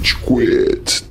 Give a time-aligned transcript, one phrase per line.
[0.00, 1.10] Rage Quit.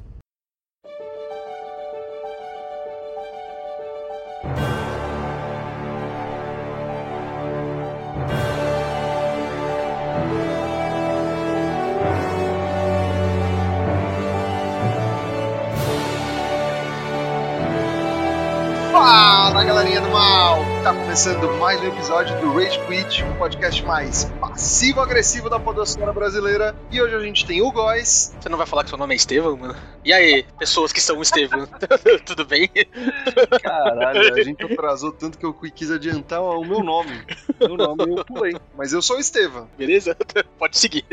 [18.91, 20.57] Fala galerinha do mal!
[20.83, 24.23] Tá começando mais um episódio do Rage Quit, um podcast mais
[24.59, 26.75] passivo-agressivo da podosfera brasileira.
[26.91, 28.35] E hoje a gente tem o Góis.
[28.37, 29.75] Você não vai falar que seu nome é Estevam, mano?
[30.03, 31.67] E aí, pessoas que são Estevam?
[32.25, 32.69] Tudo bem?
[33.61, 37.21] Caralho, a gente atrasou tanto que eu quis adiantar o meu nome.
[37.59, 38.55] Meu nome eu pulei.
[38.77, 39.69] Mas eu sou o Estevam.
[39.77, 40.15] Beleza?
[40.57, 41.05] Pode seguir.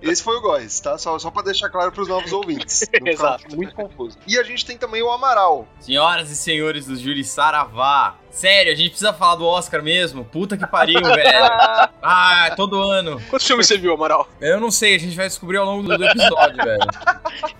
[0.00, 0.96] Esse foi o Góis, tá?
[0.98, 2.80] Só, só pra deixar claro pros novos ouvintes.
[2.80, 3.56] Não ficar Exato.
[3.56, 4.16] Muito confuso.
[4.26, 5.66] E a gente tem também o Amaral.
[5.80, 8.16] Senhoras e senhores do Júri Saravá.
[8.30, 10.24] Sério, a gente precisa falar do Oscar mesmo?
[10.24, 11.28] Puta que pariu, velho.
[12.00, 13.20] Ah, todo ano.
[13.28, 14.28] Quantos filmes você viu, Amaral?
[14.40, 16.86] Eu não sei, a gente vai descobrir ao longo do, do episódio, velho.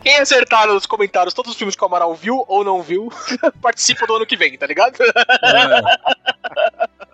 [0.02, 3.12] Quem acertar nos comentários todos os filmes que o Amaral viu ou não viu,
[3.62, 4.98] participa do ano que vem, tá ligado?
[5.42, 5.88] Mano.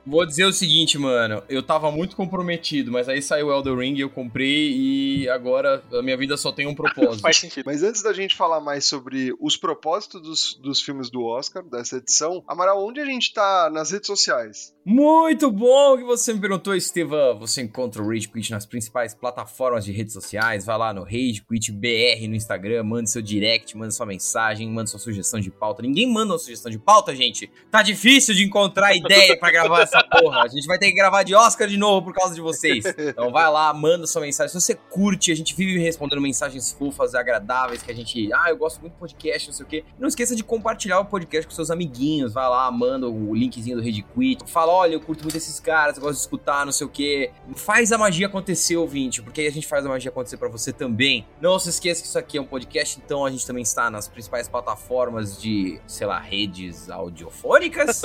[0.06, 1.42] Vou dizer o seguinte, mano.
[1.48, 6.16] Eu tava muito comprometido, mas aí saiu Elden Ring, eu comprei e agora a minha
[6.16, 7.22] vida só tem um propósito.
[7.22, 7.64] Faz sentido.
[7.64, 11.97] Mas antes da gente falar mais sobre os propósitos dos, dos filmes do Oscar, dessa
[11.97, 14.75] edição, Amaral, onde a gente tá nas redes sociais?
[14.84, 17.38] Muito bom que você me perguntou, Estevam.
[17.38, 20.66] Você encontra o Rage Quit nas principais plataformas de redes sociais.
[20.66, 24.86] Vai lá no Rage Quit BR no Instagram, manda seu direct, manda sua mensagem, manda
[24.86, 25.80] sua sugestão de pauta.
[25.80, 27.50] Ninguém manda uma sugestão de pauta, gente.
[27.70, 30.42] Tá difícil de encontrar ideia pra gravar essa porra.
[30.42, 32.84] A gente vai ter que gravar de Oscar de novo por causa de vocês.
[32.98, 34.48] Então vai lá, manda sua mensagem.
[34.48, 38.33] Se você curte, a gente vive respondendo mensagens fofas e agradáveis que a gente.
[38.33, 39.84] Ah, eu gosto muito do podcast, não sei o quê.
[39.98, 42.33] Não esqueça de compartilhar o podcast com seus amiguinhos.
[42.33, 44.50] Vai lá, manda o linkzinho do Rede Quit.
[44.50, 47.31] Fala, olha, eu curto muito esses caras, eu gosto de escutar, não sei o quê.
[47.55, 50.72] Faz a magia acontecer, ouvinte, porque aí a gente faz a magia acontecer pra você
[50.72, 51.27] também.
[51.41, 54.09] Não se esqueça que isso aqui é um podcast, então a gente também está nas
[54.09, 58.03] principais plataformas de, sei lá, redes audiofônicas,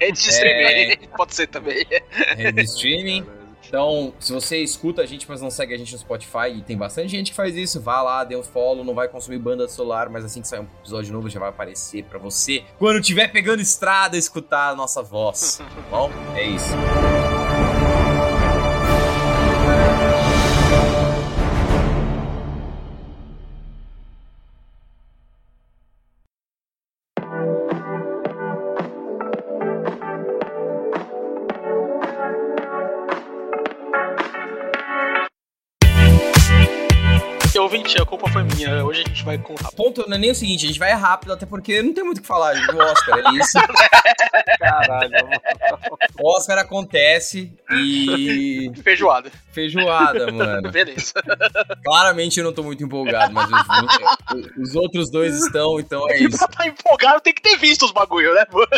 [0.00, 1.84] Rede de streaming, pode ser também.
[2.36, 3.26] rede de streaming.
[3.66, 6.74] Então, se você escuta a gente, mas não segue a gente no Spotify, e tem
[6.74, 9.70] bastante gente que faz isso, vá lá, dê um follow, não vai consumir banda do
[9.70, 12.64] celular, mas assim que sair um episódio novo já vai aparecer pra você.
[12.78, 15.58] Quando tiver pegando estrada, escutar a nossa voz.
[15.58, 16.10] Tá bom?
[16.34, 16.72] É isso.
[38.84, 39.70] Hoje a gente vai contar.
[39.72, 42.18] Ponto não é nem o seguinte, a gente vai rápido, até porque não tem muito
[42.18, 43.58] o que falar do Oscar, é isso.
[44.58, 45.10] Caralho,
[46.20, 48.70] O Oscar acontece e.
[48.82, 49.30] Feijoada.
[49.52, 50.70] Feijoada, mano.
[50.70, 51.12] Beleza.
[51.84, 56.38] Claramente eu não tô muito empolgado, mas os, os outros dois estão, então é isso.
[56.38, 58.68] Pra tá empolgado tem que ter visto os bagulho, né, mano?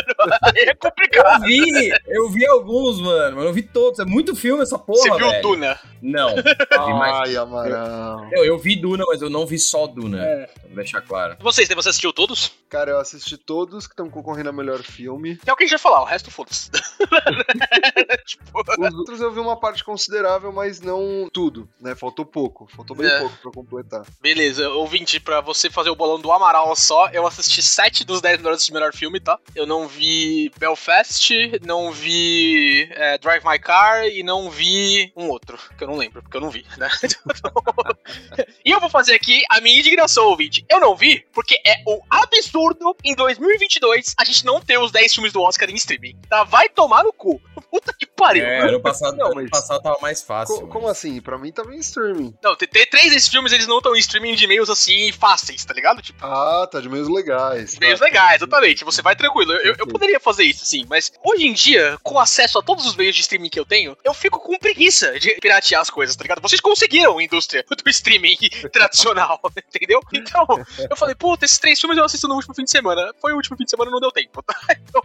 [0.41, 1.41] Aí é Eu complicado.
[1.43, 3.99] vi, eu vi alguns, mano, mas não vi todos.
[3.99, 5.41] É muito filme essa porra, Você viu velho.
[5.41, 5.79] Duna?
[6.01, 6.29] Não.
[6.29, 7.01] Eu.
[7.01, 8.27] Ai, Amaral.
[8.31, 10.23] eu, eu vi Duna, mas eu não vi só Duna.
[10.31, 10.49] É.
[10.67, 11.37] Vou deixar claro.
[11.39, 12.51] Vocês, você assistiu todos?
[12.69, 15.39] Cara, eu assisti todos que estão concorrendo a melhor filme.
[15.45, 16.69] É o que a gente vai falar, o resto foda-se.
[18.25, 18.43] tipo,
[18.79, 21.95] Os outros eu vi uma parte considerável, mas não tudo, né?
[21.95, 22.67] Faltou pouco.
[22.75, 23.19] Faltou bem É.
[23.19, 24.05] pouco pra completar.
[24.21, 28.37] beleza, ouvinte, pra você fazer o bolão do Amaral só, eu assisti 7 dos 10
[28.37, 29.37] melhores de melhor filme, tá?
[29.55, 31.31] Eu não vi Belfast,
[31.65, 36.21] não vi é, Drive My Car e não vi um outro, que eu não lembro,
[36.21, 36.89] porque eu não vi, né?
[38.65, 40.65] e eu vou fazer aqui a minha indignação, ouvinte.
[40.69, 45.13] Eu não vi, porque é um absurdo em 2022 a gente não ter os 10
[45.13, 46.43] filmes do Oscar em streaming, tá?
[46.43, 47.41] Vai tomar no cu.
[47.61, 48.43] Puta que pariu.
[48.45, 50.61] É, ano passado, Não, ano mas- passado tava mais fácil.
[50.61, 51.21] Co- como assim?
[51.21, 52.33] Pra mim tava em streaming.
[52.43, 55.63] Não, tem, tem três desses filmes, eles não estão em streaming de meios assim fáceis,
[55.65, 56.01] tá ligado?
[56.01, 57.77] Tipo, Ah, tá de meios legais.
[57.79, 58.05] meios tá.
[58.05, 58.83] legais, exatamente.
[58.83, 59.51] Você vai tranquilo.
[59.53, 62.95] Eu, eu poderia fazer isso, sim, mas hoje em dia, com acesso a todos os
[62.95, 66.23] meios de streaming que eu tenho, eu fico com preguiça de piratear as coisas, tá
[66.23, 66.41] ligado?
[66.41, 68.37] Vocês conseguiram, indústria do streaming
[68.71, 69.99] tradicional, entendeu?
[70.13, 70.45] Então,
[70.89, 73.11] eu falei, puta, esses três filmes eu assisto no último fim de semana.
[73.19, 74.55] Foi o último fim de semana, não deu tempo, tá?
[74.91, 75.01] Então,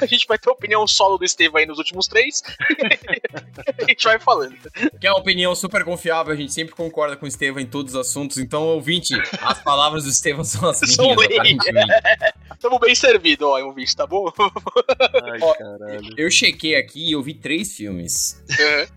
[0.00, 2.42] a gente vai ter a opinião solo do Estevam aí nos últimos três.
[3.78, 4.56] a gente vai falando.
[5.00, 7.94] Que é uma opinião super confiável, a gente sempre concorda com o Estevam em todos
[7.94, 8.38] os assuntos.
[8.38, 10.94] Então, ouvinte, as palavras do Estevam são as minhas.
[10.94, 11.28] São lei.
[12.60, 14.32] tamo bem servido, ó, ouvinte, tá bom?
[15.24, 16.14] Ai, Ó, caralho.
[16.16, 18.42] Eu chequei aqui e eu vi três filmes.
[18.58, 18.88] É,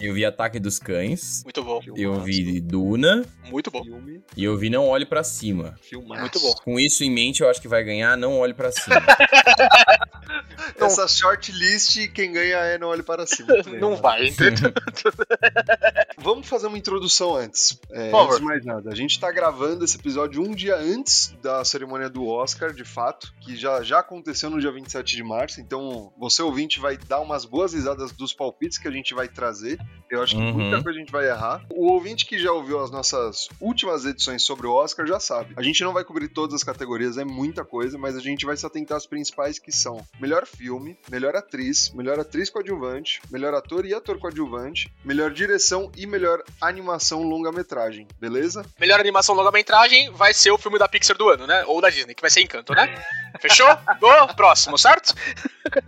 [0.00, 3.82] Eu vi Ataque dos Cães, muito bom, eu vi Duna muito bom.
[3.82, 5.74] Filme, e eu vi Não Olhe Pra Cima.
[5.82, 6.20] filmaço.
[6.20, 6.54] Muito bom.
[6.64, 8.96] Com isso em mente, eu acho que vai ganhar Não Olhe Pra Cima.
[10.80, 13.48] Essa shortlist, quem ganha é Não Olhe Para Cima.
[13.80, 14.28] Não vai.
[16.18, 17.78] Vamos fazer uma introdução antes.
[17.90, 18.90] É, Por antes de mais nada.
[18.90, 23.32] A gente tá gravando esse episódio um dia antes da cerimônia do Oscar, de fato,
[23.40, 25.60] que já, já aconteceu no dia 27 de março.
[25.60, 29.78] Então, você ouvinte vai dar umas boas risadas dos palpites que a gente vai trazer.
[30.10, 30.52] Eu acho que Uhum.
[30.52, 31.64] muita coisa a gente vai errar.
[31.70, 35.54] O ouvinte que já ouviu as nossas últimas edições sobre o Oscar já sabe.
[35.56, 38.56] A gente não vai cobrir todas as categorias, é muita coisa, mas a gente vai
[38.56, 43.84] se atentar às principais que são melhor filme, melhor atriz, melhor atriz coadjuvante, melhor ator
[43.86, 48.64] e ator coadjuvante, melhor direção e melhor animação longa-metragem, beleza?
[48.78, 51.64] Melhor animação longa-metragem vai ser o filme da Pixar do ano, né?
[51.66, 53.02] Ou da Disney, que vai ser Encanto, né?
[53.40, 53.66] Fechou?
[54.00, 55.14] Go, próximo, certo?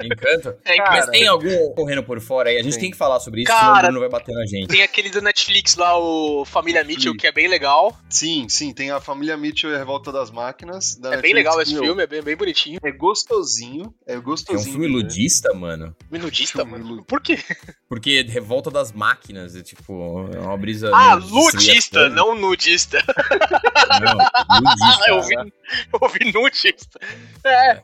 [0.02, 0.54] Encanto?
[0.64, 2.58] É, Cara, Mas tem algum correndo por fora aí?
[2.58, 2.82] A gente Tem.
[2.82, 4.68] tem que falar sobre isso, Cara, senão o Bruno vai bater na gente.
[4.68, 7.96] Tem aquele do Netflix lá, o Família Mitchell, que é bem legal.
[8.08, 10.96] Sim, sim, tem a família Mitchell e a Revolta das Máquinas.
[10.96, 12.78] da É bem Netflix, legal esse meu, filme, é bem, bem bonitinho.
[12.82, 14.62] É gostosinho, é É um gostosinho.
[14.72, 14.92] filme né?
[14.92, 15.79] ludista, mano.
[16.10, 17.04] Minudista, Filme mano.
[17.04, 17.38] Por quê?
[17.88, 20.90] Porque Revolta das Máquinas é tipo, é uma brisa.
[20.94, 22.98] Ah, as ludista, não nudista.
[24.00, 24.12] Não,
[24.58, 25.08] ludista.
[25.08, 26.98] eu, ouvi, eu ouvi nudista.
[27.44, 27.82] É, é,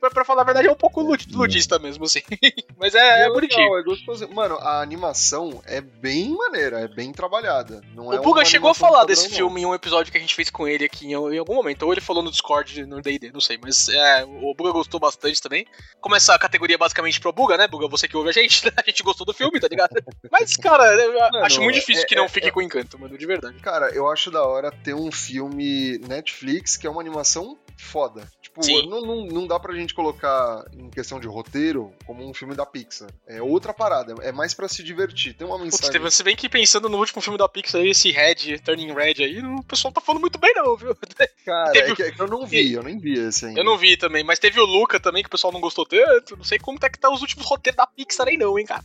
[0.00, 2.20] pra, pra falar a verdade, é um pouco lud- ludista mesmo, assim.
[2.78, 3.78] Mas é, é legal, bonitinho.
[3.78, 4.34] é gostosinho.
[4.34, 7.80] Mano, a animação é bem maneira, é bem trabalhada.
[7.94, 9.36] Não é O Buga chegou a falar desse não.
[9.36, 11.82] filme em um episódio que a gente fez com ele aqui em, em algum momento.
[11.82, 13.58] Ou ele falou no Discord, no D&D, não sei.
[13.60, 15.66] Mas é, o Buga gostou bastante também.
[16.00, 17.86] Como essa categoria é basicamente pro Buga, né, Buga?
[17.88, 19.94] Você que ouve a gente, a gente gostou do filme, tá ligado?
[20.30, 23.16] Mas, cara, eu Mano, acho muito difícil é- que não é- fique com encanto, mano,
[23.16, 23.58] de verdade.
[23.60, 28.28] Cara, eu acho da hora ter um filme Netflix que é uma animação foda.
[28.42, 28.88] Tipo, Sim.
[28.88, 32.66] não, não, não dá pra gente colocar em questão de roteiro como um filme da
[32.66, 33.08] Pixar.
[33.26, 35.32] É outra parada, é mais pra se divertir.
[35.34, 35.90] Tem uma Putz, mensagem.
[35.92, 39.22] Steven, se bem que pensando no último filme da Pixar aí, esse Red, Turning Red
[39.22, 40.96] aí, o pessoal tá falando muito bem não, viu?
[41.46, 43.60] Cara, teve- é que, é que eu não vi, eu nem vi esse ainda.
[43.60, 46.36] Eu não vi também, mas teve o Luca também, que o pessoal não gostou tanto.
[46.36, 48.82] Não sei como é que tá os últimos roteiros da Pixar aí não, hein, cara.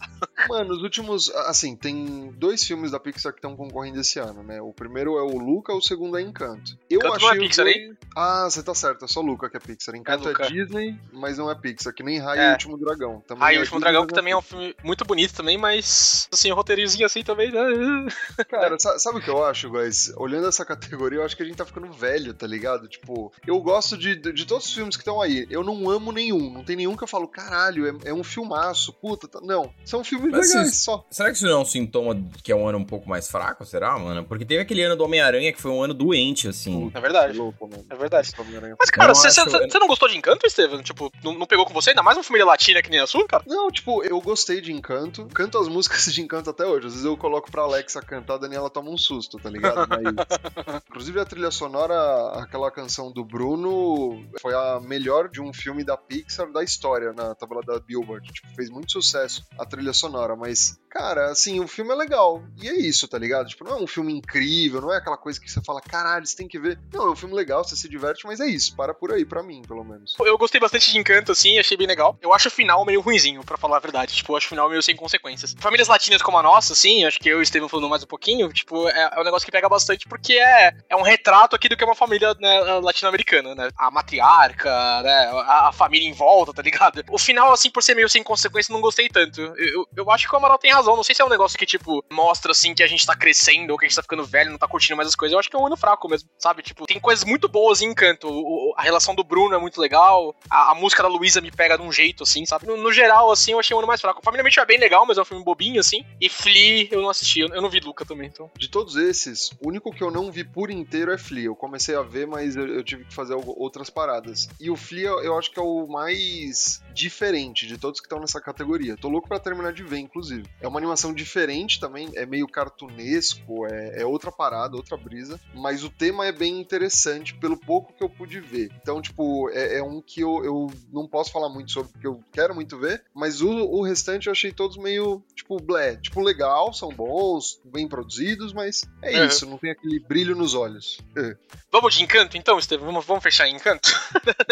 [0.50, 1.30] Mano, os últimos.
[1.48, 4.62] Assim, tem dois filmes da Pixar que estão concorrendo esse ano, né?
[4.62, 6.78] O primeiro é o Luca, o segundo é Encanto.
[6.90, 9.58] Eu Encanto achei não é Pixar, dois- Ah, você tá certo, é só Luca que
[9.58, 9.96] é Pixar.
[9.96, 10.48] Encanto é, Luca.
[10.50, 12.46] Disney, mas não é Pixar, que nem Raio É.
[12.46, 13.24] e o Último Dragão.
[13.28, 15.34] Também Ah, e é o Último Disney, Dragão, que também é um filme muito bonito
[15.34, 17.52] também, mas, assim, o roteirozinho assim também...
[17.52, 17.62] né?
[18.50, 20.12] Cara, sa- sabe o que eu acho, guys?
[20.18, 22.88] Olhando essa categoria, eu acho que a gente tá ficando velho, tá ligado?
[22.88, 25.48] Tipo, eu gosto de, de, de todos os filmes que estão aí.
[25.50, 26.50] Eu não amo nenhum.
[26.52, 29.28] Não tem nenhum que eu falo, caralho, é, é um filmaço, puta.
[29.28, 29.72] tá- Não.
[29.86, 31.06] São filmes Mas legais vocês- só.
[31.10, 33.66] Será que isso não é um sintoma que é um ano um pouco mais fraco,
[33.66, 34.24] será, mano?
[34.26, 36.92] Porque teve aquele ano do Homem-Aranha que foi um ano doente, assim.
[36.94, 37.38] É verdade.
[37.38, 37.86] louco, mano.
[37.90, 38.32] É verdade.
[38.80, 40.82] Mas, cara, Eu você acho- você não gostou de Encanto, Estevam?
[40.82, 41.92] Tipo, não, não pegou com você?
[41.92, 43.44] Ainda mais uma família latina que nem a sua, cara?
[43.48, 45.26] Não, tipo, eu gostei de Encanto.
[45.34, 46.88] Canto as músicas de Encanto até hoje.
[46.88, 49.88] Às vezes eu coloco pra Alexa cantar, a Daniela toma um susto, tá ligado?
[49.90, 50.84] Mas...
[50.90, 51.96] Inclusive a trilha sonora,
[52.42, 57.36] aquela canção do Bruno, foi a melhor de um filme da Pixar da história na
[57.36, 58.23] tabela da Billboard.
[58.32, 62.44] Tipo, fez muito sucesso a trilha sonora, mas, cara, assim, o filme é legal.
[62.62, 63.48] E é isso, tá ligado?
[63.48, 66.36] Tipo, não é um filme incrível, não é aquela coisa que você fala, caralho, você
[66.36, 66.80] tem que ver.
[66.94, 68.76] Não, é um filme legal, você se diverte, mas é isso.
[68.76, 70.16] Para por aí, pra mim, pelo menos.
[70.20, 72.18] Eu gostei bastante de Encanto, assim, achei bem legal.
[72.22, 74.14] Eu acho o final meio ruinzinho, pra falar a verdade.
[74.16, 75.56] Tipo, eu acho o final meio sem consequências.
[75.60, 78.08] Famílias latinas como a nossa, assim, acho que eu e o Estevam falando mais um
[78.08, 81.68] pouquinho, tipo, é, é um negócio que pega bastante porque é, é um retrato aqui
[81.68, 83.70] do que é uma família né, latino-americana, né?
[83.78, 85.32] A matriarca, né?
[85.46, 87.04] A, a família em volta, tá ligado?
[87.10, 89.42] O final, assim, por ser meio sem consequência, não gostei tanto.
[89.42, 90.96] Eu, eu, acho que o Amaral tem razão.
[90.96, 93.72] Não sei se é um negócio que, tipo, mostra, assim, que a gente tá crescendo
[93.72, 95.34] ou que a gente tá ficando velho, não tá curtindo mais as coisas.
[95.34, 96.62] Eu acho que é um ano fraco mesmo, sabe?
[96.64, 98.28] Tipo, tem coisas muito boas em Encanto.
[98.30, 100.36] O- a relação do Bruno é muito legal.
[100.50, 102.66] A, a música da Luísa me pega de um jeito, assim, sabe?
[102.66, 104.22] No, no geral, assim, eu achei um ano mais fraco.
[104.44, 106.06] Mitchell é bem legal, mas é um filme bobinho, assim.
[106.20, 107.40] E Flea, eu não assisti.
[107.40, 108.52] Eu, eu não vi Luca também, então.
[108.58, 111.46] De todos esses, o único que eu não vi por inteiro é Flea.
[111.46, 114.50] Eu comecei a ver, mas eu, eu tive que fazer outras paradas.
[114.60, 118.42] E o Flea eu acho que é o mais diferente de todos que estão nessa
[118.42, 118.98] categoria.
[118.98, 120.44] Tô louco pra terminar de ver, inclusive.
[120.62, 125.40] É uma animação diferente também, é meio cartunesco, é, é outra parada, outra brisa.
[125.54, 128.70] Mas o tema é bem interessante pelo pouco que eu pude ver.
[128.82, 132.22] Então, tipo, é, é um que eu, eu não posso falar muito sobre, porque eu
[132.32, 133.04] quero muito ver.
[133.14, 135.96] Mas o, o restante eu achei todos meio, tipo, blé.
[135.96, 139.28] Tipo, legal, são bons, bem produzidos, mas é Uhum.
[139.28, 141.00] isso, não tem aquele brilho nos olhos.
[141.16, 141.38] É.
[141.72, 142.88] Vamos de Encanto, então, Estevam?
[142.88, 143.90] Vamos, vamos fechar em Encanto?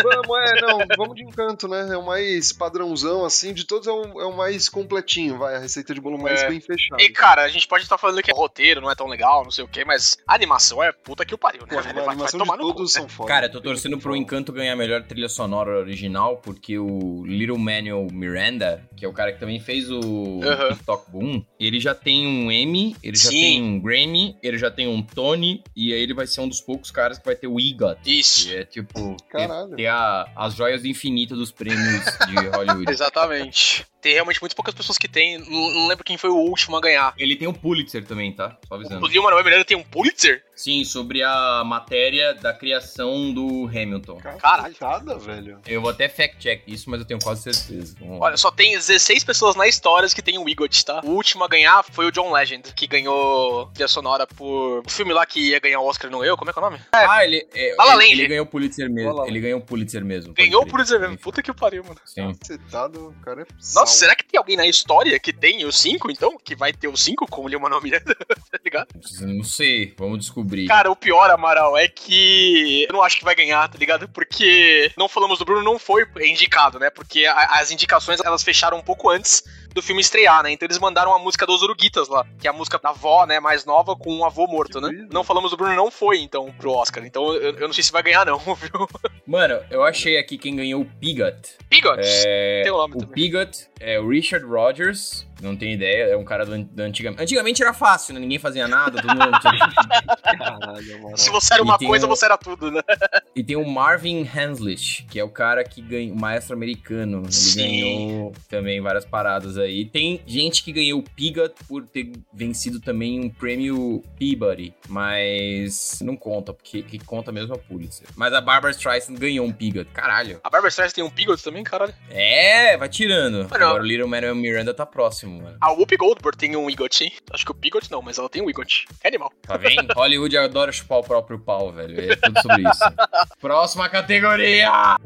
[0.02, 1.90] Vamos, é, não, vamos de encanto, né?
[1.94, 5.60] É o mais padrãozão, assim, de todos é o, é o mais completinho, vai, a
[5.60, 6.50] receita de bolo mais É.
[6.50, 7.02] bem fechada.
[7.02, 9.52] E, cara, a gente pode estar falando que o roteiro não é tão legal, não
[9.52, 11.68] sei o quê, mas a animação é puta que o pariu, né?
[11.70, 12.88] Pô, Vai, vai tomar no cu, né?
[12.88, 13.28] são foda.
[13.28, 17.58] Cara, eu tô torcendo pro Encanto ganhar a melhor trilha sonora original, porque o Little
[17.58, 20.40] Manuel Miranda, que é o cara que também fez o.
[20.74, 23.42] TikTok Boom, ele já tem um Emmy, ele já Sim.
[23.42, 26.62] tem um Grammy, ele já tem um Tony, e aí ele vai ser um dos
[26.62, 28.00] poucos caras que vai ter o EGOT.
[28.06, 28.48] Isso.
[28.48, 29.76] Que é tipo, ter, Caralho.
[29.76, 32.86] ter a- as joias do infinito dos prêmios de Hollywood.
[32.92, 33.31] Exatamente.
[33.32, 33.91] Exatamente.
[34.02, 35.38] Tem realmente muito poucas pessoas que tem.
[35.38, 37.14] Não, não lembro quem foi o último a ganhar.
[37.18, 38.58] Ele tem o Pulitzer também, tá?
[38.68, 39.08] Só O avisando.
[39.08, 40.44] Lil Manuel Miranda tem um Pulitzer?
[40.56, 44.18] Sim, sobre a matéria da criação do Hamilton.
[44.40, 44.76] Caralho.
[44.76, 45.60] Cada, velho.
[45.68, 47.96] Eu vou até fact-check isso, mas eu tenho quase certeza.
[48.20, 51.02] Olha, só tem 16 pessoas na história que tem o EGOT, tá?
[51.04, 55.14] O último a ganhar foi o John Legend, que ganhou trilha sonora por o filme
[55.14, 56.36] lá que ia ganhar o Oscar, não eu?
[56.38, 56.80] Como é que é o nome?
[56.92, 59.26] Ah, ele, é, La La ele, ele ganhou o Pulitzer mesmo.
[59.26, 60.34] Ele ganhou o Pulitzer mesmo.
[60.34, 60.68] Ganhou o.
[60.68, 61.18] Pulitzer mesmo.
[61.18, 62.00] Puta que pariu, mano.
[62.06, 62.36] Sim.
[62.42, 63.86] Cetado, o cara é Nossa.
[63.92, 66.38] Será que tem alguém na história que tem o 5, então?
[66.44, 68.16] Que vai ter o 5 com o Lil Manuel Miranda?
[68.52, 68.88] tá ligado?
[69.22, 70.68] Não sei, vamos descobrir.
[70.68, 74.08] Cara, o pior, Amaral, é que eu não acho que vai ganhar, tá ligado?
[74.10, 76.90] Porque não falamos do Bruno, não foi indicado, né?
[76.90, 80.52] Porque a- as indicações elas fecharam um pouco antes do filme estrear, né?
[80.52, 83.40] Então eles mandaram a música dos Uruguitas lá, que é a música da avó, né,
[83.40, 84.90] mais nova, com um avô morto, né?
[84.90, 85.14] Que lindo.
[85.14, 87.06] Não falamos do Bruno, não foi, então, pro Oscar.
[87.06, 88.88] Então eu, eu não sei se vai ganhar, não, viu?
[89.26, 91.58] Mano, eu achei aqui quem ganhou o Pigot.
[91.70, 92.24] Bigots.
[92.26, 93.16] É, Tem o nome o também.
[93.16, 95.26] Pigot é o Richard Rogers.
[95.42, 97.14] Não tenho ideia, é um cara do, an- da antiga.
[97.18, 98.20] Antigamente era fácil, né?
[98.20, 99.32] Ninguém fazia nada, todo mundo
[100.38, 101.18] Caralho, mano.
[101.18, 102.82] Se você era E uma tem coisa, um- você era tudo, né?
[103.34, 107.20] E tem o Marvin Hanslish, que é o cara que ganhou, o maestro americano.
[107.24, 107.62] Ele Sim.
[107.82, 109.86] ganhou também várias paradas aí.
[109.86, 116.18] Tem gente que ganhou o Pigot por ter vencido também um prêmio Peabody, mas não
[116.18, 118.06] conta, porque que conta mesmo é o Pulitzer.
[118.16, 119.86] Mas a Barbara Streisand ganhou um Pigot.
[119.94, 120.42] Caralho.
[120.44, 121.94] A Barbara Streisand tem um Bigots também, caralho.
[122.10, 123.50] É, vai tirando.
[123.50, 125.58] Mano, Agora o Little Manuel Miranda tá próximo, mano.
[125.62, 127.14] A Whoopi Goldberg tem um hein?
[127.32, 128.88] Acho que o Bigot não, mas ela tem um Egot.
[129.04, 129.32] É animal.
[129.42, 129.94] Tá vendo?
[129.94, 132.12] Hollywood adora chupar o próprio pau, velho.
[132.12, 132.84] É tudo sobre isso.
[133.40, 134.98] Próxima categoria!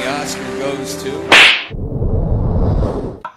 [0.00, 1.49] The Oscar goes to.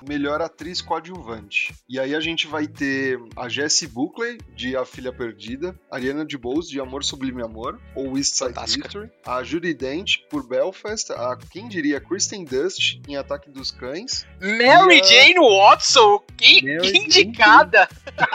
[0.08, 1.74] Melhor atriz coadjuvante.
[1.88, 6.26] E aí a gente vai ter a Jessie Buckley, de A Filha Perdida, a Ariana
[6.26, 8.88] DeBose, de Amor Sublime Amor, ou East Side Fantástica.
[8.88, 14.26] History, a Judy Dent, por Belfast, a, quem diria, Kristen Dust, em Ataque dos Cães.
[14.42, 17.88] Mary a- Jane Watson, que, que indicada!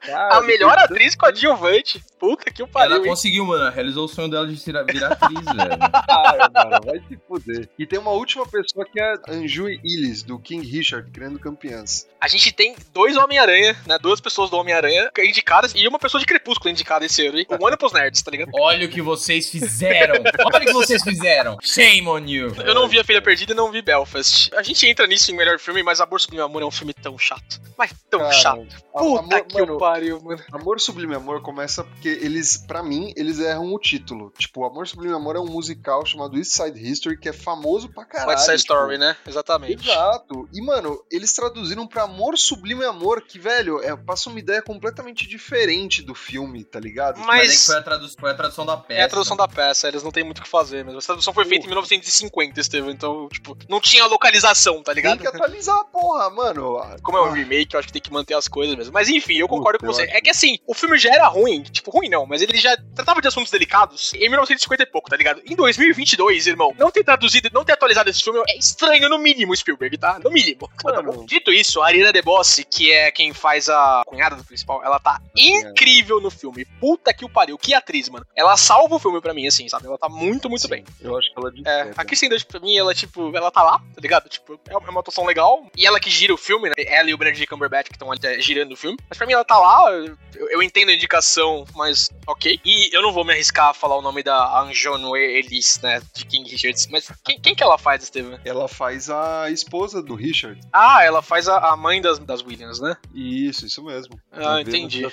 [0.00, 2.02] Cara, A melhor atriz coadjuvante.
[2.18, 3.70] Puta que o pariu, Ela conseguiu, mano.
[3.70, 5.78] Realizou o sonho dela de virar, virar atriz, velho.
[6.06, 7.68] Cara, mano, vai se fuder.
[7.78, 12.08] E tem uma última pessoa que é a Anju Illis, do King Richard, Criando Campeãs.
[12.24, 13.98] A gente tem dois Homem-Aranha, né?
[14.00, 17.46] Duas pessoas do Homem-Aranha indicadas e uma pessoa de Crepúsculo indicada esse ano, hein?
[17.60, 18.50] Um ano pros nerds, tá ligado?
[18.54, 20.14] Olha o que vocês fizeram.
[20.46, 21.58] Olha o que vocês fizeram.
[21.60, 22.54] Shame on you.
[22.64, 24.50] Eu não vi A Filha Perdida e não vi Belfast.
[24.54, 27.18] A gente entra nisso em melhor filme, mas Amor Sublime Amor é um filme tão
[27.18, 27.60] chato.
[27.76, 28.66] Mas tão Cara, chato.
[28.94, 30.42] a- Puta amor- que mano, pariu, mano.
[30.50, 34.32] Amor Sublime Amor começa porque eles, pra mim, eles erram o título.
[34.38, 38.06] Tipo, Amor Sublime Amor é um musical chamado East Side History que é famoso pra
[38.06, 38.30] caralho.
[38.30, 39.14] West Side tipo, Story, né?
[39.26, 39.86] Exatamente.
[39.90, 40.48] Exato.
[40.54, 45.26] E, mano, eles traduziram pra Amor Sublime Amor, que, velho, é, passa uma ideia completamente
[45.26, 47.18] diferente do filme, tá ligado?
[47.18, 49.00] Mas- Mas é que foi a, tradu- foi a tradução da peça.
[49.00, 50.98] É a tradução da peça, eles não tem muito o que fazer mesmo.
[50.98, 55.18] Essa tradução foi feita em 1950, Estevam, então, tipo, não tinha localização, tá Tem ligado?
[55.20, 56.78] que atualizar a porra, mano.
[57.02, 58.92] Como é um remake, eu acho que tem que manter as coisas mesmo.
[58.92, 60.04] Mas enfim, eu concordo Puta, com você.
[60.04, 63.20] É que assim, o filme já era ruim, tipo, ruim não, mas ele já tratava
[63.20, 65.42] de assuntos delicados em 1950 e pouco, tá ligado?
[65.44, 69.54] Em 2022, irmão, não ter traduzido, não ter atualizado esse filme é estranho no mínimo,
[69.56, 70.18] Spielberg, tá?
[70.22, 70.70] No mínimo.
[70.84, 71.24] Mano.
[71.26, 75.20] Dito isso, a Ariana DeBose, que é quem faz a cunhada do principal, ela tá
[75.36, 76.64] incrível no filme.
[76.80, 78.26] Puta que o pariu, que atriz, mano.
[78.34, 79.86] Ela salva o filme pra mim, assim, sabe?
[79.86, 80.84] Ela tá muito, muito bem.
[81.00, 81.52] Eu acho que ela É,
[81.84, 82.02] destaca.
[82.02, 84.28] a Kristen Dunst, pra mim, ela, tipo, ela tá lá, tá ligado?
[84.28, 85.66] Tipo, é uma atuação legal.
[85.76, 86.74] E ela que gira o filme, né?
[86.78, 88.98] Ela e o Benedict Cumberbatch que estão ali é, girando o filme.
[89.08, 90.16] Mas pra mim, ela tá lá, eu,
[90.50, 92.60] eu entendo a indicação, mas ok.
[92.64, 96.00] E eu não vou me arriscar a falar o nome da Anjono Elise, né?
[96.14, 96.86] De King Richards.
[96.88, 98.38] Mas quem, quem que ela faz, Steven?
[98.44, 100.60] Ela faz a esposa do Richard.
[100.72, 102.96] Ah, ela faz a, a mãe das, das Williams, né?
[103.14, 104.18] Isso, isso mesmo.
[104.32, 105.04] Ah, entendi.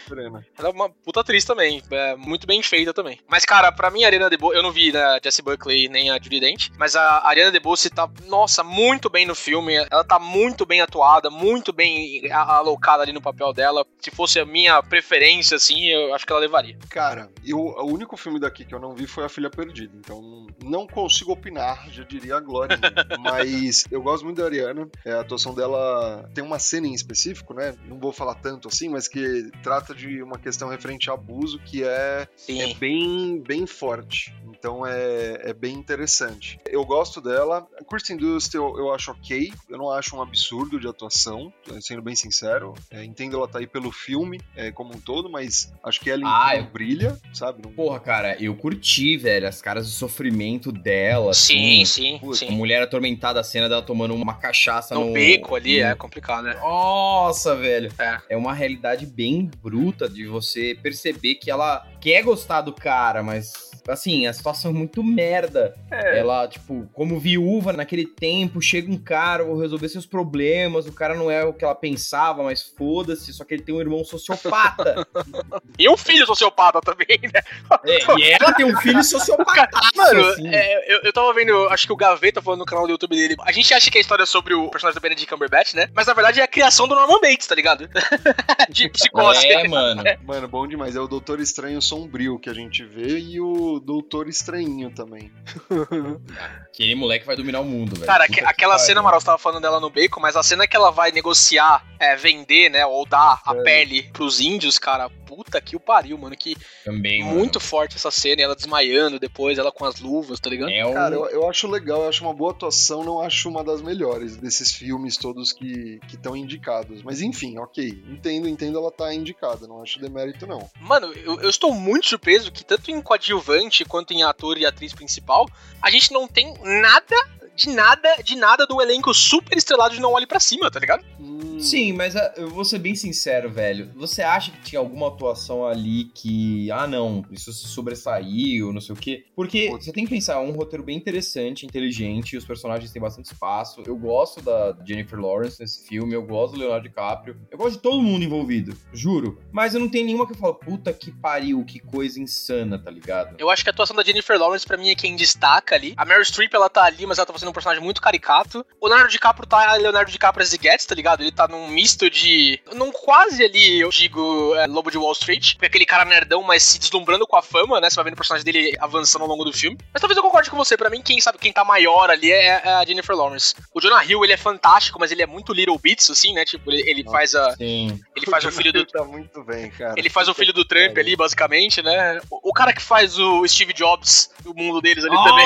[0.58, 3.20] Ela é uma puta atriz também, é muito bem feita também.
[3.28, 6.10] Mas, cara, pra mim, a Ariana DeBose, eu não vi né, a Jessie Buckley nem
[6.10, 9.76] a Judy Dent, mas a Ariana DeBose tá, nossa, muito bem no filme.
[9.76, 13.86] Ela tá muito bem atuada, muito bem alocada ali no papel dela.
[14.00, 16.78] Se fosse a minha preferência, assim, eu acho que ela levaria.
[16.90, 20.48] Cara, eu, o único filme daqui que eu não vi foi A Filha Perdida, então
[20.64, 22.80] não consigo opinar, já diria a Glória.
[23.20, 27.54] Mas eu gosto muito da Ariana, é a atuação dela tem uma cena em específico,
[27.54, 27.76] né?
[27.88, 31.84] Não vou falar tanto assim, mas que trata de uma questão referente a abuso que
[31.84, 34.34] é, é bem, bem forte.
[34.48, 36.60] Então é, é bem interessante.
[36.70, 37.68] Eu gosto dela.
[37.80, 39.52] A Kirsten Dunst eu, eu acho ok.
[39.70, 41.52] Eu não acho um absurdo de atuação,
[41.82, 42.74] sendo bem sincero.
[42.92, 46.22] É, entendo ela tá aí pelo filme é, como um todo, mas acho que ela
[46.26, 47.62] Ah, não brilha, sabe?
[47.64, 51.34] Não- Porra, cara, eu curti, velho, as caras de sofrimento dela.
[51.34, 51.86] Sim, assim.
[51.86, 52.52] sim, Putz, A sim.
[52.52, 56.44] mulher atormentada, a cena dela tomando uma cachaça No no beco ali no- é complicado,
[56.46, 56.51] né?
[56.60, 57.92] Nossa, velho.
[57.98, 58.22] É.
[58.30, 63.71] É uma realidade bem bruta de você perceber que ela quer gostar do cara, mas
[63.88, 65.76] assim, a situação é muito merda.
[65.90, 66.20] É.
[66.20, 71.16] Ela, tipo, como viúva naquele tempo, chega um cara, vou resolver seus problemas, o cara
[71.16, 75.08] não é o que ela pensava, mas foda-se, só que ele tem um irmão sociopata.
[75.80, 77.42] E um filho sociopata também, né?
[77.86, 79.80] É, e ela tem um filho sociopata.
[79.96, 80.48] Mano, assim.
[80.48, 83.36] é, eu, eu tava vendo, acho que o Gaveta falando no canal do YouTube dele.
[83.42, 85.90] A gente acha que a história é sobre o personagem do Benedict Cumberbatch, né?
[85.94, 87.90] Mas na verdade é a criação do Norman Bates, tá ligado?
[88.70, 89.48] De psicose.
[89.48, 90.04] É, mano.
[90.24, 90.96] Mano, bom demais.
[90.96, 95.32] É o Doutor Estranho Sombrio que a gente vê e o Doutor Estranhinho também.
[96.68, 98.06] Aquele moleque vai dominar o mundo, velho.
[98.06, 100.76] Cara, que aquela cena, Amaral, você tava falando dela no Bacon, mas a cena que
[100.76, 103.64] ela vai negociar, é, vender, né, ou dar a É.
[103.64, 107.38] pele pros índios, cara, puta que o pariu, mano, que Também, mano.
[107.38, 110.72] muito forte essa cena, e ela desmaiando depois, ela com as luvas, tá ligado?
[110.72, 110.94] É um...
[110.94, 114.38] Cara, eu, eu acho legal, eu acho uma boa atuação, não acho uma das melhores
[114.38, 117.02] desses filmes todos que estão indicados.
[117.04, 118.04] Mas enfim, ok.
[118.10, 120.70] Entendo, entendo, ela tá indicada, não acho demérito, não.
[120.80, 124.94] Mano, eu, eu estou muito surpreso que tanto em coadjuvante quanto em ator e atriz
[124.94, 125.48] principal,
[125.82, 127.16] a gente não tem nada,
[127.62, 131.04] de nada, de nada do elenco super estrelado de Não Olhe Pra Cima, tá ligado?
[131.20, 133.92] Hum, Sim, mas ah, eu vou ser bem sincero, velho.
[133.96, 138.96] Você acha que tinha alguma atuação ali que, ah, não, isso se sobressaiu, não sei
[138.96, 139.26] o quê?
[139.36, 143.26] Porque você tem que pensar, é um roteiro bem interessante, inteligente, os personagens têm bastante
[143.26, 143.84] espaço.
[143.86, 147.82] Eu gosto da Jennifer Lawrence nesse filme, eu gosto do Leonardo DiCaprio, eu gosto de
[147.84, 149.40] todo mundo envolvido, juro.
[149.52, 152.90] Mas eu não tenho nenhuma que eu falo, puta que pariu, que coisa insana, tá
[152.90, 153.36] ligado?
[153.38, 155.94] Eu acho que a atuação da Jennifer Lawrence, pra mim, é quem destaca ali.
[155.96, 158.66] A Meryl Streep, ela tá ali, mas ela tá fazendo um personagem muito caricato.
[158.80, 161.22] O Leonardo DiCaprio tá Leonardo DiCaprio as Gets, tá ligado?
[161.22, 162.60] Ele tá num misto de...
[162.74, 165.56] Num quase ali, eu digo, é, Lobo de Wall Street.
[165.58, 167.90] Com aquele cara nerdão, mas se deslumbrando com a fama, né?
[167.90, 169.78] Você vai vendo o personagem dele avançando ao longo do filme.
[169.94, 170.76] Mas talvez eu concorde com você.
[170.76, 173.56] Pra mim, quem sabe quem tá maior ali é, é a Jennifer Lawrence.
[173.74, 176.46] O Jonah Hill, ele é fantástico, mas ele é muito Little Bits, assim, né?
[176.46, 177.52] Tipo, ele, ele faz a...
[177.56, 178.00] Sim.
[178.16, 178.86] Ele faz o filho do...
[178.86, 179.94] tá muito bem, cara.
[179.98, 182.20] Ele faz o filho do Trump ali, basicamente, né?
[182.30, 185.46] O, o cara que faz o Steve Jobs do mundo deles ali também.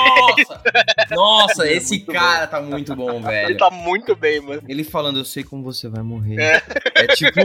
[1.11, 1.45] Nossa!
[1.45, 3.49] Nossa, É esse muito cara tá muito bom, velho.
[3.49, 4.61] Ele tá muito bem, mano.
[4.67, 6.39] Ele falando, eu sei como você vai morrer.
[6.95, 7.39] É, tipo.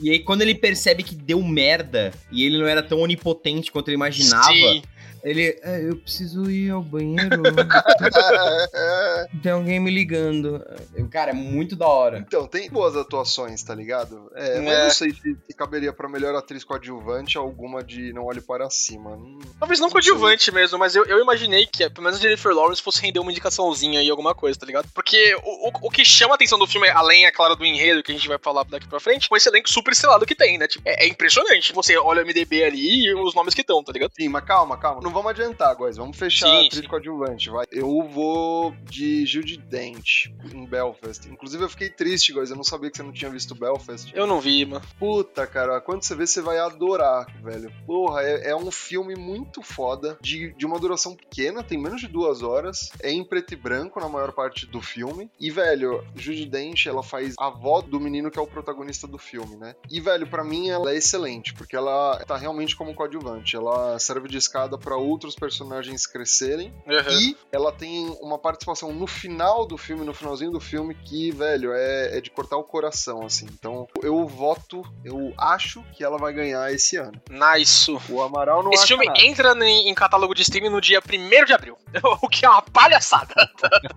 [0.00, 3.88] e aí, quando ele percebe que deu merda e ele não era tão onipotente quanto
[3.88, 4.82] ele imaginava, Sim.
[5.28, 5.58] Ele.
[5.62, 7.42] "É, eu preciso ir ao banheiro.
[9.42, 10.64] Tem alguém me ligando.
[11.10, 12.18] Cara, é muito da hora.
[12.18, 14.30] Então, tem boas atuações, tá ligado?
[14.34, 14.82] É, mas É.
[14.84, 19.10] não sei se, se caberia pra melhor atriz coadjuvante alguma de Não Olhe Para Cima.
[19.16, 20.10] Hum, Talvez não Não sei.
[20.10, 23.30] coadjuvante mesmo, mas eu, eu imaginei que pelo menos a Jennifer Lawrence fosse render uma
[23.30, 24.88] indicaçãozinha aí, alguma coisa, tá ligado?
[24.94, 28.02] Porque o, o, o que chama a atenção do filme, além, é claro, do enredo
[28.02, 30.58] que a gente vai falar daqui pra frente, com esse elenco super estrelado que tem,
[30.58, 30.66] né?
[30.66, 31.72] Tipo, é, é impressionante.
[31.72, 34.12] Você olha o MDB ali e os nomes que estão, tá ligado?
[34.16, 35.00] Sim, mas calma, calma.
[35.02, 35.96] Não vamos adiantar, guys.
[35.96, 37.64] Vamos fechar Sim, a atriz coadjuvante, vai.
[37.72, 41.26] Eu vou de Judy Dent em Belfast.
[41.26, 42.50] Inclusive, eu fiquei triste, guys.
[42.50, 44.12] Eu não sabia que você não tinha visto Belfast.
[44.14, 44.84] Eu não vi, mano.
[44.98, 47.72] Puta, cara, quando você vê, você vai adorar, velho.
[47.86, 52.08] Porra, é, é um filme muito foda, de, de uma duração pequena, tem menos de
[52.08, 55.30] duas horas, é em preto e branco na maior parte do filme.
[55.40, 59.16] E, velho, Judy Dench, ela faz a avó do menino que é o protagonista do
[59.16, 59.74] filme, né?
[59.90, 63.56] E, velho, pra mim ela é excelente, porque ela tá realmente como coadjuvante.
[63.56, 67.18] Ela serve de escada pra outros personagens crescerem Uhum.
[67.20, 71.72] e ela tem uma participação no final do filme, no finalzinho do filme, que, velho,
[71.72, 73.46] é, é de cortar o coração, assim.
[73.58, 77.20] Então, eu voto, eu acho que ela vai ganhar esse ano.
[77.30, 77.90] Nice.
[78.10, 79.20] O Amaral não Esse acha filme nada.
[79.22, 81.76] entra em, em catálogo de streaming no dia 1 de abril.
[82.22, 83.34] O que é uma palhaçada.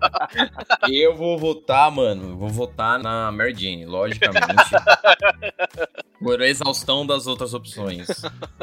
[0.88, 2.36] Eu vou votar, mano.
[2.36, 4.46] Vou votar na Mary Jane, logicamente.
[6.20, 8.06] Por exaustão das outras opções.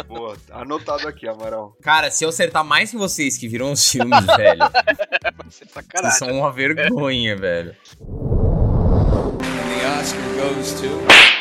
[0.07, 1.75] Boa, anotado aqui, Amaral.
[1.81, 6.11] Cara, se eu acertar mais que vocês que viram os filmes, velho, Vai ser vocês
[6.11, 7.75] são uma vergonha, velho.
[8.01, 11.36] And the Oscar goes to.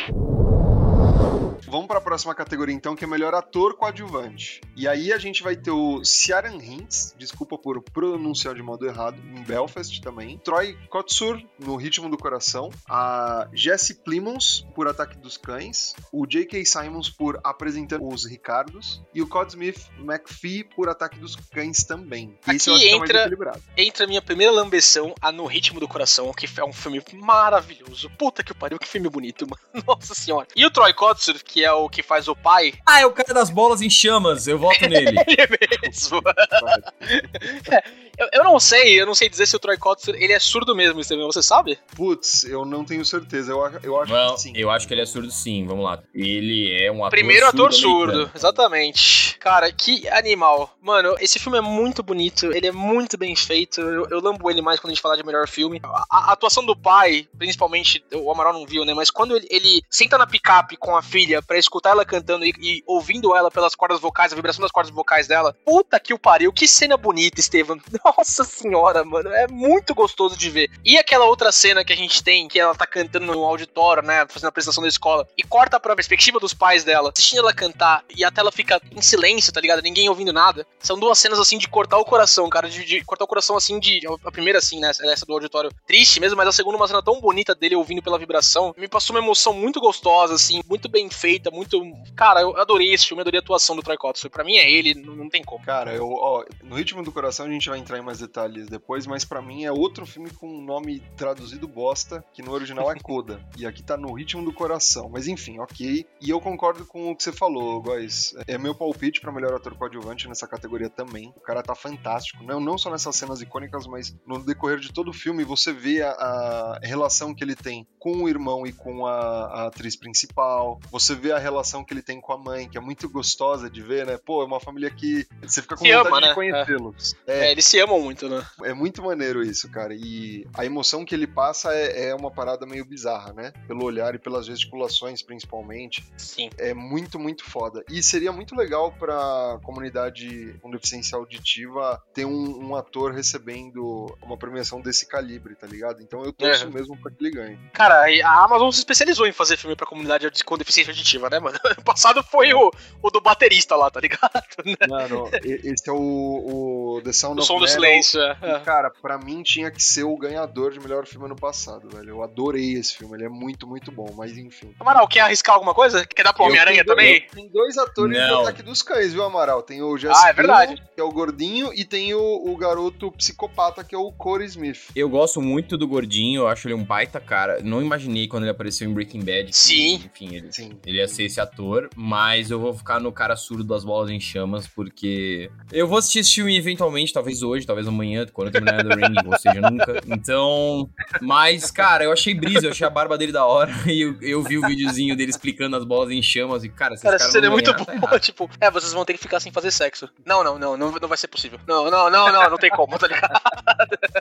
[1.67, 4.61] Vamos para a próxima categoria então, que é melhor ator coadjuvante.
[4.73, 9.17] E aí a gente vai ter o Ciaran Hinds, desculpa por pronunciar de modo errado,
[9.35, 10.37] em Belfast também.
[10.37, 12.69] Troy Kotsur, no Ritmo do Coração.
[12.89, 15.93] A Jesse Plimons, por Ataque dos Cães.
[16.11, 16.63] O J.K.
[16.65, 19.01] Simons, por Apresentando os Ricardos.
[19.13, 22.37] E o Cod Smith McPhee, por Ataque dos Cães também.
[22.47, 23.29] Esse Aqui entra,
[23.75, 28.09] entra a minha primeira lambeção a No Ritmo do Coração, que é um filme maravilhoso.
[28.11, 29.85] Puta que pariu, que filme bonito, mano.
[29.85, 30.47] Nossa senhora.
[30.55, 32.73] E o Troy Kotsur, que é o que faz o pai.
[32.87, 34.47] Ah, é o cara das bolas em chamas.
[34.47, 35.19] Eu voto nele.
[35.27, 36.21] ele mesmo.
[38.17, 40.73] eu, eu, não sei, eu não sei dizer se o Troy Kotsur, ele é surdo
[40.73, 41.77] mesmo, Steven, você sabe?
[41.95, 43.51] Putz, eu não tenho certeza.
[43.51, 44.53] Eu, eu acho não, que sim.
[44.55, 46.01] Eu acho que ele é surdo sim, vamos lá.
[46.15, 49.37] Ele é um ator Primeiro surdo ator surdo, exatamente.
[49.39, 50.75] Cara, que animal.
[50.81, 53.81] Mano, esse filme é muito bonito, ele é muito bem feito.
[53.81, 55.79] Eu, eu lambo ele mais quando a gente falar de melhor filme.
[55.83, 58.93] A, a atuação do pai, principalmente, o Amaral não viu, né?
[58.93, 62.53] Mas quando ele, ele senta na picape com a filha para escutar ela cantando e,
[62.59, 66.19] e, ouvindo ela pelas cordas vocais, a vibração das cordas vocais dela, puta que o
[66.19, 67.79] pariu, que cena bonita, Estevam.
[68.17, 70.69] Nossa senhora, mano, é muito gostoso de ver.
[70.83, 74.25] E aquela outra cena que a gente tem, que ela tá cantando no auditório, né?
[74.27, 78.03] Fazendo a apresentação da escola, e corta pra perspectiva dos pais dela, assistindo ela cantar,
[78.15, 79.81] e a tela fica em silêncio, tá ligado?
[79.81, 80.65] Ninguém ouvindo nada.
[80.79, 82.69] São duas cenas assim de cortar o coração, cara.
[82.69, 84.01] De, de cortar o coração assim de.
[84.25, 84.89] A primeira, assim, né?
[84.89, 88.19] Essa do auditório triste mesmo, mas a segunda, uma cena tão bonita dele ouvindo pela
[88.19, 88.73] vibração.
[88.77, 91.81] Me passou uma emoção muito gostosa, assim, muito bem feita, muito.
[92.15, 94.29] Cara, eu adorei esse filme, adorei a atuação do Troy Kotsur.
[94.29, 95.63] Pra mim é ele, não, não tem como.
[95.65, 99.05] Cara, eu, ó, no ritmo do coração a gente vai entrar em mais detalhes depois,
[99.05, 102.97] mas para mim é outro filme com um nome traduzido bosta, que no original é
[103.07, 103.39] Coda.
[103.57, 105.09] e aqui tá no ritmo do coração.
[105.09, 106.05] Mas enfim, ok.
[106.21, 108.33] E eu concordo com o que você falou, Góis.
[108.47, 111.33] É meu palpite para melhor ator coadjuvante nessa categoria também.
[111.35, 112.43] O cara tá fantástico.
[112.43, 116.01] Não, não só nessas cenas icônicas, mas no decorrer de todo o filme você vê
[116.01, 120.79] a, a relação que ele tem com o irmão e com a, a, atriz principal.
[120.91, 123.81] Você vê a relação que ele tem com a mãe, que é muito gostosa de
[123.81, 124.17] ver, né?
[124.17, 126.33] Pô, é uma família que você fica com se vontade ama, de né?
[126.33, 127.15] conhecê-los.
[127.25, 127.47] É.
[127.47, 127.51] é.
[127.51, 128.45] eles se amam muito, né?
[128.63, 129.93] É muito maneiro isso, cara.
[129.93, 133.53] E a emoção que ele passa é, é uma parada meio bizarra, né?
[133.67, 136.05] Pelo olhar e pelas gesticulações, principalmente.
[136.17, 136.49] Sim.
[136.57, 137.83] É muito, muito foda.
[137.89, 144.37] E seria muito legal pra comunidade com deficiência auditiva ter um, um ator recebendo uma
[144.37, 146.01] premiação desse calibre, tá ligado?
[146.01, 146.69] Então eu torço é.
[146.69, 147.59] mesmo pra que ele ganhe.
[147.73, 151.57] Cara, a Amazon se especializou em fazer filme pra comunidade com deficiência auditiva, né, mano?
[151.77, 154.31] O passado foi o, o do baterista lá, tá ligado?
[154.89, 158.19] Mano, esse é o, o The Sound o of Som do Silêncio.
[158.21, 158.37] É.
[158.41, 162.09] E, cara, pra mim tinha que ser o ganhador de melhor filme ano passado, velho.
[162.09, 164.73] Eu adorei esse filme, ele é muito, muito bom, mas enfim.
[164.79, 166.05] Amaral, quer arriscar alguma coisa?
[166.05, 167.21] Quer dar pro Homem-Aranha também?
[167.33, 168.27] Tem dois atores Não.
[168.27, 169.61] do Ataque dos Cães, viu, Amaral?
[169.61, 170.83] Tem o Jesse ah, é verdade.
[170.93, 174.89] que é o gordinho, e tem o, o garoto psicopata, que é o Corey Smith.
[174.95, 177.59] Eu gosto muito do gordinho, eu acho ele um baita cara.
[177.61, 179.55] Não imaginei quando ele apareceu em Breaking Bad.
[179.55, 179.99] Sim.
[180.13, 180.79] Que, enfim, ele, Sim.
[180.85, 184.67] ele ser esse ator, mas eu vou ficar no cara surdo das bolas em chamas,
[184.67, 188.95] porque eu vou assistir esse filme eventualmente, talvez hoje, talvez amanhã, quando eu terminar The
[188.95, 190.01] Ring, ou seja, nunca.
[190.07, 190.89] Então,
[191.21, 194.43] mas, cara, eu achei brisa, eu achei a barba dele da hora, e eu, eu
[194.43, 197.49] vi o videozinho dele explicando as bolas em chamas, e, cara, esses cara, caras seria
[197.49, 200.09] muito bom, tá tipo, é, vocês vão ter que ficar sem fazer sexo.
[200.25, 201.59] Não, não, não, não, não vai ser possível.
[201.67, 203.27] Não, não, não, não, não tem como, tá ligado?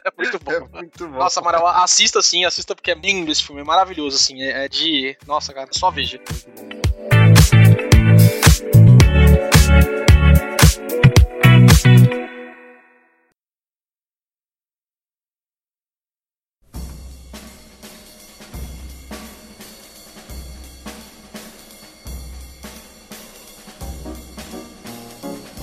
[0.06, 0.52] É muito bom.
[0.52, 1.18] É muito bom.
[1.18, 4.68] Nossa, Amaral, assista sim, assista porque é lindo esse filme, é maravilhoso, assim, é, é
[4.68, 5.16] de...
[5.26, 6.20] Nossa, cara, só veja.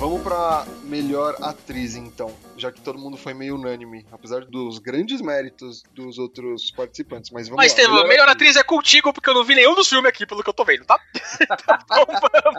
[0.04, 5.22] Vamos pra melhor atriz, então já que todo mundo foi meio unânime, apesar dos grandes
[5.22, 7.32] méritos dos outros participantes.
[7.32, 7.78] Mas vamos mas, lá.
[7.78, 8.56] Mas, melhor, melhor atriz.
[8.56, 10.86] é contigo, porque eu não vi nenhum dos filmes aqui, pelo que eu tô vendo,
[10.86, 11.00] tá?
[11.42, 12.06] então,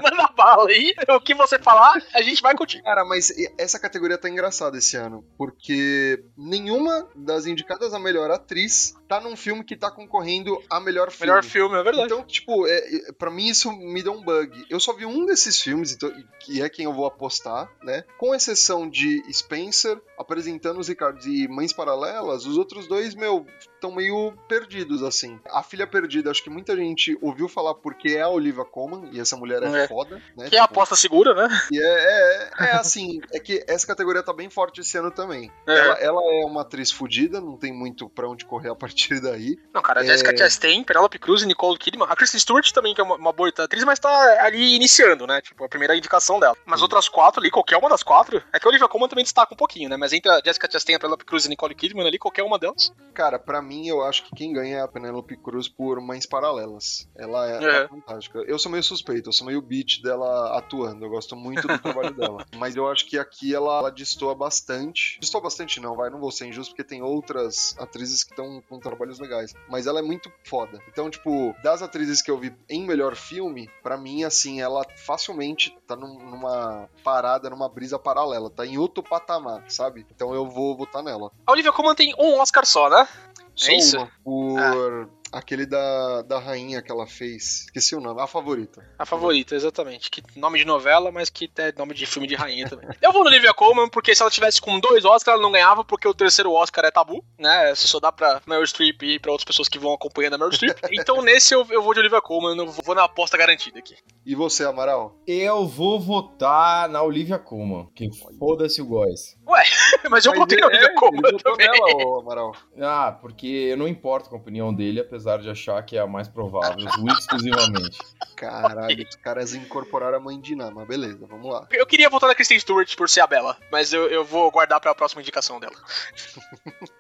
[0.03, 0.95] manda bala aí.
[1.11, 2.83] O que você falar, a gente vai contigo.
[2.83, 8.95] Cara, mas essa categoria tá engraçada esse ano, porque nenhuma das indicadas a melhor atriz
[9.09, 11.31] tá num filme que tá concorrendo a melhor filme.
[11.31, 12.07] Melhor filme, é verdade.
[12.07, 14.65] Então, tipo, é, é, pra mim isso me deu um bug.
[14.69, 18.05] Eu só vi um desses filmes, então, que é quem eu vou apostar, né?
[18.25, 23.93] Com exceção de Spencer apresentando os Ricardos e Mães Paralelas, os outros dois, meu, estão
[23.93, 25.39] meio perdidos, assim.
[25.51, 29.21] A Filha Perdida, acho que muita gente ouviu falar porque é a Olivia Colman, e
[29.21, 29.89] essa mulher é, é.
[29.89, 30.23] foda.
[30.35, 30.49] Né?
[30.49, 31.49] Que é a aposta segura, né?
[31.71, 35.53] E é, é, é assim, é que essa categoria tá bem forte esse ano também.
[35.67, 35.79] É.
[35.79, 39.59] Ela, ela é uma atriz fodida, não tem muito pra onde correr a partir daí.
[39.75, 40.07] Não, cara, É.
[40.07, 42.09] Jessica Chastain, Penelope Cruz e Nicole Kidman.
[42.09, 44.09] A Kristen Stewart também, que é uma, uma boa atriz, mas tá
[44.41, 45.43] ali iniciando, né?
[45.43, 46.57] Tipo, a primeira indicação dela.
[46.65, 48.14] Mas outras quatro ali, qualquer uma das quatro.
[48.53, 49.97] É que a Olivia Colman também destaca um pouquinho, né?
[49.97, 52.93] Mas entre a Jessica Chastain, a Penelope Cruz e Nicole Kidman ali, qualquer uma delas.
[53.13, 57.09] Cara, pra mim, eu acho que quem ganha é a Penelope Cruz por Mães Paralelas.
[57.17, 57.77] Ela é, É.
[57.85, 58.39] é fantástica.
[58.47, 61.05] Eu sou meio suspeito, eu sou meio beat dela atuando.
[61.05, 62.45] Eu gosto muito do trabalho dela.
[62.57, 65.19] Mas eu acho que aqui ela, ela destoa bastante.
[65.21, 68.79] Destoa bastante, não, vai, não vou ser injusto, porque tem outras atrizes que estão com
[68.79, 69.55] trabalhos legais.
[69.69, 70.79] Mas ela é muito foda.
[70.89, 75.77] Então, tipo, das atrizes que eu vi em melhor filme, pra mim, assim, ela facilmente
[75.87, 78.51] tá num- numa parada, numa brisa paralela.
[78.51, 80.07] Tá em outro patamar, sabe?
[80.15, 81.31] Então eu vou votar nela.
[81.47, 83.09] A Olivia Colman tem um Oscar só, né?
[83.55, 84.09] Só É isso?
[84.23, 87.65] Por aquele da, da rainha que ela fez.
[87.65, 88.85] Esqueci o nome, a favorita.
[88.99, 90.11] A favorita, exatamente.
[90.11, 92.89] Que nome de novela, mas que é nome de filme de rainha também.
[93.03, 95.85] Eu vou no Olivia Colman, porque se ela tivesse com dois Oscars, ela não ganhava,
[95.85, 97.75] porque o terceiro Oscar é tabu, né?
[97.75, 100.53] Você só dá pra Meryl Streep e pra outras pessoas que vão acompanhando a Meryl
[100.53, 100.79] Streep.
[100.93, 103.97] Então nesse eu, eu vou de Olivia Colman, eu vou na aposta garantida aqui.
[104.25, 105.17] E você, Amaral?
[105.27, 109.37] Eu vou votar na Olivia Colman, que foda-se o Góis.
[110.11, 111.69] Mas eu Mas votei na ele- Olivia é, Colman também.
[111.71, 112.53] nela, ô, Amaral.
[112.81, 116.07] Ah, porque eu não importo com a opinião dele, apesar de achar que é a
[116.07, 116.77] mais provável,
[117.19, 117.99] exclusivamente.
[118.37, 121.67] Caralho, os caras incorporaram a mãe de Ná, mas beleza, vamos lá.
[121.71, 124.81] Eu queria votar na Kristen Stewart por ser a Bela, mas eu, eu vou guardar
[124.81, 125.75] pra próxima indicação dela.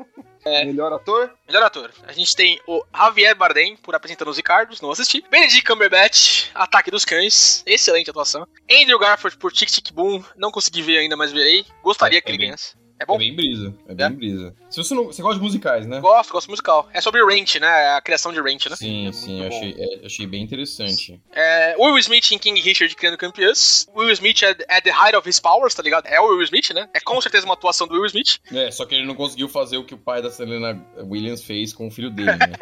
[0.46, 0.62] É.
[0.66, 1.32] Melhor ator?
[1.46, 1.90] Melhor ator.
[2.06, 5.24] A gente tem o Javier Bardem, por apresentando os Ricardos, não assisti.
[5.30, 8.46] Benedict Cumberbatch, Ataque dos Cães, excelente atuação.
[8.70, 11.64] Andrew Garfield por Tic Tic Boom, não consegui ver ainda, mas verei.
[11.82, 12.76] Gostaria É, que ele ganhasse.
[12.98, 13.16] É bom?
[13.16, 14.10] É bem brisa, é bem É?
[14.10, 14.54] brisa.
[14.70, 15.06] Se você não.
[15.06, 16.00] Você gosta de musicais, né?
[16.00, 16.88] Gosto, gosto musical.
[16.92, 17.66] É sobre Ranch, né?
[17.96, 18.76] A criação de Ranch, né?
[18.76, 21.20] Sim, É sim, eu achei, é, achei bem interessante.
[21.32, 23.86] É, Will Smith em King Richard criando campeãs.
[23.94, 26.06] Will Smith at, at the height of his powers, tá ligado?
[26.06, 26.88] É o Will Smith, né?
[26.94, 28.38] É com certeza uma atuação do Will Smith.
[28.52, 31.72] É, só que ele não conseguiu fazer o que o pai da Selena Williams fez
[31.72, 32.52] com o filho dele, né?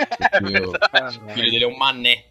[0.41, 2.25] Porque o filho dele é um mané.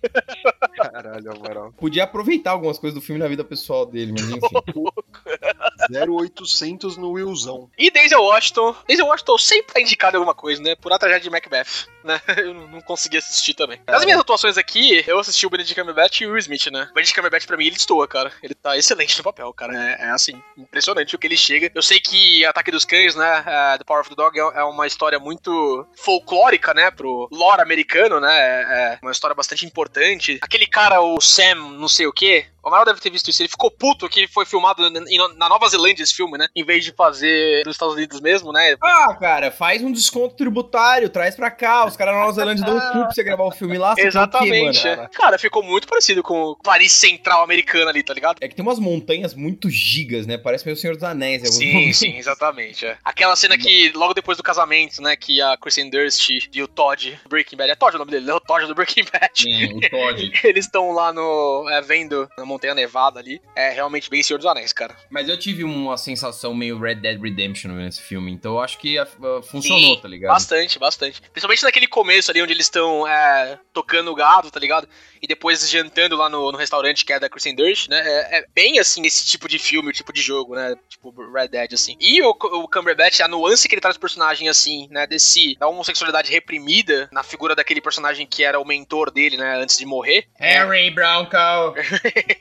[0.75, 1.73] Caralho, Amaral.
[1.73, 4.41] Podia aproveitar algumas coisas do filme na vida pessoal dele, mas enfim.
[5.91, 7.69] 0800 no Willzão.
[7.77, 8.75] E Denzel Washington.
[8.87, 10.75] Denzel Washington sempre tá indicado alguma coisa, né?
[10.75, 12.21] Por a tragédia de Macbeth, né?
[12.37, 13.79] Eu não- consegui assistir também.
[13.87, 16.87] Nas minhas atuações aqui, eu assisti o Benedict Cumberbatch e o Will Smith, né?
[16.89, 18.31] O Benedict Cumberbatch, pra mim, ele destoa, cara.
[18.41, 19.73] Ele tá excelente no papel, cara.
[19.73, 21.71] É, é, assim, impressionante o que ele chega.
[21.75, 23.43] Eu sei que Ataque dos Cães, né?
[23.45, 26.89] é, The Power of the Dog é, é uma história muito folclórica, né?
[26.91, 28.31] Pro lore americano, né?
[28.39, 30.39] É, é uma história bastante importante.
[30.41, 32.47] Aquele cara, o Sam, não sei o quê.
[32.63, 33.41] O Amaral deve ter visto isso.
[33.41, 36.47] Ele ficou puto que foi filmado na Nova Zelândia esse filme, né?
[36.55, 38.75] Em vez de fazer nos Estados Unidos mesmo, né?
[38.81, 41.90] Ah, cara, faz um desconto tributário, traz pra cá.
[41.91, 43.93] Os caras na Nova Zelândia dão um cu pra você gravar o filme lá.
[43.93, 44.85] o quê, Exatamente.
[44.87, 45.01] mano?
[45.03, 45.07] é.
[45.09, 48.37] Cara, ficou muito parecido com o Paris Central americano ali, tá ligado?
[48.41, 50.37] É que tem umas montanhas muito gigas, né?
[50.37, 51.41] Parece meio Senhor dos Anéis.
[51.53, 51.97] Sim, momentos.
[51.97, 52.85] sim, exatamente.
[52.85, 52.97] é.
[53.03, 57.19] Aquela cena que, logo depois do casamento, né, que a Kristen Durst e o Todd
[57.29, 58.33] Breaking Bad, é Todd o nome dele, né?
[58.33, 59.31] O Todd do Breaking Bad.
[59.33, 60.31] Sim, o Todd.
[60.43, 61.67] Eles estão lá no.
[61.69, 63.41] É, vendo na Montanha Nevada ali.
[63.55, 64.95] É realmente bem Senhor dos Anéis, cara.
[65.09, 68.97] Mas eu tive uma sensação meio Red Dead Redemption nesse filme, então eu acho que
[68.97, 69.05] ah,
[69.43, 70.33] funcionou, Sim, tá ligado?
[70.33, 71.21] Bastante, bastante.
[71.31, 74.87] Principalmente naquele começo ali, onde eles estão é, tocando o gado, tá ligado?
[75.21, 78.01] E depois jantando lá no, no restaurante que é da Kristen Durst, né?
[78.03, 80.75] É, é bem assim, esse tipo de filme, tipo de jogo, né?
[80.89, 81.95] Tipo Red Dead, assim.
[81.99, 85.05] E o, o Cumberbatch, a nuance que ele traz pro personagem, assim, né?
[85.05, 89.57] Desse, da homossexualidade reprimida na figura daquele personagem que era o mentor dele, né?
[89.57, 90.27] Antes de morrer.
[90.39, 91.37] Harry Bronco!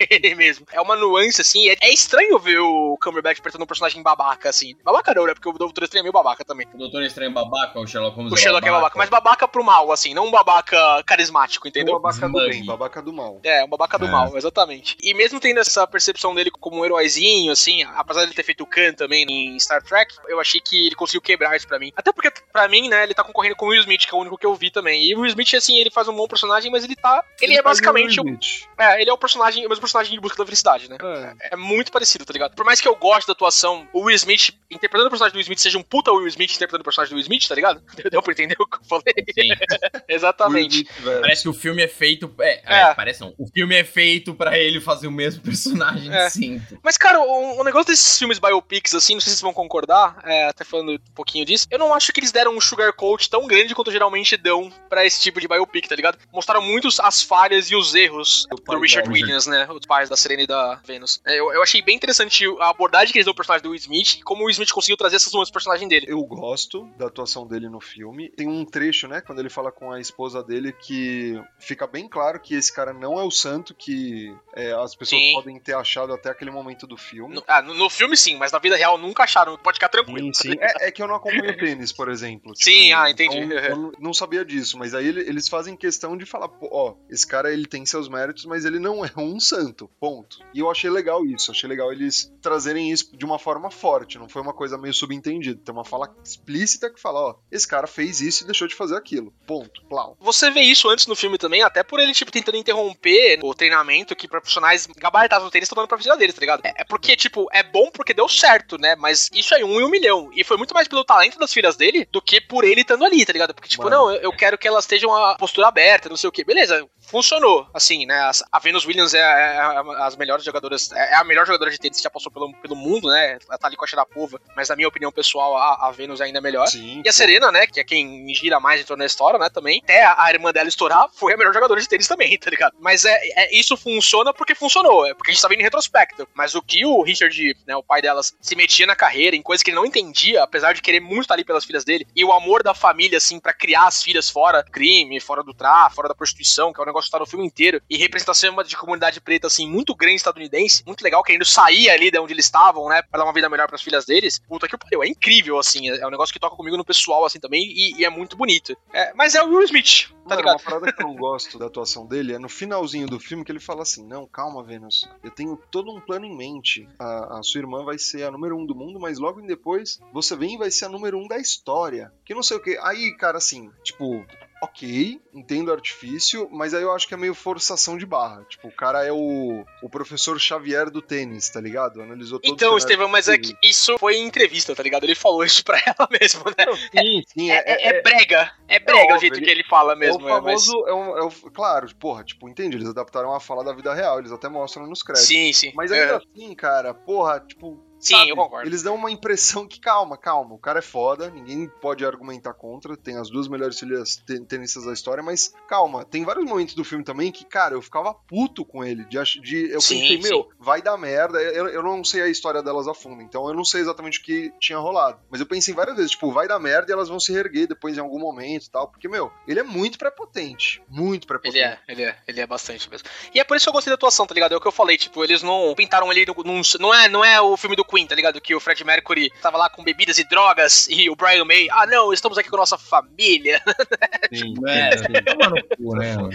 [0.09, 0.66] ele mesmo.
[0.73, 1.69] É uma nuance, assim.
[1.69, 4.75] É, é estranho ver o Cumberbatch interpretando um personagem babaca, assim.
[4.83, 5.35] Babaca não, né?
[5.35, 6.66] Porque o Doutor Estranho é meio babaca também.
[6.73, 9.93] O Doutor Estranho babaca, o Sherlock Holmes O Sherlock é babaca, mas babaca pro mal,
[9.93, 11.99] assim, não um babaca carismático, Um entendeu?
[12.01, 13.41] babaca do bem, babaca do mal.
[13.43, 14.11] É, um babaca do É.
[14.11, 14.97] mal, exatamente.
[15.03, 18.63] E mesmo tendo essa percepção dele como um heróizinho, assim, apesar de ele ter feito
[18.63, 21.93] o Khan também em Star Trek, eu achei que ele conseguiu quebrar isso pra mim.
[21.97, 24.21] Até porque, pra mim, né, ele tá concorrendo com o Will Smith, que é o
[24.21, 25.05] único que eu vi também.
[25.05, 27.25] E o Will Smith, assim, ele faz um bom personagem, mas ele tá.
[27.41, 28.27] Ele, é faz basicamente o o.
[28.27, 28.69] Will Smith.
[28.79, 30.97] É, ele é o personagem, o mesmo personagem de busca da felicidade, né?
[31.41, 31.55] É.
[31.55, 32.55] É muito parecido, tá ligado?
[32.55, 35.43] Por mais que eu goste da atuação, o Will Smith, interpretando o personagem do Will
[35.43, 37.83] Smith, seja um puta Will Smith interpretando o personagem do Will Smith, tá ligado?
[38.11, 39.15] Deu pra entender o que eu falei?
[39.35, 39.51] Sim.
[40.09, 40.83] Exatamente.
[40.99, 41.21] Smith.
[41.21, 42.33] Parece que o filme é feito.
[42.41, 42.81] É, É.
[42.90, 43.35] é, parece não.
[43.38, 46.29] O filme é feito pra ele fazer o mesmo personagem É.
[46.31, 46.79] sempre.
[46.83, 50.18] Mas, cara, o, o negócio desses filmes biopics, assim, não sei se vocês vão concordar,
[50.25, 53.46] é, até falando um pouquinho disso, eu não acho que eles deram um sugarcoat tão
[53.46, 56.18] grande quanto geralmente dão pra esse tipo de biopic, tá ligado?
[56.33, 59.66] Mostraram muitos as falhas e os erros Do Richard Williams, né?
[59.70, 61.20] Os pais da Serena e da Venus.
[61.27, 63.79] É, Eu, eu achei bem interessante a abordagem que eles dão pro personagem do Will
[63.79, 66.07] Smith e como o Will Smith conseguiu trazer essas nuances pro personagem dele.
[66.09, 68.31] Eu gosto da atuação dele no filme.
[68.31, 72.40] Tem um trecho, né, quando ele fala com a esposa dele que fica bem claro
[72.40, 75.33] que esse cara não é o santo que é, as pessoas Sim.
[75.35, 77.35] podem ter achado até aquele momento do filme.
[77.35, 79.57] No, ah, no, no filme sim, mas na vida real nunca acharam.
[79.59, 80.33] Pode ficar tranquilo.
[80.35, 80.57] Sim, sim.
[80.61, 82.53] É, é que eu não acompanho tênis, por exemplo.
[82.57, 83.39] Sim, ah, entendi.
[83.39, 86.95] então eu não- sabia disso, mas aí ele- eles fazem questão de falar, pô, ó,
[87.09, 90.39] esse cara ele tem seus méritos, mas ele não é um santo, ponto.
[90.53, 94.29] E eu achei legal isso, achei legal eles trazerem isso de uma forma forte, não
[94.29, 95.61] foi uma coisa meio subentendida.
[95.65, 98.97] Tem uma fala explícita que fala, ó, esse cara fez isso e deixou de fazer
[98.97, 100.17] aquilo, ponto, plau.
[100.21, 104.14] Você vê isso antes no filme também, até por ele, tipo, tentando interromper o treinamento
[104.16, 106.61] que profissionais gabaritados no tênis estão dando pra vida deles, tá ligado?
[106.64, 108.96] É, é porque, tipo, é bom porque deu certo, né?
[108.96, 110.31] Mas isso é um em um milhão.
[110.35, 113.24] E foi muito mais pelo talento das filhas dele do que por ele estando ali,
[113.24, 113.55] tá ligado?
[113.55, 113.96] Porque, tipo, Mano.
[113.96, 116.44] não, eu, eu quero que elas estejam a postura aberta, não sei o que.
[116.44, 117.66] Beleza, funcionou.
[117.74, 118.20] Assim, né?
[118.22, 119.22] As- A Venus Williams é, é-
[119.57, 122.53] é as melhores jogadoras, é é a melhor jogadora de tênis que já passou pelo,
[122.62, 123.38] pelo mundo, né?
[123.48, 126.38] Ela tá ali com a Sharapova, mas na minha opinião pessoal, a, a Venus ainda
[126.38, 126.66] é melhor.
[126.68, 127.03] Sim.
[127.05, 127.12] E a.
[127.12, 130.22] Serena, né, que é quem gira mais em torno da história, né, também, até a,
[130.24, 132.77] a irmã dela estourar, foi a melhor jogadora de tênis também, tá ligado?
[132.81, 136.27] Mas é, é- isso funciona porque funcionou, é porque a gente tá vendo em retrospecto.
[136.35, 139.62] Mas o que o Richard, né, o pai delas, se metia na carreira, em coisas
[139.62, 142.33] que ele não entendia, apesar de querer muito estar ali pelas filhas dele, e o
[142.33, 146.09] amor da família, assim, pra criar as filhas fora do crime, fora do tráfico, fora
[146.09, 149.21] da prostituição, que é um negócio que tá no filme inteiro, e representação de comunidade
[149.21, 153.03] preta, assim, muito grande estadunidense, muito legal, querendo sair ali de onde eles estavam, né,
[153.03, 154.40] pra dar uma vida melhor pras filhas deles.
[154.49, 157.27] Puta que pariu, é incrível, assim, é é um negócio que toca comigo no pessoal,
[157.27, 158.75] assim, também, e, e é muito bonito.
[158.93, 160.57] É, mas é o Will Smith, tá ligado?
[160.57, 163.51] uma parada que eu não gosto da atuação dele é no finalzinho do filme que
[163.51, 166.88] ele fala assim: Não, calma, Vênus, eu tenho todo um plano em mente.
[166.99, 170.01] A, a sua irmã vai ser a número um do mundo, mas logo em depois
[170.12, 172.12] você vem e vai ser a número um da história.
[172.25, 172.79] Que não sei o que.
[172.83, 174.25] Aí, cara, assim, tipo.
[174.62, 178.44] Ok, entendo o artifício, mas aí eu acho que é meio forçação de barra.
[178.44, 182.03] Tipo, o cara é o, o professor Xavier do tênis, tá ligado?
[182.03, 185.05] Analisou todo o Então, Estevão, mas é que isso foi em entrevista, tá ligado?
[185.05, 186.66] Ele falou isso pra ela mesmo, né?
[186.66, 189.51] Não, Sim, sim, É, é, é- é brega, é brega o óbvio, jeito ele- que
[189.51, 190.66] ele fala É mesmo, o é, mas...
[190.66, 192.77] famoso, é, um, é o, claro, porra, tipo, entende?
[192.77, 195.27] Eles adaptaram a fala da vida real, eles até mostram nos créditos.
[195.29, 195.73] Sim, sim.
[195.75, 196.03] Mas é.
[196.03, 197.83] ainda assim, cara, porra, tipo.
[198.01, 198.67] Sim, sabe, eu concordo.
[198.67, 202.97] Eles dão uma impressão que, calma, calma, o cara é foda, ninguém pode argumentar contra,
[202.97, 206.83] tem as duas melhores filhas te- tenistas da história, mas calma, tem vários momentos do
[206.83, 210.29] filme também que, cara, eu ficava puto com ele, de, de eu Sim, pensei, sim.
[210.29, 213.55] meu, vai dar merda, eu, eu não sei a história delas a fundo, então eu
[213.55, 216.59] não sei exatamente o que tinha rolado, mas eu pensei várias vezes, tipo, vai dar
[216.59, 219.61] merda e elas vão se reerguer depois em algum momento e tal, porque, meu, ele
[219.61, 221.59] é muito prepotente, muito prepotente.
[221.59, 223.07] Ele é, ele é, ele é bastante mesmo.
[223.35, 224.53] E é por isso que eu gostei da atuação, tá ligado?
[224.53, 227.41] É o que eu falei, tipo, eles não pintaram ele num- não é, não é
[227.41, 228.40] o filme do Queen, tá ligado?
[228.40, 231.87] Que o Fred Mercury tava lá com bebidas e drogas e o Brian May, ah
[231.87, 233.61] não, estamos aqui com a nossa família.
[234.33, 236.31] Sim, É, no cu, né, mano?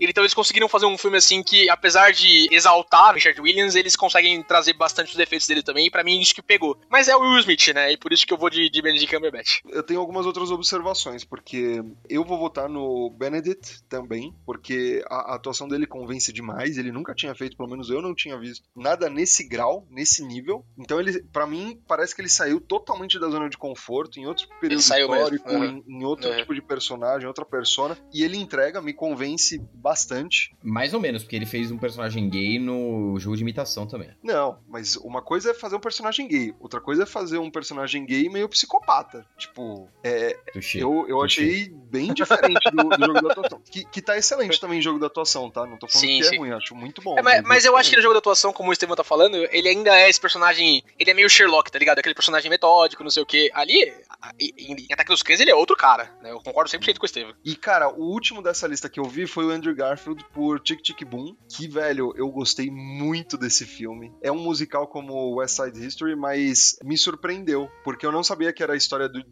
[0.00, 4.42] Então eles conseguiram fazer um filme assim que, apesar de exaltar Richard Williams, eles conseguem
[4.42, 6.78] trazer bastante os defeitos dele também, e pra mim isso que pegou.
[6.88, 7.92] Mas é o Will Smith, né?
[7.92, 9.60] E por isso que eu vou de, de Benedict Cumberbatch.
[9.68, 15.34] Eu tenho algumas outras observações, porque eu vou votar no Benedict também, porque a, a
[15.36, 16.78] atuação dele convence demais.
[16.78, 20.64] Ele nunca tinha feito, pelo menos eu não tinha visto, nada nesse grau, nesse nível.
[20.78, 24.48] Então, ele, para mim, parece que ele saiu totalmente da zona de conforto, em outro
[24.60, 25.82] período saiu mesmo, histórico, uhum.
[25.86, 26.36] em, em outro Uhum.
[26.36, 27.96] tipo de personagem, outra persona.
[28.12, 30.54] E ele entrega, me convence bastante.
[30.62, 34.10] Mais ou menos, porque ele fez um personagem gay no jogo de imitação também.
[34.22, 38.04] Não, mas uma coisa é fazer um personagem gay, outra coisa é fazer um personagem
[38.06, 39.26] gay meio psicopata.
[39.36, 40.82] Tipo, é, Tuxê.
[40.82, 41.42] Eu, eu Tuxê.
[41.42, 43.62] achei bem diferente do, do jogo da atuação.
[43.70, 45.64] Que, que tá excelente também em jogo da atuação, tá?
[45.64, 46.34] Não tô falando Sim, que sim.
[46.34, 47.16] é ruim, acho muito bom.
[47.16, 49.36] É, mas, mas eu acho que no jogo da atuação, como o Estevam tá falando,
[49.52, 50.82] ele ainda é esse personagem.
[50.98, 52.00] Ele é meio Sherlock, tá ligado?
[52.00, 53.50] Aquele personagem metódico, não sei o quê.
[53.54, 53.94] Ali,
[54.38, 54.52] em,
[54.88, 56.30] em Ataque dos Cães, ele é outro cara, né?
[56.30, 57.34] Eu concordo 100% com o Estevam.
[57.44, 60.80] E, cara, o último dessa lista que eu vi foi o Andrew Garfield por Tic
[60.80, 61.36] Tic Boom.
[61.48, 64.12] Que, velho, eu gostei muito desse filme.
[64.22, 67.68] É um musical como West Side History, mas me surpreendeu.
[67.82, 69.24] Porque eu não sabia que era a história do.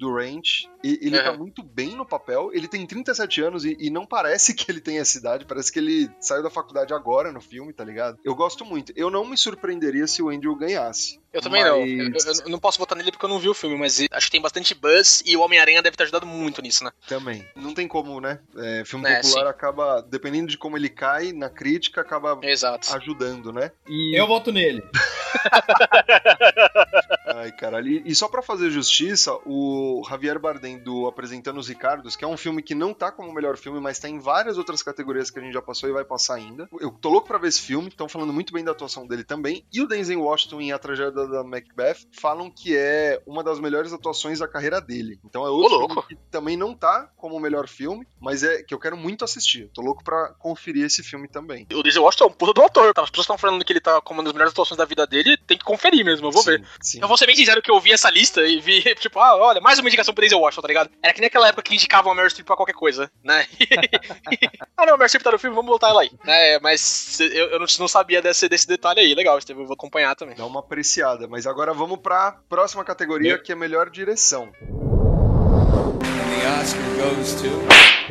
[0.85, 1.39] E ele tá Uhum.
[1.39, 2.51] muito bem no papel.
[2.53, 5.45] Ele tem 37 anos e, e não parece que ele tem essa idade.
[5.45, 8.19] Parece que ele saiu da faculdade agora no filme, tá ligado?
[8.25, 8.93] Eu gosto muito.
[8.97, 11.21] Eu não me surpreenderia se o Andrew ganhasse.
[11.33, 11.81] Eu também não.
[12.13, 14.27] Mas- Eu, eu não posso votar nele porque eu não vi o filme, mas acho
[14.27, 16.91] que tem bastante buzz e o Homem-Aranha deve ter ajudado muito nisso, né?
[17.09, 17.47] Também.
[17.57, 18.39] Não tem como, né?
[18.57, 19.49] É, filme É, popular sim.
[19.51, 22.95] acaba, dependendo de como ele cai na crítica, acaba Exato.
[22.97, 23.71] ajudando, né?
[23.89, 24.83] E Eu voto nele.
[27.35, 27.89] Ai, caralho.
[27.89, 32.29] E, e só pra fazer justiça, o Javier Bardem do Apresentando os Ricardos, que é
[32.29, 35.31] um filme que não tá como o melhor filme, mas tá em várias outras categorias
[35.31, 36.69] que a gente já passou e vai passar ainda.
[36.81, 39.65] Eu tô louco pra ver esse filme, estão falando muito bem da atuação dele também.
[39.73, 43.93] E o Denzel Washington em A Tragédia da Macbeth falam que é uma das melhores
[43.93, 45.19] atuações da carreira dele.
[45.25, 48.79] Então é outro que também não tá como o melhor filme, mas é que eu
[48.79, 49.71] quero muito assistir.
[49.73, 51.67] Tô louco pra conferir esse filme também.
[51.73, 53.03] O Denzel Washington é um puta do ator, tá?
[53.03, 55.37] As pessoas estão falando que ele tá como uma das melhores atuações da vida dele,
[55.47, 56.69] tem que conferir mesmo, eu vou Sim, ver.
[56.81, 56.99] Sim.
[57.01, 59.61] Eu vou ser bem sincero que eu vi essa lista e vi, tipo, ah, olha,
[59.61, 60.91] mais uma indicação pro Denzel Washington, tá ligado?
[61.03, 63.47] Era que nem aquela época que indicavam a Meryl Streep pra qualquer coisa, né?
[64.77, 66.11] ah, não, a Meryl Streep tá no filme, vamos botar ela aí.
[66.27, 69.75] É, mas eu, eu não, não sabia desse, desse detalhe aí, legal, Steve, eu vou
[69.75, 70.37] acompanhar também.
[70.37, 71.29] Dá uma apreciada.
[71.29, 74.51] Mas agora vamos pra próxima categoria, que é melhor direção.
[74.61, 78.03] The Oscar goes to.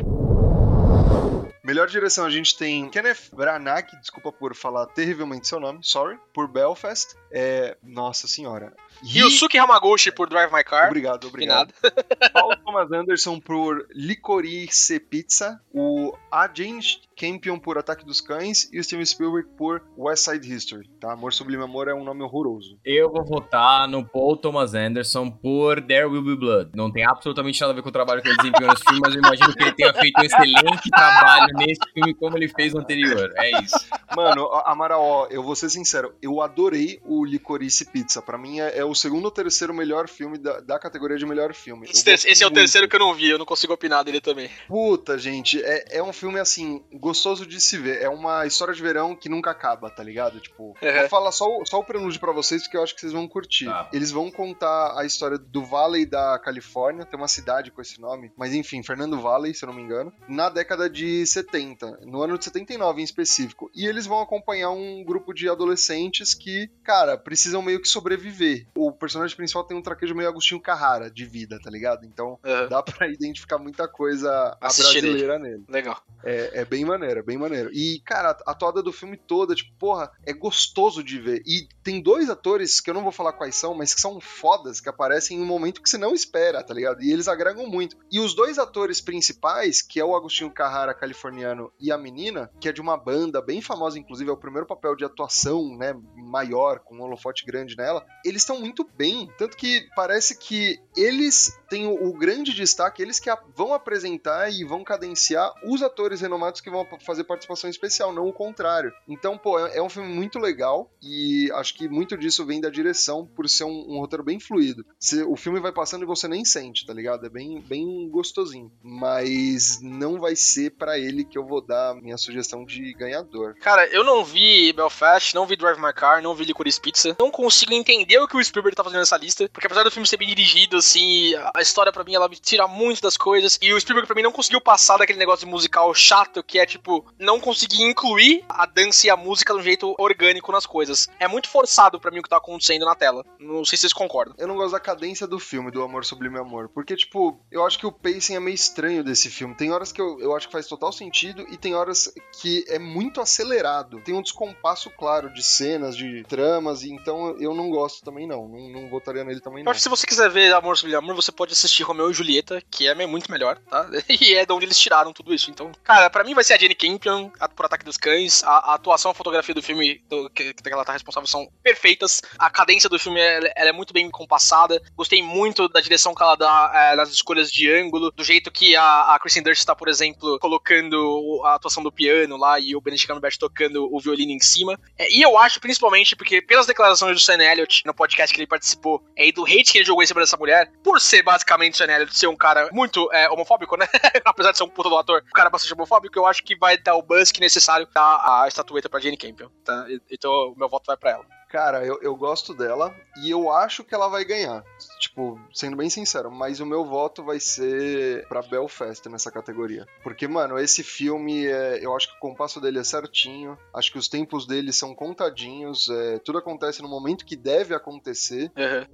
[1.64, 6.48] Melhor direção a gente tem Kenneth Branagh, desculpa por falar terrivelmente seu nome, sorry, por
[6.48, 7.14] Belfast.
[7.30, 8.74] É, nossa senhora.
[9.04, 10.86] Ryusuke Hamaguchi por Drive My Car.
[10.88, 11.72] Obrigado, De obrigado.
[11.82, 12.04] nada.
[12.32, 16.48] Paul Thomas Anderson por Licorice Pizza, o A.
[16.52, 21.12] James Campion por Ataque dos Cães e o Steven Spielberg por West Side History, tá?
[21.12, 22.78] Amor Sublime Amor é um nome horroroso.
[22.84, 26.70] Eu vou votar no Paul Thomas Anderson por There Will Be Blood.
[26.74, 29.14] Não tem absolutamente nada a ver com o trabalho que ele desempenhou nesse filme, mas
[29.14, 32.80] eu imagino que ele tenha feito um excelente trabalho nesse filme como ele fez no
[32.80, 33.32] anterior.
[33.36, 33.76] É isso.
[34.16, 38.20] Mano, Amaral, ó, eu vou ser sincero, eu adorei o Licorice Pizza.
[38.22, 41.54] Pra mim é, é o segundo ou terceiro melhor filme da, da categoria de melhor
[41.54, 41.88] filme.
[41.90, 44.50] Esse, esse é o terceiro que eu não vi, eu não consigo opinar dele também.
[44.68, 48.02] Puta, gente, é, é um filme assim, gostoso de se ver.
[48.02, 50.40] É uma história de verão que nunca acaba, tá ligado?
[50.40, 50.98] Tipo, Uhum.
[51.00, 53.26] vou falar só, o- só o prelúdio pra vocês, porque eu acho que vocês vão
[53.28, 53.66] curtir.
[53.66, 53.88] Tá.
[53.92, 58.32] Eles vão contar a história do Valley da Califórnia, tem uma cidade com esse nome,
[58.36, 62.36] mas enfim, Fernando Valley, se eu não me engano, na década de 70, no ano
[62.38, 63.70] de 79 em específico.
[63.74, 68.66] E eles vão acompanhar um grupo de adolescentes que, cara, precisam meio que sobreviver.
[68.88, 72.04] O personagem principal tem um traquejo meio Agostinho Carrara de vida, tá ligado?
[72.04, 72.68] Então Uhum.
[72.68, 75.64] dá pra identificar muita coisa brasileira nele.
[75.68, 76.00] Legal.
[76.24, 77.70] É, é bem maneiro, é bem maneiro.
[77.72, 81.42] E, cara, a toada do filme toda, tipo, porra, é gostoso de ver.
[81.44, 84.80] E tem dois atores, que eu não vou falar quais são, mas que são fodas,
[84.80, 87.02] que aparecem em um momento que você não espera, tá ligado?
[87.02, 87.96] E eles agregam muito.
[88.10, 92.68] E os dois atores principais, que é o Agostinho Carrara, californiano, e a menina, que
[92.68, 96.78] é de uma banda bem famosa, inclusive, é o primeiro papel de atuação, né, maior,
[96.78, 99.28] com um holofote grande nela, eles estão muito bem.
[99.36, 104.84] Tanto que parece que eles têm o, grande destaque, eles que vão apresentar e vão
[104.84, 108.92] cadenciar os atores renomados que vão fazer participação especial, não o contrário.
[109.08, 112.68] Então, pô, é, é um filme muito legal e acho que muito disso vem da
[112.70, 114.84] direção por ser um, um roteiro bem fluido.
[114.98, 117.26] Você- o filme vai passando e você nem sente, tá ligado?
[117.26, 118.70] É bem, bem gostosinho.
[118.82, 123.54] Mas não vai ser pra ele que eu vou dar minha sugestão de ganhador.
[123.60, 127.16] Cara, eu não vi Belfast, não vi Drive My Car, não vi Licorice Pizza.
[127.18, 129.48] Não consigo entender o que o Spielberg tá fazendo nessa lista.
[129.48, 132.68] Porque apesar do filme ser bem dirigido, assim, a história pra mim, ela me tira
[132.68, 133.58] muito das coisas.
[133.60, 136.66] E o Spielberg pra mim não conseguiu passar daquele negócio de musical chato, que é
[136.66, 141.08] tipo, não conseguir incluir a dança e a música de um jeito orgânico nas coisas.
[141.18, 143.24] É muito forçado pra mim o que tá acontecendo na tela.
[143.38, 144.34] Não sei se vocês concordam.
[144.38, 146.68] Eu não gosto da cadência do filme, do Amor Sublime Amor.
[146.68, 149.56] Porque, tipo, eu acho que o pacing é meio estranho desse filme.
[149.56, 152.78] Tem horas que eu, eu acho que faz total sentido e tem horas que é
[152.78, 154.00] muito acelerado.
[154.00, 158.41] Tem um descompasso claro de cenas, de tramas, e então eu não gosto também, não.
[158.48, 159.70] Não, não votaria nele também, Eu não.
[159.72, 162.62] acho que se você quiser ver Amor Sobre Amor, você pode assistir Romeu e Julieta,
[162.70, 163.88] que é muito melhor, tá?
[164.22, 165.50] E é de onde eles tiraram tudo isso.
[165.50, 168.42] Então, cara, pra mim vai ser a Jenny Campion, por Ataque dos Cães.
[168.44, 172.22] A, a atuação, a fotografia do filme do, que, que ela tá responsável são perfeitas.
[172.38, 174.80] A cadência do filme ela, ela é muito bem compassada.
[174.94, 178.76] Gostei muito da direção que ela dá é, nas escolhas de ângulo, do jeito que
[178.76, 182.80] a, a Kristen Durst tá, por exemplo, colocando a atuação do piano lá e o
[182.80, 184.78] Benedict Cumberbatch tocando o violino em cima.
[184.98, 188.46] É, e eu acho, principalmente, porque pelas declarações do Sam Elliott no podcast que ele
[188.46, 191.82] participou, é, e do hate que ele jogou em cima dessa mulher, por ser basicamente
[191.82, 193.86] o Elliott ser um cara muito é, homofóbico, né?
[194.24, 196.76] Apesar de ser um puta do ator, um cara bastante homofóbico, eu acho que vai
[196.76, 199.86] dar o buzz que é necessário dar a estatueta pra Jane Campion, tá?
[200.10, 201.26] Então, o meu voto vai pra ela.
[201.52, 204.64] Cara, eu, eu gosto dela e eu acho que ela vai ganhar.
[205.02, 209.84] Tipo, sendo bem sincero, mas o meu voto vai ser pra Belfast nessa categoria.
[210.04, 213.98] Porque, mano, esse filme, é, eu acho que o compasso dele é certinho, acho que
[213.98, 218.52] os tempos dele são contadinhos, é, tudo acontece no momento que deve acontecer.
[218.56, 218.84] Uhum.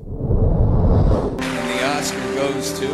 [1.36, 2.88] The Oscar goes to.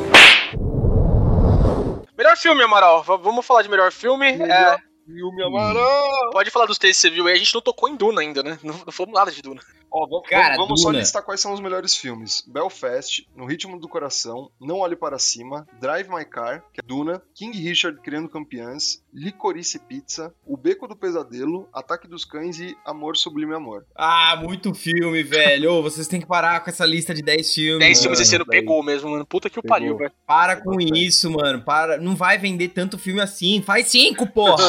[2.19, 3.03] Melhor filme, Amaral.
[3.05, 4.33] V- vamos falar de melhor filme.
[4.33, 6.31] Melhor, É, Filme Amaral!
[6.33, 8.43] Pode falar dos três que você viu aí, a gente não tocou em Duna ainda,
[8.43, 8.59] né?
[8.63, 9.61] Não, não falamos nada de Duna.
[9.97, 12.43] Ó, vamos, Cara, vamos só listar quais são os melhores filmes.
[12.49, 17.23] Belfast, No Ritmo do Coração, Não Olhe Para Cima, Drive My Car, que é Duna,
[17.33, 23.17] King Richard Criando Campeãs, Licorice Pizza, O Beco do Pesadelo, Ataque dos Cães e Amor
[23.17, 23.87] Sublime Amor.
[23.95, 25.75] Ah, muito filme, velho.
[25.75, 27.79] Ô, vocês têm que parar com essa lista de 10 filmes.
[27.79, 29.25] 10 filmes esse ano pegou mesmo, mano.
[29.25, 30.13] Puta que o pariu, velho.
[30.27, 31.63] Para com isso, mano.
[31.63, 31.99] Para.
[31.99, 33.63] Não vai vender tanto filme assim.
[33.63, 34.65] Faz cinco, porra.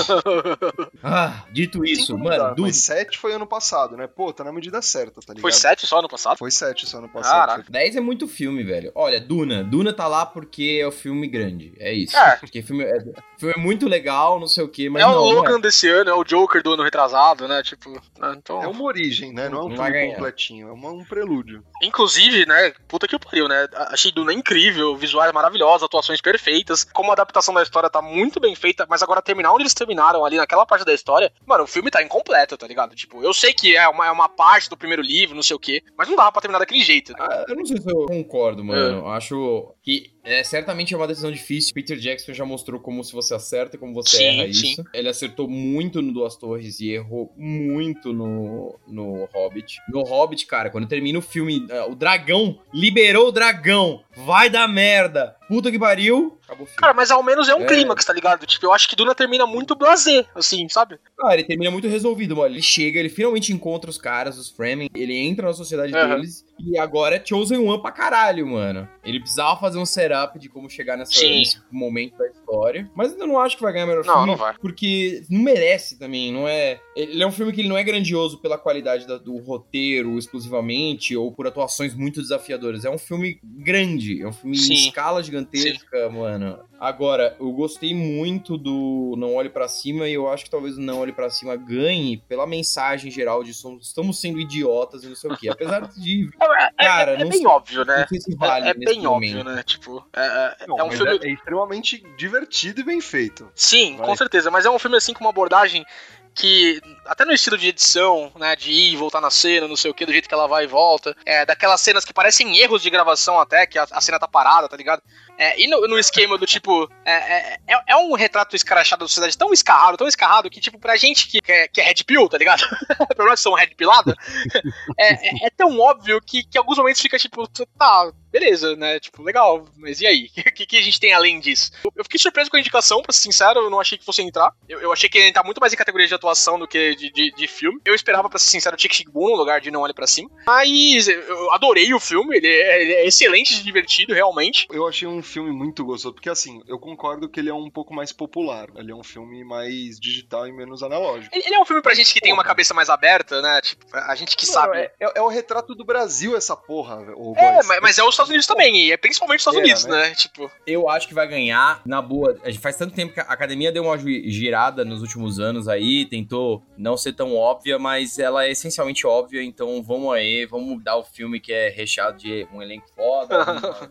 [1.04, 2.38] ah, dito isso, Cinco mano.
[2.38, 2.68] dá, Duna.
[2.68, 4.06] Mas 7 foi ano passado, né?
[4.06, 5.42] Pô, tá na medida certa, tá ligado?
[5.42, 6.38] Foi 7 só ano passado?
[6.38, 7.32] Foi 7 só ano passado.
[7.48, 7.64] Caraca.
[7.64, 8.92] Foi- 10 é muito filme, velho.
[8.96, 9.64] Olha, Duna.
[9.64, 11.74] Duna tá lá porque é o filme grande.
[11.80, 12.16] É isso.
[12.18, 12.36] É.
[12.38, 13.00] Porque filme é,
[13.38, 15.88] filme é muito legal, não sei o quê, mas é não, o não Logan desse
[15.90, 17.62] ano, é o Joker do ano retrasado, né?
[17.64, 18.34] Tipo, né?
[18.38, 18.62] então.
[18.64, 19.50] É uma origem, né?
[19.50, 20.16] Não é um Não vai filme ganhar.
[20.16, 21.64] completinho, é uma- um prelúdio.
[21.82, 22.74] Inclusive, né?
[22.88, 23.68] Puta que o pariu, né?
[23.92, 26.84] Achei Duna incrível, visuais maravilhosos, atuações perfeitas.
[26.84, 30.26] Como a adaptação da história tá muito bem feita, mas agora terminar onde eles terminaram
[30.26, 32.96] ali naquela parte da história, mano, o filme tá incompleto, tá ligado?
[32.96, 35.60] Tipo, eu sei que é uma, é uma parte do primeiro livro, não sei o
[35.60, 37.14] quê, mas não dava pra terminar daquele jeito.
[37.14, 37.20] né?
[37.22, 39.08] Ah, eu não sei se eu concordo, mano.
[39.08, 41.74] Acho que é, certamente é uma decisão difícil.
[41.74, 44.72] Peter Jackson já mostrou como se você acerta e como você Sim, erra sim.
[44.72, 44.84] isso.
[44.94, 49.78] Ele acertou muito no Duas Torres e errou muito no, no Hobbit.
[49.90, 54.04] No Hobbit, cara, quando termina o filme, ah, o dragão liberou o dragão.
[54.18, 55.36] Vai dar merda.
[55.48, 56.40] Puta que pariu.
[56.46, 56.80] Acabou o filme.
[56.80, 57.66] Cara, mas ao menos é um É.
[57.66, 58.46] clímax, tá ligado?
[58.46, 60.98] Tipo, eu acho que Duna termina muito blasé, assim, sabe?
[61.22, 62.54] Ah, ele termina muito resolvido, mano.
[62.56, 66.16] Ele chega, ele finalmente encontra os caras, os Fremen, ele entra na sociedade Aham.
[66.16, 68.88] deles e agora é Chosen One pra caralho, mano.
[69.04, 71.40] Ele precisava fazer um setup de como chegar nessa, Sim.
[71.40, 72.90] nesse momento da história.
[72.96, 74.28] Mas eu não acho que vai ganhar melhor Não, filme.
[74.28, 74.54] não vai.
[74.58, 76.80] Porque não merece também, não é.
[76.96, 81.16] Ele é um filme que ele não é grandioso pela qualidade da- do roteiro exclusivamente
[81.16, 82.86] ou por atuações muito desafiadoras.
[82.86, 84.74] É um filme grande, é um filme Sim.
[84.74, 86.60] em escala gigantesca, mano.
[86.80, 90.82] Agora, eu gostei muito do Não Olhe Pra Cima e eu acho que talvez o
[90.82, 95.16] Não Olhe Pra Cima ganhe pela mensagem geral de somos, estamos sendo idiotas e não
[95.16, 95.50] sei o quê.
[95.50, 96.30] Apesar de.
[96.58, 98.00] É, é- Cara, é não bem sei- óbvio, né?
[98.02, 99.38] Não sei se vale É, é bem momento.
[99.40, 99.64] óbvio, né?
[99.64, 101.20] Tipo, é, é- Não, é um filme.
[101.24, 103.50] é, é extremamente divertido e bem feito.
[103.56, 105.86] Sim, com certeza, mas é um filme assim com uma abordagem
[106.34, 109.92] que, até no estilo de edição, né, de ir e voltar na cena, não sei
[109.92, 112.82] o que, do jeito que ela vai e volta, é, daquelas cenas que parecem erros
[112.82, 115.02] de gravação até, que a, a cena tá parada, tá ligado?
[115.38, 119.08] É, e no, no esquema do tipo, é, é, é- é um retrato escrachado da
[119.08, 122.30] sociedade tão escarrado, tão escarrado, que tipo, pra gente que, é, que é red pill,
[122.30, 122.62] tá ligado?
[123.16, 124.16] pra nós que somos red pilada,
[124.98, 127.48] é, é- é tão óbvio que, que alguns momentos fica tipo,
[127.78, 129.00] tá, beleza, né?
[129.00, 130.30] Tipo, legal, mas e aí?
[130.46, 131.70] O que, que a gente tem além disso?
[131.96, 134.52] Eu fiquei surpreso com a indicação, pra ser sincero, eu não achei que fosse entrar.
[134.70, 137.12] Eu, eu achei que ia entrar muito mais em categoria de atuação do que de,
[137.12, 137.80] de, de filme.
[137.86, 140.08] Eu esperava, pra ser sincero, o Chick Chick Boom no lugar de Não Olhe Pra
[140.08, 140.30] Cima.
[140.46, 144.68] Mas eu- adorei o filme, ele é, ele é excelente, divertido, realmente.
[144.72, 147.94] Eu achei um filme muito gostoso, porque assim, eu concordo que ele é um pouco
[147.94, 148.68] mais popular.
[148.76, 151.36] Ele é um filme mais digital e menos analógico.
[151.36, 152.50] Ele, ele é um filme pra gente que tem uma Porra.
[152.50, 153.62] cabeça mais aberta, né?
[153.62, 154.78] Tipo, a gente que Mano, sabe.
[154.78, 158.10] É, é- é o retrato do Brasil, essa porra, o É, mas, mas é os
[158.12, 160.10] Estados Unidos também, e é principalmente os Estados É, Unidos, né?
[160.10, 160.16] né?
[160.16, 162.38] Tipo, Eu acho que vai ganhar, na boa.
[162.44, 166.06] A gente Faz tanto tempo que a academia deu uma girada nos últimos anos aí,
[166.06, 170.98] tentou não ser tão óbvia, mas ela é essencialmente óbvia, então vamos aí, vamos dar
[170.98, 173.44] o filme que é recheado de um elenco foda.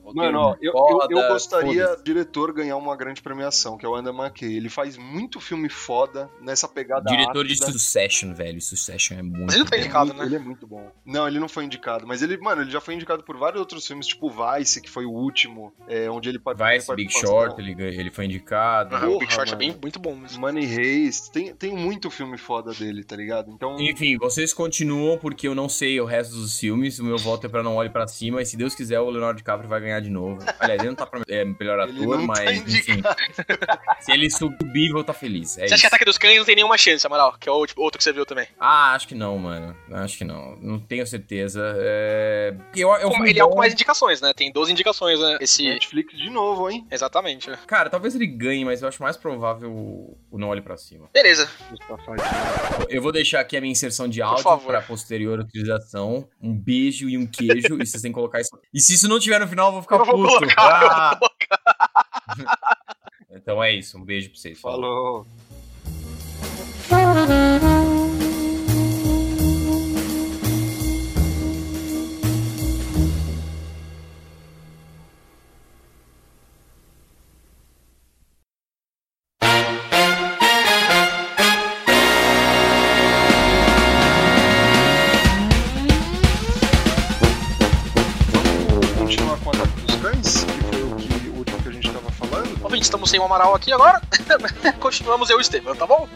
[0.04, 1.96] um Mano, ó, eu, eu, foda, eu gostaria foda-se.
[1.96, 4.56] do diretor ganhar uma grande premiação, que é o Andy McKay.
[4.56, 7.56] Ele faz muito filme foda nessa pegada Diretor de.
[7.56, 8.60] Succession, velho.
[8.60, 9.46] Succession é muito.
[9.46, 9.74] Mas ele tá.
[9.74, 10.24] Ele é indicado, né?
[10.24, 10.88] Ele é muito bom.
[11.04, 13.84] Não, ele não foi indicado, mas ele, mano, ele já foi indicado por vários outros
[13.84, 16.94] filmes, tipo Vice, que foi o último, é, onde ele participou.
[16.94, 18.94] Vice, Big Short, ele, ele foi indicado.
[18.94, 19.72] Aham, o Big Porra, Short é mano.
[19.72, 20.40] bem, muito bom mesmo.
[20.40, 23.50] Money Heist, tem, tem muito filme foda dele, tá ligado?
[23.50, 26.98] Então, Enfim, vocês continuam porque eu não sei o resto dos filmes.
[26.98, 28.42] O meu voto é pra não olhe pra cima.
[28.42, 30.38] E se Deus quiser, o Leonardo DiCaprio vai ganhar de novo.
[30.58, 33.02] Aliás, ele não tá pra é, melhor Ele ator, tá mas enfim.
[34.00, 35.56] Se ele subir, vou estar feliz.
[35.58, 35.86] É Você acha que isso.
[35.86, 37.36] Ataque dos Cães não tem nenhuma chance, Amaral?
[37.38, 38.46] Que é o tipo, outro que você viu também.
[38.58, 39.76] Ah, acho que não, mano.
[39.92, 40.56] Acho que não.
[40.56, 41.74] Não tenho certeza.
[41.78, 42.54] É...
[42.74, 43.58] Eu, eu ele é o com bom.
[43.60, 44.32] mais indicações, né?
[44.34, 45.38] Tem 12 indicações, né?
[45.40, 45.64] Esse.
[45.68, 46.86] Netflix de novo, hein?
[46.90, 47.50] Exatamente.
[47.66, 51.08] Cara, talvez ele ganhe, mas eu acho mais provável o não olhe pra cima.
[51.12, 51.48] Beleza.
[51.72, 52.73] Os safadinhos.
[52.88, 56.28] Eu vou deixar aqui a minha inserção de áudio para posterior utilização.
[56.40, 57.74] Um beijo e um queijo.
[57.80, 58.50] e vocês têm que colocar isso.
[58.72, 60.38] E se isso não tiver no final, eu vou ficar Eu vou puto.
[60.38, 61.18] colocar, Ah!
[63.30, 63.98] então é isso.
[63.98, 64.60] Um beijo pra vocês.
[64.60, 65.26] Falou.
[66.88, 67.83] Vamos
[92.84, 94.00] estamos sem o Amaral aqui agora.
[94.78, 96.08] Continuamos eu e o Estevam, tá bom?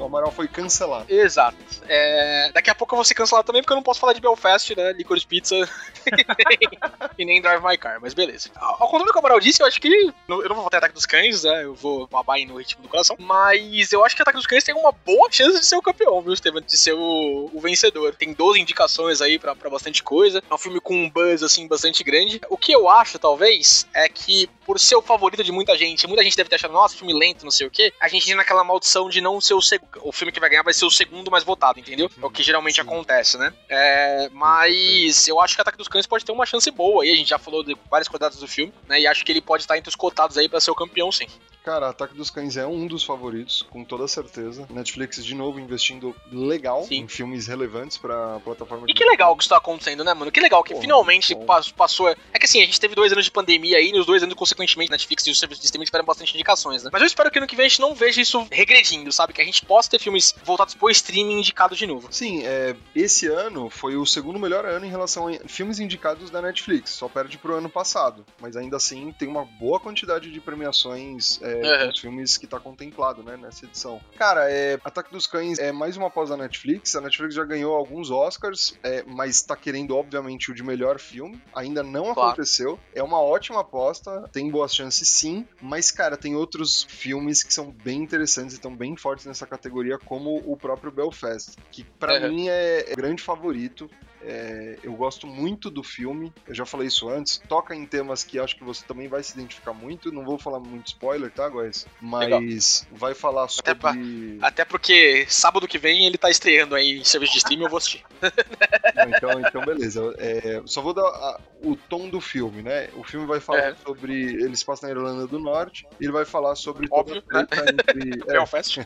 [0.00, 1.06] O Amaral foi cancelado.
[1.08, 1.56] Exato.
[1.88, 4.20] É, daqui a pouco eu vou ser cancelado também, porque eu não posso falar de
[4.20, 4.92] Belfast, né?
[4.92, 5.56] Licorice Pizza
[7.18, 8.48] e nem Drive My Car, mas beleza.
[8.54, 9.88] Ao contrário do que o Amaral disse, eu acho que.
[10.28, 11.64] Eu não vou votar Ataque dos Cães, né?
[11.64, 13.16] Eu vou babar aí no ritmo do coração.
[13.18, 16.20] Mas eu acho que Ataque dos Cães tem uma boa chance de ser o campeão,
[16.20, 16.60] viu, Estevam?
[16.60, 18.14] De ser o, o vencedor.
[18.14, 20.42] Tem 12 indicações aí pra, pra bastante coisa.
[20.48, 22.40] É um filme com um buzz, assim, bastante grande.
[22.48, 26.22] O que eu acho, talvez, é que por ser o favorito de muita gente, muita
[26.22, 28.64] gente deve ter achado, nossa, filme lento, não sei o quê, a gente tem naquela
[28.64, 30.00] maldição de não ser o segundo.
[30.02, 32.10] O filme que vai ganhar vai ser o segundo mais votado, entendeu?
[32.20, 32.82] É o que geralmente Sim.
[32.82, 33.52] acontece, né?
[33.68, 37.12] É, mas eu acho que Ataque dos Cães pode ter uma chance boa aí.
[37.12, 39.00] A gente já falou de várias qualidades do filme, né?
[39.00, 41.26] E acho que ele pode estar entre os cotados aí pra ser o campeão, sim.
[41.64, 44.66] Cara, Ataque dos Cães é um dos favoritos, com toda certeza.
[44.68, 46.96] Netflix, de novo, investindo legal Sim.
[46.96, 50.30] em filmes relevantes pra plataforma E que legal que isso tá acontecendo, né, mano?
[50.30, 51.46] Que legal que Pô, finalmente bom.
[51.74, 52.10] passou.
[52.10, 54.34] É que assim, a gente teve dois anos de pandemia aí, e nos dois anos,
[54.34, 56.90] consequentemente, Netflix e os serviços de streaming tiveram bastante indicações, né?
[56.92, 59.32] Mas eu espero que ano que vem a gente não veja isso regredindo, sabe?
[59.32, 62.08] Que a gente possa ter filmes voltados pro streaming indicados de novo.
[62.10, 66.42] Sim, é, esse ano foi o segundo melhor ano em relação a filmes indicados da
[66.42, 68.22] Netflix, só perde pro ano passado.
[68.38, 71.78] Mas ainda assim tem uma boa quantidade de premiações é, Uhum.
[71.86, 74.00] com os filmes que tá contemplado né, nessa edição.
[74.16, 76.94] Cara, é, Ataque dos Cães é mais uma pós da Netflix.
[76.96, 81.40] A Netflix já ganhou alguns Oscars, é, mas tá querendo, obviamente, o de melhor filme.
[81.54, 82.30] Ainda não Claro.
[82.30, 82.78] aconteceu.
[82.94, 87.70] É uma ótima aposta, tem boas chances sim, mas, cara, tem outros filmes que são
[87.70, 92.28] bem interessantes e estão bem fortes nessa categoria, como o próprio Belfast, que pra Uhum.
[92.28, 93.88] mim é é grande favorito.
[94.26, 97.42] É, eu gosto muito do filme, eu já falei isso antes.
[97.48, 100.10] Toca em temas que acho que você também vai se identificar muito.
[100.10, 101.86] Não vou falar muito spoiler, tá, Góis?
[102.00, 103.70] Mas vai falar sobre.
[103.70, 103.94] Até pra-
[104.40, 107.78] Até porque sábado que vem ele tá estreando aí em serviço de streaming, eu vou
[107.78, 108.02] assistir.
[108.96, 110.14] Não, então, então, beleza.
[110.18, 112.88] É, só vou dar a- o tom do filme, né?
[112.94, 113.74] O filme vai falar É.
[113.84, 114.14] sobre.
[114.14, 117.70] Ele se passa na Irlanda do Norte, ele vai falar sobre Óbvio, toda a treta
[117.70, 118.10] entre.
[118.28, 118.78] é, Belfast.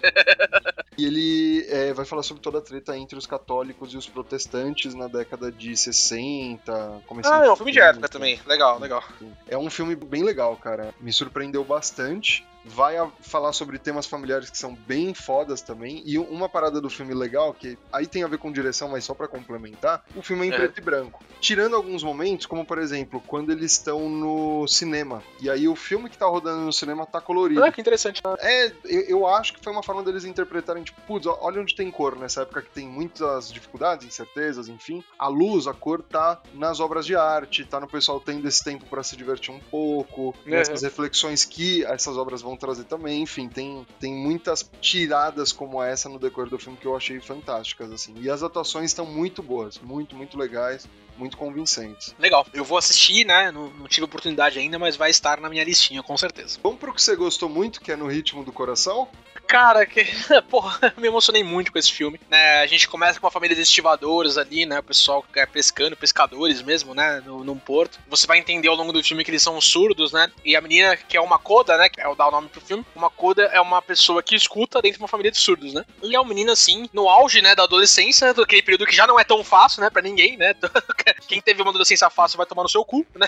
[0.97, 4.95] E ele é, vai falar sobre toda a treta entre os católicos e os protestantes
[4.95, 7.03] na década de 60.
[7.07, 7.91] comecinho Ah, é um filme de 70.
[7.91, 8.41] época também.
[8.47, 9.05] Legal, legal.
[9.47, 10.95] É um filme bem legal, cara.
[11.01, 12.47] Me surpreendeu bastante.
[12.69, 16.03] Vai a- falar sobre temas familiares que são bem fodas também.
[16.07, 19.15] E uma parada do filme legal, que aí tem a ver com direção, mas só
[19.15, 20.57] pra complementar, o filme é em É.
[20.57, 21.23] preto e branco.
[21.41, 25.23] Tirando alguns momentos, como por exemplo, quando eles estão no cinema.
[25.41, 27.65] E aí o filme que tá rodando no cinema tá colorido.
[27.65, 28.21] Ah, que interessante.
[28.41, 31.91] É, eu, eu acho que foi uma forma deles interpretarem, tipo, putz, olha onde tem
[31.91, 35.03] cor, nessa época que tem muitas dificuldades, incertezas, enfim.
[35.19, 38.85] A luz, a cor tá nas obras de arte, tá no pessoal tendo esse tempo
[38.87, 40.35] pra se divertir um pouco, Uhum.
[40.47, 46.09] nessas reflexões que essas obras vão trazer também, enfim, tem, tem muitas tiradas como essa
[46.09, 48.15] no decorrer do filme que eu achei fantásticas, assim.
[48.19, 52.15] E as atuações estão muito boas, muito, muito legais, muito convincentes.
[52.19, 52.47] Legal.
[52.53, 53.51] Eu vou assistir, né?
[53.51, 56.59] Não, não tive oportunidade ainda, mas vai estar na minha listinha, com certeza.
[56.63, 59.09] Vamos pro que você gostou muito, que é no ritmo do coração?
[59.49, 60.05] Cara, que.
[60.51, 62.21] Porra, me emocionei muito com esse filme.
[62.29, 64.79] Né, a gente começa com uma família de estivadores ali, né?
[64.79, 67.23] O pessoal que é pescando, pescadores mesmo, né?
[67.25, 67.99] No, num porto.
[68.09, 70.31] Você vai entender ao longo do filme que eles são surdos, né?
[70.45, 71.89] E a menina, que é uma coda, né?
[71.89, 72.85] Que é o dar o nome pro filme.
[72.95, 75.83] Uma coda é uma pessoa que escuta dentro de uma família de surdos, né?
[76.03, 77.55] E é um menino, assim, no auge, né?
[77.55, 79.89] Da adolescência, daquele período que já não é tão fácil, né?
[79.89, 80.55] Pra ninguém, né?
[81.27, 83.27] Quem teve uma adolescência fácil vai tomar no seu cu, né?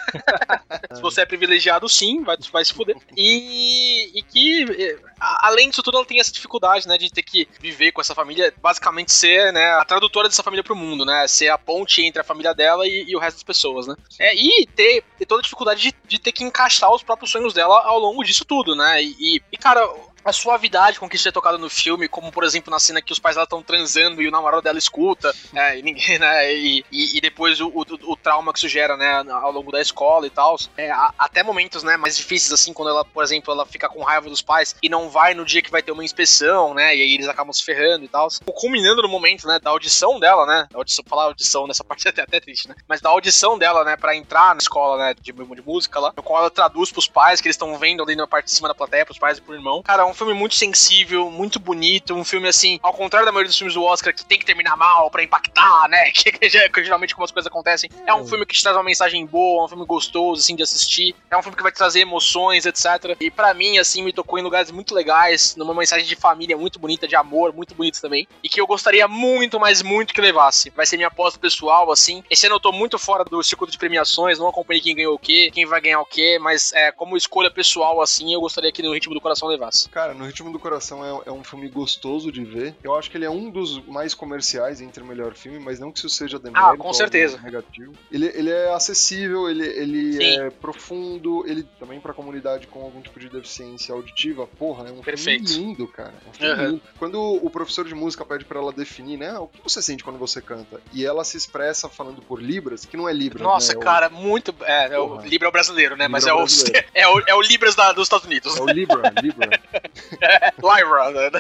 [0.93, 2.97] Se você é privilegiado, sim, vai, vai se fuder.
[3.17, 7.47] E, e que, eh, além disso tudo, ela tem essa dificuldade, né, de ter que
[7.61, 11.49] viver com essa família, basicamente ser, né, a tradutora dessa família pro mundo, né, ser
[11.49, 13.95] a ponte entre a família dela e, e o resto das pessoas, né.
[14.19, 17.55] É, e ter, ter toda a dificuldade de, de ter que encaixar os próprios sonhos
[17.55, 19.89] dela ao longo disso tudo, né, e, e- e, cara...
[20.25, 23.13] A suavidade com que isso é tocado no filme, como por exemplo na cena que
[23.13, 26.53] os pais dela estão transando e o namorado dela escuta, é, e ninguém, né?
[26.53, 29.81] E, e, e depois o, o, o trauma que isso gera, né, ao longo da
[29.81, 30.57] escola e tal.
[30.77, 34.29] É, até momentos, né, mais difíceis, assim, quando ela, por exemplo, ela fica com raiva
[34.29, 36.95] dos pais e não vai no dia que vai ter uma inspeção, né?
[36.95, 38.29] E aí eles acabam se ferrando e tal.
[38.55, 40.69] Culminando no momento, né, da audição dela, né?
[40.75, 42.75] Audição, falar audição nessa parte é até, até triste, né?
[42.87, 46.23] Mas da audição dela, né, pra entrar na escola, né, de, de música lá, no
[46.23, 48.75] qual ela traduz pros pais que eles estão vendo ali na parte de cima da
[48.75, 49.83] plateia, pros pais e pro irmão.
[49.83, 53.57] Cara, um filme muito sensível, muito bonito, um filme assim, ao contrário da maioria dos
[53.57, 56.11] filmes do Oscar, que tem que terminar mal pra impactar, né?
[56.21, 57.89] Que, que, que geralmente como as coisas acontecem.
[58.07, 61.15] É um filme que te traz uma mensagem boa, um filme gostoso, assim, de assistir.
[61.31, 63.17] É um filme que vai te trazer emoções, etc.
[63.19, 66.79] E pra mim, assim, me tocou em lugares muito legais, numa mensagem de família muito
[66.79, 68.29] bonita, de amor, muito bonito também.
[68.43, 70.71] E que eu gostaria muito, mas muito que levasse.
[70.71, 72.23] Vai ser minha aposta pessoal, assim.
[72.29, 75.19] Esse ano eu tô muito fora do circuito de premiações, não acompanhei quem ganhou o
[75.19, 78.83] quê, quem vai ganhar o quê, mas é, como escolha pessoal, assim, eu gostaria que
[78.83, 79.89] no ritmo do coração levasse.
[79.89, 82.75] Cara, No Ritmo do Coração é, é um filme gostoso de ver.
[82.83, 85.93] Eu acho que ele é um dos mais comerciais entre o melhor filme, mas não
[85.93, 86.73] que isso seja demérito.
[86.73, 87.39] Ah, com certeza.
[87.43, 87.93] Negativo.
[88.11, 90.41] Ele, ele é acessível, ele, ele Sim.
[90.41, 95.01] é profundo, ele também pra comunidade com algum tipo de deficiência auditiva, porra, é um
[95.01, 95.49] Perfeito.
[95.49, 96.15] filme lindo, cara.
[96.27, 96.67] É um filme Aham.
[96.69, 96.83] lindo.
[96.99, 100.19] Quando o professor de música pede pra ela definir, né, o que você sente quando
[100.19, 100.81] você canta?
[100.93, 103.81] E ela se expressa falando por libras, que não é libras, Nossa, né, é o-
[103.83, 104.55] cara, muito.
[104.63, 105.21] É, é o.
[105.21, 106.09] Libra é o brasileiro, né?
[106.09, 106.87] Mas é Libra o, brasileiro.
[106.95, 108.57] é, o, é o Libras da- dos Estados Unidos.
[108.57, 109.61] É o Libra, Libra.
[110.63, 111.31] Lyra, né?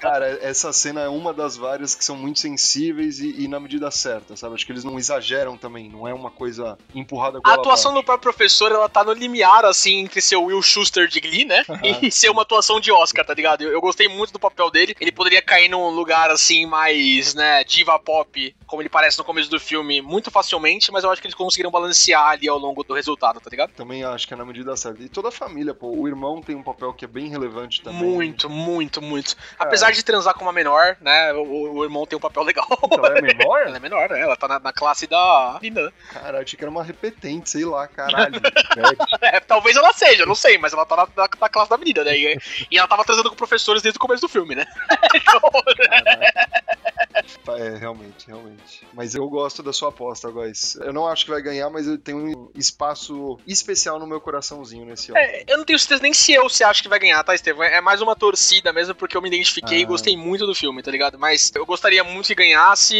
[0.00, 3.90] Cara, essa cena é uma das várias que são muito sensíveis e, e na medida
[3.90, 4.54] certa, sabe?
[4.54, 8.32] Acho que eles não exageram também, não é uma coisa empurrada A atuação do próprio
[8.32, 11.64] professor, ela tá no limiar, assim, entre ser o Will Schuster de Glee, né?
[12.02, 13.62] E ser uma atuação de Oscar, tá ligado?
[13.62, 14.94] Eu, eu gostei muito do papel dele.
[15.00, 19.50] Ele poderia cair num lugar, assim, mais, né, diva pop, como ele parece no começo
[19.50, 22.94] do filme, muito facilmente, mas eu acho que eles conseguiram balancear ali ao longo do
[22.94, 23.72] resultado, tá ligado?
[23.72, 25.02] Também acho que é na medida certa.
[25.02, 28.00] E toda a família, pô, o irmão tem um papel que é bem relevante também.
[28.02, 29.36] Muito, muito, muito.
[29.58, 32.66] Apesar de transar com uma menor, né, o, o irmão tem um papel legal.
[32.92, 33.60] Ela é menor?
[33.66, 34.20] Ela é menor, né?
[34.20, 35.82] Ela tá na, na classe da Nina.
[35.82, 35.92] né?
[36.12, 38.40] Cara, achei que era uma repetente, sei lá, caralho.
[39.20, 42.04] É, talvez ela seja, não sei, mas ela tá na, na- na classe da menina,
[42.04, 42.16] né?
[42.16, 42.38] E,
[42.70, 44.64] e ela tava transando com professores desde o começo do filme, né?
[47.44, 48.86] Tá, é, realmente, realmente.
[48.92, 50.76] Mas eu gosto da sua aposta, Góis.
[50.76, 54.84] Eu não acho que vai ganhar, mas eu tenho um espaço especial no meu coraçãozinho
[54.86, 55.18] nesse ano.
[55.18, 57.62] É, eu não tenho certeza nem se eu se acho que vai ganhar, tá, Estevam?
[57.64, 59.86] É mais uma torcida mesmo, porque eu me identifiquei e Ah.
[59.86, 61.18] gostei muito do filme, tá ligado?
[61.18, 62.96] Mas eu gostaria muito que ganhasse.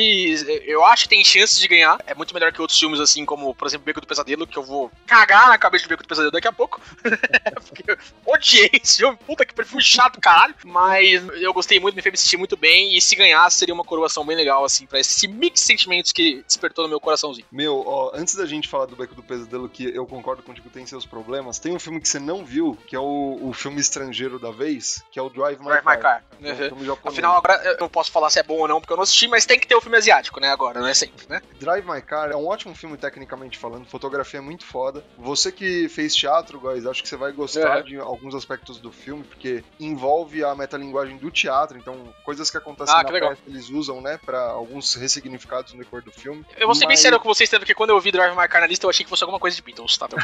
[0.64, 1.98] Eu acho que tem chances de ganhar.
[2.06, 4.62] É muito melhor que outros filmes, assim, como, por exemplo, Beco do Pesadelo, que eu
[4.62, 6.80] vou cagar na cabeça de Beco do Pesadelo daqui a pouco.
[7.68, 7.96] porque eu
[8.26, 9.18] odiei esse filme.
[9.26, 10.54] Puta que perfil chato, caralho.
[10.64, 12.96] Mas eu gostei muito, me fez me sentir muito bem.
[12.96, 16.42] E se ganhasse, seria uma coroação bem legal, assim, pra esse mix de sentimentos que
[16.46, 17.46] despertou no meu coraçãozinho.
[17.50, 20.86] Meu, ó, antes da gente falar do Beco do Pesadelo, que eu concordo contigo, tem
[20.86, 24.38] seus problemas, tem um filme que você não viu, que é o, o filme estrangeiro
[24.38, 25.96] da vez, que é o Drive My Drive Car.
[25.96, 26.24] My Car.
[26.42, 26.96] É um Uhum.
[27.04, 29.26] Afinal, agora eu não posso falar se é bom ou não, porque eu não assisti,
[29.28, 30.50] mas tem que ter o filme asiático, né?
[30.50, 31.40] Agora, não é sempre, né?
[31.60, 35.04] Drive My Car é um ótimo filme tecnicamente falando, fotografia é muito foda.
[35.18, 37.82] Você que fez teatro, guys, acho que você vai gostar É.
[37.82, 42.94] de alguns aspectos do filme, porque envolve a metalinguagem do teatro, então coisas que acontecem
[42.94, 43.30] Ah, na que legal.
[43.30, 46.44] peça eles usam, né, pra alguns ressignificados no decorrer do filme.
[46.56, 48.60] Eu vou ser bem Mas- sério com vocês, porque quando eu vi Drive My Car
[48.60, 50.08] na lista, eu achei que fosse alguma coisa de Beatles, tá?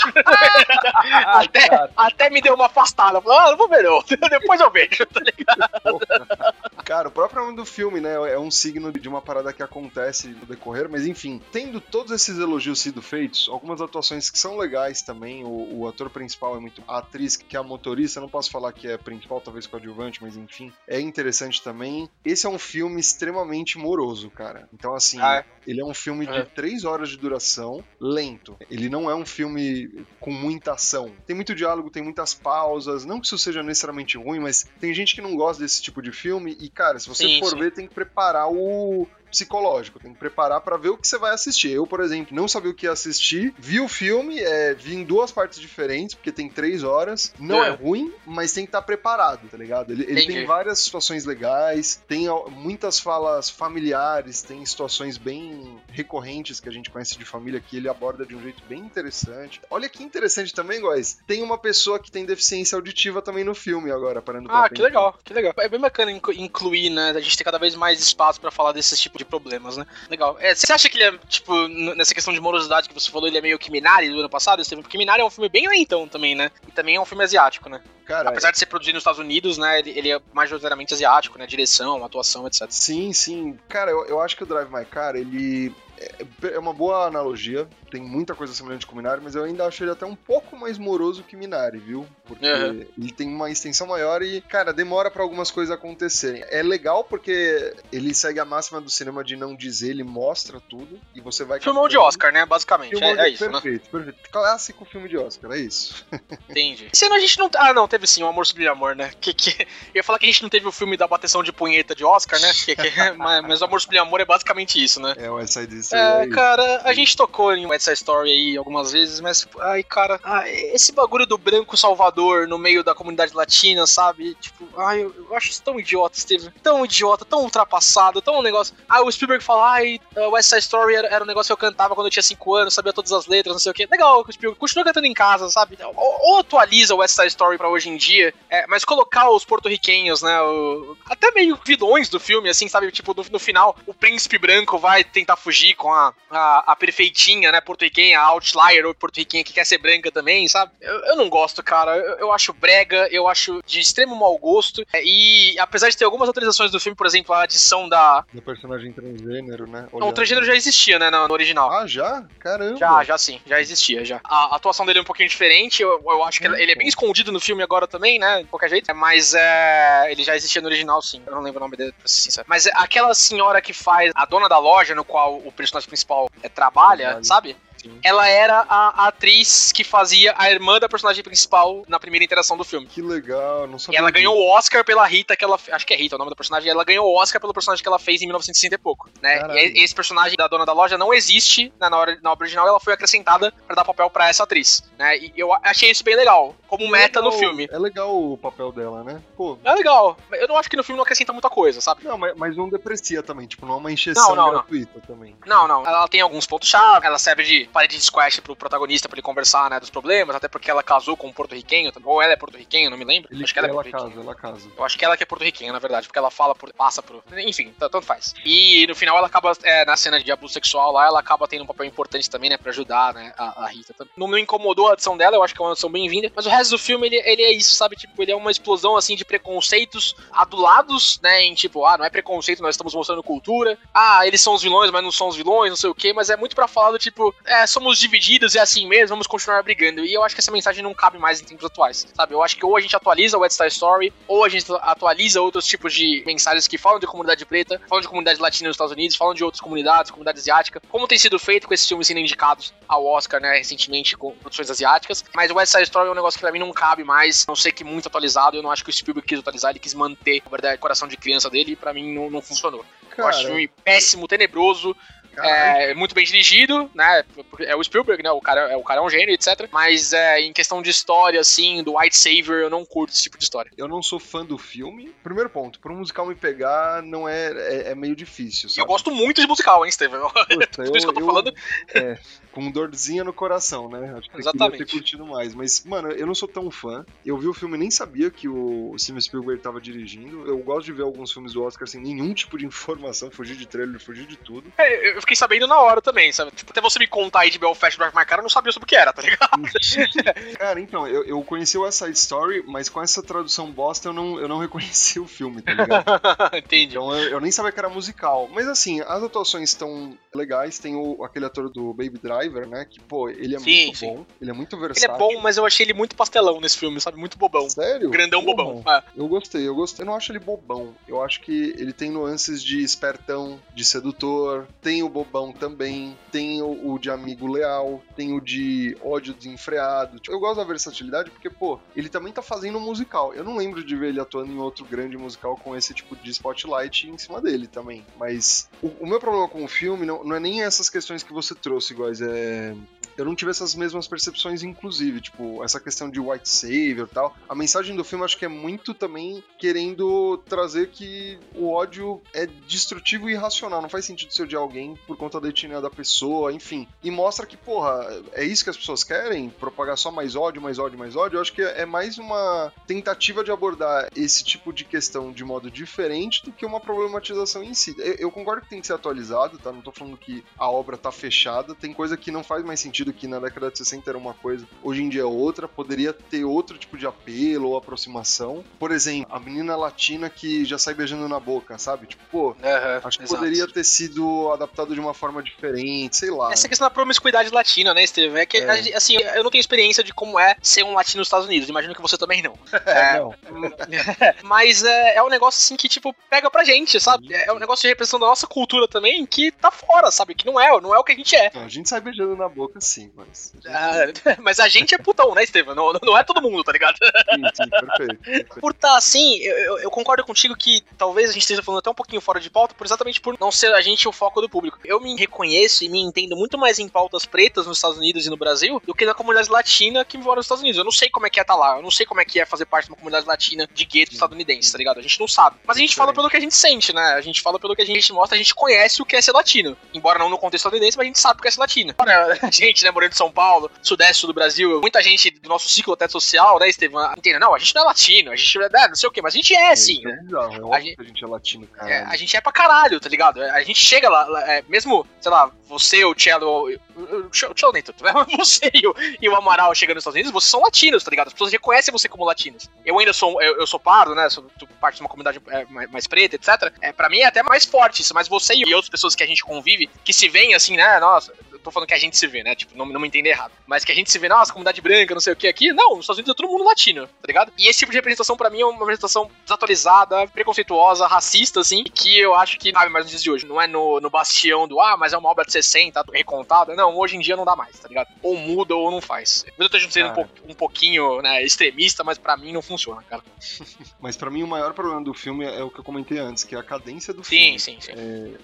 [1.26, 1.90] até, cara.
[2.12, 3.18] Até me deu uma afastada.
[3.18, 4.02] Eu falei, ah, não vou ver não.
[4.30, 5.06] Depois eu vejo.
[5.06, 6.00] tá ligado?
[6.84, 10.28] Cara, o próprio nome do filme, né, é um signo de uma parada que acontece
[10.28, 15.00] no decorrer, mas enfim, tendo todos esses elogios sido feitos, algumas atuações que são legais
[15.02, 16.82] também, o, o ator principal é muito...
[16.88, 20.36] A atriz, que é a motorista, não posso falar que é principal, talvez coadjuvante, mas
[20.36, 22.08] enfim, é interessante também.
[22.24, 24.68] Esse é um filme extremamente moroso, cara.
[24.74, 26.44] Então, assim, Ah, ele é um filme de É.
[26.44, 28.56] três horas de duração, lento.
[28.68, 31.12] Ele não é um filme com muita ação.
[31.26, 33.04] Tem muito diálogo, tem muitas pausas.
[33.04, 36.12] Não que isso seja necessariamente ruim, mas tem gente que não gosta desse tipo de
[36.12, 36.56] filme.
[36.60, 37.58] E, cara, se você Sim, for sim.
[37.58, 41.32] ver, tem que preparar o psicológico, tem que preparar pra ver o que você vai
[41.32, 41.70] assistir.
[41.70, 45.04] Eu, por exemplo, não sabia o que ia assistir, vi o filme, é, vi em
[45.04, 47.32] duas partes diferentes, porque tem três horas.
[47.38, 47.70] Não é, É.
[47.70, 49.92] ruim, mas tem que estar preparado, tá ligado?
[49.92, 56.68] Ele, ele tem várias situações legais, tem muitas falas familiares, tem situações bem recorrentes que
[56.68, 59.60] a gente conhece de família que ele aborda de um jeito bem interessante.
[59.70, 61.18] Olha que interessante também, guys.
[61.26, 65.16] Tem uma pessoa que tem deficiência auditiva também no filme agora, parando Ah, que legal,
[65.24, 65.52] que legal.
[65.58, 67.10] É bem bacana inclu- incluir, né?
[67.10, 69.86] A gente ter cada vez mais espaço pra falar desses tipos de problemas, né?
[70.08, 70.36] Legal.
[70.40, 73.38] É, você acha que ele é, tipo, nessa questão de morosidade que você falou, ele
[73.38, 74.82] é meio que Minari do ano passado, Estevam?
[74.82, 76.50] Porque Minari é um filme bem lentão também, né?
[76.66, 77.80] E também é um filme asiático, né?
[78.04, 79.78] Cara, Apesar de ser produzido nos Estados Unidos, né?
[79.78, 81.46] Ele, ele é majoritariamente asiático, né?
[81.46, 82.66] Direção, atuação, etc.
[82.70, 83.58] Sim, sim.
[83.68, 87.68] Cara, eu, eu acho que o Drive My Car, ele é, é uma boa analogia.
[87.90, 90.56] Tem muita coisa semelhante com o Minari, mas eu ainda acho ele até um pouco
[90.56, 92.06] mais moroso que o Minari, viu?
[92.24, 92.86] Porque Uhum.
[92.98, 96.42] ele tem uma extensão maior e, cara, demora pra algumas coisas acontecerem.
[96.48, 100.98] É legal porque ele segue a máxima do cinema de não dizer, ele mostra tudo
[101.14, 101.60] e você vai.
[101.60, 101.98] Filmão de.
[101.98, 102.46] Oscar, né?
[102.46, 102.90] Basicamente.
[102.90, 103.50] Filmão É, de- é isso, né?
[103.52, 104.30] perfeito, perfeito.
[104.30, 106.06] Clássico filme de Oscar, é isso.
[106.48, 106.88] Entendi.
[106.92, 107.50] Esse ano a gente não.
[107.56, 109.10] Ah, não, teve sim, o Amor Sublime Amor, né?
[109.20, 109.50] Que, que...
[109.60, 112.04] Eu ia falar que a gente não teve o filme da bateção de punheta de
[112.04, 112.50] Oscar, né?
[112.64, 112.90] Que, que...
[113.18, 115.14] mas, mas o Amor Sublime Amor é basicamente isso, né?
[115.18, 116.22] É o Side Story.
[116.22, 116.34] É, isso.
[116.34, 120.48] cara, a gente tocou em West Side Story aí algumas vezes, mas, ai, cara, ah,
[120.48, 124.34] esse bagulho do branco salvador no meio da comunidade latina, sabe?
[124.36, 126.52] Tipo, ai, eu, eu acho isso tão idiota, Steven.
[126.62, 128.74] Tão idiota, tão ultrapassado, tão um negócio.
[128.88, 131.68] Ah, o Spielberg fala, ai, uh, West Side Story era, era um negócio que eu
[131.70, 133.88] cantava quando eu tinha 5 anos, sabia todas as letras, não sei o quê.
[133.90, 135.76] Legal, o Spielberg continua cantando em casa, sabe?
[135.82, 139.30] Ou, ou atualiza o West Side Story pra hoje hoje em dia, é, mas colocar
[139.30, 143.74] os porto-riquenhos, né, o- até meio vilões do filme, assim, sabe, tipo, no, no final,
[143.86, 148.84] o príncipe branco vai tentar fugir com a, a, a perfeitinha, né, porto-riquenha, a outlier
[148.84, 150.72] ou porto-riquenha que quer ser branca também, sabe?
[150.78, 154.84] Eu, eu não gosto, cara, eu, eu acho brega, eu acho de extremo mau gosto,
[154.92, 158.22] é, e apesar de ter algumas atualizações do filme, por exemplo, a adição da...
[158.30, 159.88] Do personagem transgênero, né?
[159.90, 161.72] Não, o transgênero já existia, né, no, no original.
[161.72, 162.24] Ah, já?
[162.38, 162.76] Caramba.
[162.76, 164.20] Já, já sim, já existia, já.
[164.22, 166.84] A atuação dele é um pouquinho diferente, eu, eu acho que Hum, ele é bem
[166.84, 166.88] pô.
[166.90, 170.68] escondido no filme agora também, né, de qualquer jeito, mas é, ele já existia no
[170.68, 172.46] original, sim, eu não lembro o nome dele, pra ser sincero.
[172.46, 176.28] Mas é aquela senhora que faz a dona da loja no qual o personagem principal
[176.42, 177.24] é, trabalha, Trabalha.
[177.24, 177.56] sabe?
[177.80, 177.98] Sim.
[178.04, 182.54] Ela era a, a atriz que fazia a irmã da personagem principal na primeira interação
[182.54, 182.86] do filme.
[182.86, 183.98] Que legal, não E sabia.
[184.00, 184.20] ela disso.
[184.22, 185.58] ganhou o Oscar pela Rita que ela.
[185.72, 186.70] Acho que é Rita o nome da personagem.
[186.70, 189.08] Ela ganhou o Oscar pelo personagem que ela fez em 1960 e pouco.
[189.22, 189.38] Né?
[189.38, 189.58] Caralho.
[189.58, 192.68] E esse personagem da dona da loja não existe na, na, hora- na obra original.
[192.68, 194.82] Ela foi acrescentada pra dar papel pra essa atriz.
[194.98, 195.16] Né?
[195.16, 196.54] E eu achei isso bem legal.
[196.70, 197.68] Como É meta no legal- filme.
[197.70, 199.20] É legal o papel dela, né?
[199.36, 199.58] Pô.
[199.64, 200.16] É legal.
[200.32, 202.04] Eu não acho que no filme não acrescenta muita coisa, sabe?
[202.04, 204.52] Não, mas, mas não deprecia também, tipo, não é uma encheção Não, não, não.
[204.52, 205.36] gratuita também.
[205.44, 205.84] Não, não.
[205.86, 207.06] Ela tem alguns pontos-chave.
[207.06, 210.34] Ela serve de parede de squash pro protagonista pra ele conversar, né, dos problemas.
[210.36, 211.92] Até porque ela casou com um porto-riquenho.
[212.04, 213.28] Ou ela é porto-riquenha, não me lembro.
[213.32, 214.10] Ele, acho que ela é ela porto-riquenha.
[214.14, 214.68] casa, ela casa.
[214.76, 216.72] Eu acho que ela que é porto-riquenha, na verdade, porque ela fala por.
[216.72, 217.22] passa por.
[217.38, 218.34] Enfim, tanto faz.
[218.44, 221.64] E no final ela acaba, é, na cena de abuso sexual lá, ela acaba tendo
[221.64, 223.92] um papel importante também, né, pra ajudar, né, a, a Rita.
[223.94, 224.12] também.
[224.16, 226.30] Não me incomodou a adição dela, eu acho que é uma adição bem-vinda.
[226.34, 227.96] Mas o resto do filme, ele, ele é isso, sabe?
[227.96, 232.10] Tipo, ele é uma explosão, assim, de preconceitos adulados, né, em tipo, ah, não é
[232.10, 233.78] preconceito, nós estamos mostrando cultura.
[233.94, 236.12] Ah, eles são os vilões, mas não são os vilões, não sei o quê.
[236.12, 239.62] Mas é muito pra falar do tipo, é, somos divididos, é assim mesmo, vamos continuar
[239.62, 240.04] brigando.
[240.04, 242.34] E eu acho que essa mensagem não cabe mais em tempos atuais, sabe?
[242.34, 245.40] Eu acho que ou a gente atualiza o West Side Story, ou a gente atualiza
[245.40, 248.92] outros tipos de mensagens que falam de comunidade preta, falam de comunidade latina nos Estados
[248.92, 252.20] Unidos, falam de outras comunidades, comunidade asiática, como tem sido feito com esses filmes sendo
[252.20, 255.24] indicados ao Oscar, né, recentemente com produções asiáticas.
[255.34, 257.50] Mas o West Side Story é um negócio que pra mim não cabe mais, a
[257.50, 259.94] não sei que muito atualizado, eu não acho que o Spielberg quis atualizar, ele quis
[259.94, 262.84] manter, na verdade, o coração de criança dele, e pra mim não, não funcionou.
[263.16, 264.96] eu acho o Cara, filme péssimo, tenebroso,
[265.34, 265.82] caralho.
[265.82, 267.24] é muito bem dirigido, né?
[267.60, 268.30] É o Spielberg, né?
[268.30, 269.68] O cara, é, o cara é um gênio, etc.
[269.72, 273.38] Mas é, em questão de história, assim, do White Savior, eu não curto esse tipo
[273.38, 273.70] de história.
[273.76, 275.14] Eu não sou fã do filme.
[275.22, 278.80] Primeiro ponto, um musical me pegar não é, é, é meio difícil, sabe?
[278.80, 280.20] eu gosto muito de musical, hein, Steven?
[280.48, 281.54] Puta, Tudo isso que eu tô falando.
[281.94, 282.18] É,
[282.52, 284.14] com dorzinha no coração, né?
[284.16, 284.72] Acho que eu Exatamente.
[284.72, 285.54] queria ter curtido mais.
[285.54, 287.04] Mas, mano, eu não sou tão fã.
[287.24, 290.46] Eu vi o filme e nem sabia que o Steven Spielberg tava dirigindo.
[290.46, 293.66] Eu gosto de ver alguns filmes do Oscar sem nenhum tipo de informação, fugir de
[293.66, 294.72] trailer, fugir de tudo.
[294.78, 296.50] É, eu fiquei sabendo na hora também, sabe?
[296.50, 298.84] Tipo, até você me contar aí de Belfast Drive My Car, eu não sabia sobre
[298.84, 299.50] o que era, tá ligado?
[300.58, 304.12] Cara, então, eu, eu conheci o West Side Story, mas com essa tradução bosta eu
[304.12, 306.04] não, eu não reconheci o filme, tá ligado?
[306.56, 306.96] Entendi.
[307.00, 308.48] Então eu, eu nem sabia que era musical.
[308.52, 310.78] Mas assim, as atuações estão legais.
[310.78, 312.86] Tem o, aquele ator do Baby Driver, né?
[312.88, 314.06] Que, pô, ele é Sim, muito sim.
[314.06, 314.26] bom.
[314.40, 315.14] Ele é muito Ele versátil.
[315.14, 317.18] é bom, mas eu achei ele muito pastelão nesse filme, sabe?
[317.18, 317.68] Muito bobão.
[317.68, 318.10] Sério?
[318.10, 318.56] Grandão Porra.
[318.56, 318.92] bobão.
[318.94, 319.02] É.
[319.16, 320.02] Eu gostei, eu gostei.
[320.02, 320.94] Eu não acho ele bobão.
[321.06, 324.66] Eu acho que ele tem nuances de espertão, de sedutor.
[324.80, 326.16] Tem o bobão também.
[326.32, 328.02] Tem o, o de amigo leal.
[328.16, 330.18] Tem o de ódio desenfreado.
[330.18, 333.34] Tipo, Eu gosto da versatilidade porque, pô, ele também tá fazendo um musical.
[333.34, 336.30] Eu não lembro de ver ele atuando em outro grande musical com esse tipo de
[336.30, 338.04] spotlight em cima dele também.
[338.18, 341.32] Mas o, o meu problema com o filme não, não é nem essas questões que
[341.32, 342.20] você trouxe, iguais.
[342.20, 342.74] É é,
[343.16, 347.36] eu não tive essas mesmas percepções, inclusive, tipo, essa questão de white savior e tal.
[347.48, 352.46] A mensagem do filme acho que é muito também querendo trazer que o ódio é
[352.46, 353.82] destrutivo e irracional.
[353.82, 356.86] Não faz sentido se odiar alguém por conta da etnia da pessoa, enfim.
[357.02, 359.50] E mostra que, porra, é isso que as pessoas querem?
[359.50, 361.36] Propagar só mais ódio, mais ódio, mais ódio?
[361.36, 365.70] Eu acho que é mais uma tentativa de abordar esse tipo de questão de modo
[365.70, 367.94] diferente do que uma problematização em si.
[367.98, 369.72] Eu, eu concordo que tem que ser atualizado, tá?
[369.72, 371.74] Não tô falando que a obra tá fechada.
[371.74, 374.66] Tem coisa que não faz mais sentido que na década de 60 era uma coisa,
[374.82, 378.64] hoje em dia é outra, poderia ter outro tipo de apelo ou aproximação.
[378.78, 382.06] Por exemplo, a menina latina que já sai beijando na boca, sabe?
[382.06, 383.40] Tipo, pô, Aham, acho que exato.
[383.40, 386.52] poderia ter sido adaptado de uma forma diferente, sei lá.
[386.52, 388.40] Essa questão da promiscuidade latina, né, Steven?
[388.42, 388.68] É que, É.
[388.70, 391.46] a gente- assim, eu não tenho experiência de como é ser um latino nos Estados
[391.46, 391.68] Unidos.
[391.68, 392.54] Imagino que você também não.
[392.86, 393.34] É, não.
[394.42, 397.32] Mas é, é um negócio assim que, tipo, pega pra gente, sabe?
[397.32, 400.34] É um negócio de representação da nossa cultura também que tá fora, sabe?
[400.34, 401.50] Que não é, não é o que a gente é.
[401.54, 403.52] A gente sai beijando na boca, sim, mas.
[403.66, 403.92] Ah,
[404.40, 405.74] mas a gente é putão, né, Steven?
[405.74, 406.96] Não, não é todo mundo, tá ligado?
[406.96, 408.16] Sim, sim, perfeito.
[408.22, 408.60] perfeito.
[408.60, 411.94] Por estar assim, eu, eu- concordo contigo que talvez a gente esteja falando até um
[411.94, 414.78] pouquinho fora de pauta, por exatamente por não ser a gente o foco do público.
[414.84, 418.30] Eu me reconheço e me entendo muito mais em pautas pretas nos Estados Unidos e
[418.30, 420.78] no Brasil do que na comunidade latina que mora nos Estados Unidos.
[420.78, 422.40] Eu não sei como é que é estar lá, eu não sei como é que
[422.40, 424.98] é fazer parte de uma comunidade latina de gueto estadunidense, tá ligado?
[424.98, 425.56] A gente não sabe.
[425.64, 427.14] Mas a gente fala pelo que a gente sente, né?
[427.14, 429.32] A gente fala pelo que a gente mostra, a gente conhece o que é ser
[429.32, 429.76] latino.
[429.92, 431.94] Embora não no contexto estadunidense, mas a gente sabe o que é ser latino.
[432.52, 435.92] Gente gente, né, morando em São Paulo, sudeste do Brasil, muita gente do nosso ciclo
[435.94, 437.38] até social, né, Estevam, entende?
[437.38, 439.36] Não, a gente não é latino, a gente é, não sei o quê, mas a
[439.36, 440.18] gente é, sim, Isso né?
[440.30, 441.90] É é A gente- a gente é latino, cara.
[441.92, 443.42] É, a gente é pra caralho, tá ligado?
[443.42, 447.82] A gente chega lá, lá, é, mesmo, sei lá, você, o Cello, o- Cello nem
[447.82, 448.12] tanto, né?
[448.36, 451.28] você e o, e o Amaral chegando nos Estados Unidos, vocês são latinos, tá ligado?
[451.28, 452.68] As pessoas reconhecem você como latinos.
[452.84, 454.28] Eu ainda sou, eu, eu sou pardo, né?
[454.30, 454.44] Sou
[454.80, 456.72] parte de uma comunidade é, mais, mais preta, etc.
[456.80, 459.26] É, pra mim é até mais forte isso, mas você e outras pessoas que a
[459.26, 460.98] gente convive, que se veem assim, né?
[460.98, 461.32] Nossa,
[461.62, 462.54] tô falando que a gente se vê, né?
[462.54, 463.52] Tipo, não, não me entender errado.
[463.66, 465.72] Mas que a gente se vê, nossa, comunidade branca, não sei o que aqui.
[465.72, 467.52] Não, nos Estados Unidos é todo mundo latino, tá ligado?
[467.58, 472.18] E esse tipo de representação pra mim é uma representação desatualizada, preconceituosa, racista, assim, que
[472.18, 473.46] eu acho que cabe mais nos dias de hoje.
[473.46, 476.74] Não é no, no bastião do, ah, mas é uma obra de 60, recontada.
[476.74, 478.08] Não, hoje em dia não dá mais, tá ligado?
[478.22, 479.44] Ou muda ou não faz.
[479.58, 483.22] Eu tô sendo um, po- um pouquinho, né, extremista, mas pra mim não funciona, cara.
[484.00, 486.54] Mas pra mim o maior problema do filme é o que eu comentei antes, que
[486.54, 487.60] é a cadência do Sim, filme.
[487.60, 487.92] sim, sim.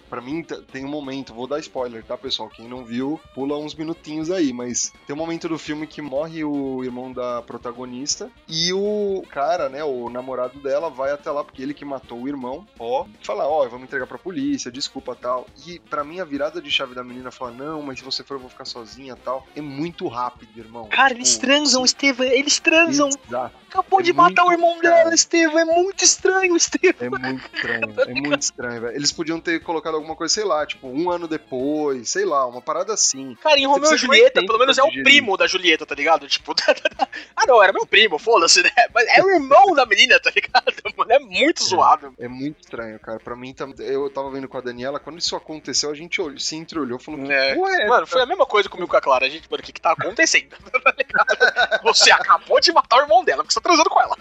[0.09, 0.43] Pra mim
[0.73, 2.49] tem um momento, vou dar spoiler, tá, pessoal?
[2.51, 6.45] Quem não viu, pula uns minutinhos aí, mas tem um momento do filme que morre
[6.45, 11.63] o irmão da protagonista e o cara, né, o namorado dela vai até lá porque
[11.63, 15.47] ele que matou o irmão, ó, fala, ó, vamos entregar pra polícia, desculpa, tal.
[15.67, 18.35] E pra mim a virada de chave da menina fala, não, mas se você for
[18.35, 19.47] eu vou ficar sozinha, tal.
[19.57, 20.89] É muito rápido, irmão.
[20.89, 23.09] Cara, Tipo, eles transam, Estevam, eles transam.
[23.09, 23.55] Exato.
[23.69, 24.97] Acabou É de matar o irmão cara.
[24.97, 25.59] dela, Estevam.
[25.59, 26.97] É muito estranho, Estevam.
[27.01, 28.97] É muito estranho, é muito estranho, velho.
[28.97, 32.61] Eles podiam ter colocado alguma coisa, sei lá, tipo, um ano depois, sei lá, uma
[32.61, 33.37] parada assim.
[33.43, 36.27] Cara, em Romeu e Julieta, pelo menos é o primo da Julieta, tá ligado?
[36.37, 36.55] Tipo,
[37.37, 38.71] ah não, era meu primo, foda-se, né?
[38.93, 40.75] Mas é o irmão da menina, tá ligado?
[40.97, 42.13] Mano, é muito zoado.
[42.19, 43.19] É muito estranho, cara.
[43.21, 46.99] Pra mim, eu tava vendo com a Daniela, quando isso aconteceu, a gente se entreolhou
[46.99, 47.55] e falou, que É.
[47.55, 49.27] porra é Mano, foi a mesma coisa comigo com a Clara.
[49.27, 50.57] A gente, mano, o que que tá acontecendo?
[50.83, 51.83] Tá ligado?
[51.83, 54.17] Você acabou de matar o irmão dela, porque você tá transando com ela.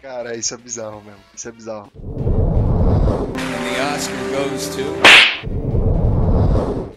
[0.00, 1.20] Cara, isso é bizarro mesmo.
[1.34, 1.92] Isso é bizarro.
[3.34, 5.81] And the Oscar goes to.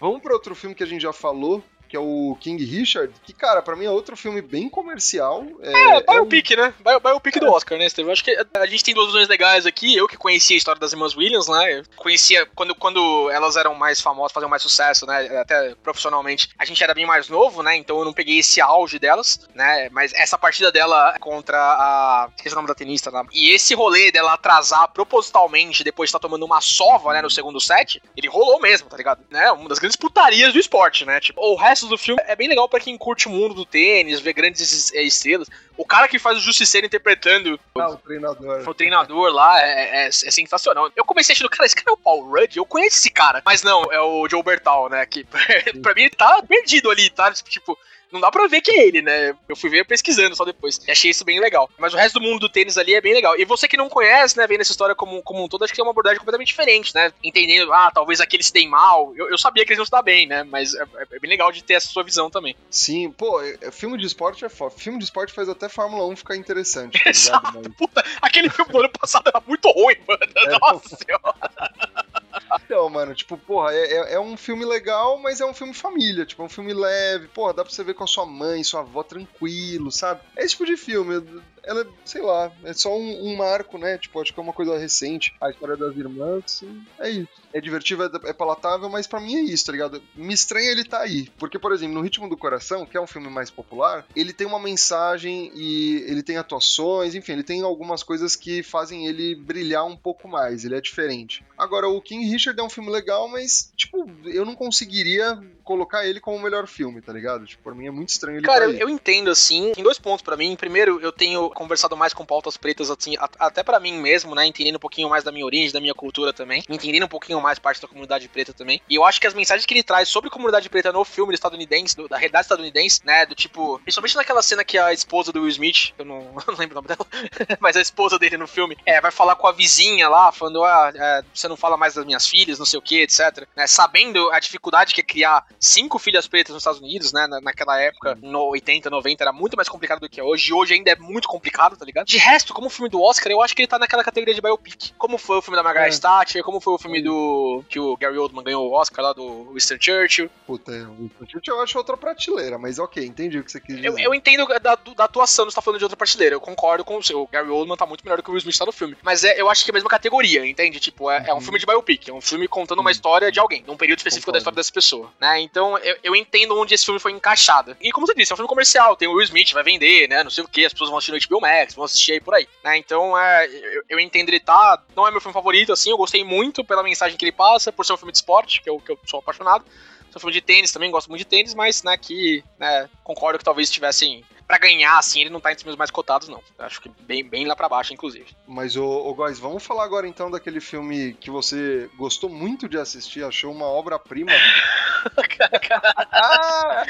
[0.06, 3.32] Vamos pra outro filme que a gente já falou, que é o King Richard, que,
[3.32, 5.44] cara, pra mim é outro filme bem comercial.
[5.62, 6.74] É, um- biopic, né?
[6.80, 8.08] Bio, biopic do Oscar, né, Steve?
[8.08, 9.96] Eu acho que a gente tem duas visões legais aqui.
[9.96, 11.78] Eu que conhecia a história das irmãs Williams, né?
[11.78, 15.38] Eu conhecia quando, quando elas eram mais famosas, faziam mais sucesso, né?
[15.38, 16.48] Até profissionalmente.
[16.58, 17.76] A gente era bem mais novo, né?
[17.76, 19.88] Então eu não peguei esse auge delas, né?
[19.90, 22.28] Mas essa partida dela contra a.
[22.36, 23.24] Esqueci o nome da tenista lá.
[23.32, 27.20] E esse rolê dela atrasar propositalmente depois de estar tomando uma sova, né?
[27.22, 29.20] No segundo set, ele rolou mesmo, tá ligado?
[29.30, 29.50] Né?
[29.52, 31.20] Uma das grandes putarias do esporte, né?
[31.20, 34.20] Tipo, o resto do filme é bem legal pra quem curte o mundo do tênis,
[34.20, 35.48] ver grandes es- estrelas.
[35.76, 38.66] O cara que faz o Justiceiro interpretando Ah, o treinador.
[38.68, 40.90] o treinador lá é, é- é sensacional.
[40.96, 43.42] Eu comecei achando, cara, esse cara é o Paul Rudd, eu conheço esse cara.
[43.44, 45.04] Mas não, é o Joe Bertal, né?
[45.04, 45.24] Que
[45.82, 47.30] pra mim ele tá perdido ali, tá?
[47.32, 47.76] Tipo,
[48.12, 49.34] não dá pra ver que é ele, né?
[49.48, 50.80] Eu fui ver pesquisando só depois.
[50.86, 51.68] E achei isso bem legal.
[51.78, 53.38] Mas o resto do mundo do tênis ali é bem legal.
[53.38, 55.80] E você que não conhece, né, vendo essa história como, como um todo, acho que
[55.80, 57.12] é uma abordagem completamente diferente, né?
[57.22, 59.12] Entendendo, ah, talvez aqui eles se deem mal.
[59.16, 60.42] Eu, eu sabia que eles não se dar bem, né?
[60.44, 60.82] Mas é,
[61.12, 62.56] é bem legal de ter essa sua visão também.
[62.70, 64.70] Sim, pô, é- é- filme de esporte é foda.
[64.76, 67.46] Filme de esporte faz até Fórmula 1 ficar interessante, tá Exato.
[67.48, 67.64] ligado?
[67.68, 70.20] Mas- Puta, aquele filme do ano passado era muito ruim, mano.
[70.60, 72.05] Nossa senhora.
[72.54, 76.24] Então, mano, tipo, porra, é, é- é um filme legal, mas é um filme família,
[76.24, 78.80] tipo, é um filme leve, porra, dá pra você ver com a sua mãe, sua
[78.80, 80.20] avó tranquilo, sabe?
[80.36, 81.24] É esse tipo de filme,
[81.66, 83.98] ela, sei lá, é só um, um marco, né?
[83.98, 87.28] Tipo, acho que é uma coisa recente, a história das irmãs, e é isso.
[87.52, 90.02] É divertido, é, é palatável, mas pra mim é isso, tá ligado?
[90.14, 93.06] Me estranha ele tá aí, porque, por exemplo, no Ritmo do Coração, que é um
[93.06, 98.02] filme mais popular, ele tem uma mensagem e ele tem atuações, enfim, ele tem algumas
[98.02, 101.44] coisas que fazem ele brilhar um pouco mais, ele é diferente.
[101.58, 106.20] Agora, o King Richard é um filme legal, mas, tipo, eu não conseguiria colocar ele
[106.20, 107.44] como o melhor filme, tá ligado?
[107.44, 108.80] Tipo, por mim é muito estranho ele Cara, tá eu, aí.
[108.80, 109.72] eu entendo, assim.
[109.72, 110.54] Tem dois pontos pra mim.
[110.54, 114.46] Primeiro, eu tenho conversado mais com pautas pretas, assim, a- até pra mim mesmo, né?
[114.46, 116.62] Entendendo um pouquinho mais da minha origem, da minha cultura também.
[116.68, 118.80] Entendendo um pouquinho mais parte da comunidade preta também.
[118.88, 121.96] E eu acho que as mensagens que ele traz sobre comunidade preta no filme estadunidense,
[121.96, 123.24] do- da realidade estadunidense, né?
[123.26, 126.78] Do tipo, principalmente naquela cena que a esposa do Will Smith, eu não, não lembro
[126.78, 127.06] o nome dela,
[127.60, 130.92] mas a esposa dele no filme, é, vai falar com a vizinha lá, falando, ah,
[130.94, 133.46] é, você não fala mais das minhas filhas, não sei o que, etc.
[133.56, 137.26] Né, sabendo a dificuldade que é criar cinco filhas pretas nos Estados Unidos, né?
[137.26, 140.50] na- naquela época, no 80, 90, era muito mais complicado do que é hoje.
[140.50, 142.06] E hoje ainda é muito complicado, tá ligado?
[142.06, 144.40] De resto, como o filme do Oscar, eu acho que ele tá naquela categoria de
[144.40, 144.92] biopic.
[144.98, 145.98] Como foi o filme da Margaret É.
[145.98, 147.64] Thatcher, como foi o filme do.
[147.68, 150.30] que o Gary Oldman ganhou o Oscar lá do Winston Churchill.
[150.46, 153.76] Puta, é, o Winston eu acho outra prateleira, mas ok, entendi o que você quis
[153.76, 153.88] dizer.
[153.88, 156.34] Eu, eu entendo da, da atuação, você tá falando de outra prateleira.
[156.34, 157.22] Eu concordo com o seu.
[157.22, 158.96] O Gary Oldman tá muito melhor do que o Will Smith tá no filme.
[159.02, 160.78] Mas é, eu acho que é a mesma categoria, entende?
[160.80, 161.40] Tipo, é, é um Uhum.
[161.42, 162.08] filme de biopic.
[162.08, 162.92] É um filme contando uma Uhum.
[162.92, 164.38] história de alguém, num período específico da Concordo.
[164.38, 165.12] história dessa pessoa.
[165.20, 165.40] Né?
[165.40, 167.76] Então, eu, eu entendo onde esse filme foi encaixado.
[167.80, 168.96] E como você disse, é um filme comercial.
[168.96, 170.22] Tem o Will Smith, vai vender, né?
[170.24, 170.64] Não sei o que.
[170.64, 172.46] As pessoas vão assistir no HBO Max, vão assistir aí por aí.
[172.64, 172.78] Né?
[172.78, 174.82] Então, é, eu, eu entendo ele tá.
[174.94, 175.90] Não é meu filme favorito, assim.
[175.90, 178.70] Eu gostei muito pela mensagem que ele passa, por ser um filme de esporte, que
[178.70, 179.64] eu, que eu sou apaixonado.
[180.10, 183.44] Sou fã de tênis também, gosto muito de tênis, mas, né, que, né, concordo que
[183.44, 186.42] talvez tivessem pra ganhar, assim, ele não tá entre os meus mais cotados, não.
[186.58, 188.26] Acho que bem, bem lá pra baixo, inclusive.
[188.46, 192.78] Mas, ô, ô Góis, vamos falar agora então daquele filme que você gostou muito de
[192.78, 194.32] assistir, achou uma obra-prima.
[196.12, 196.84] ah!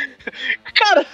[0.74, 1.07] Cara,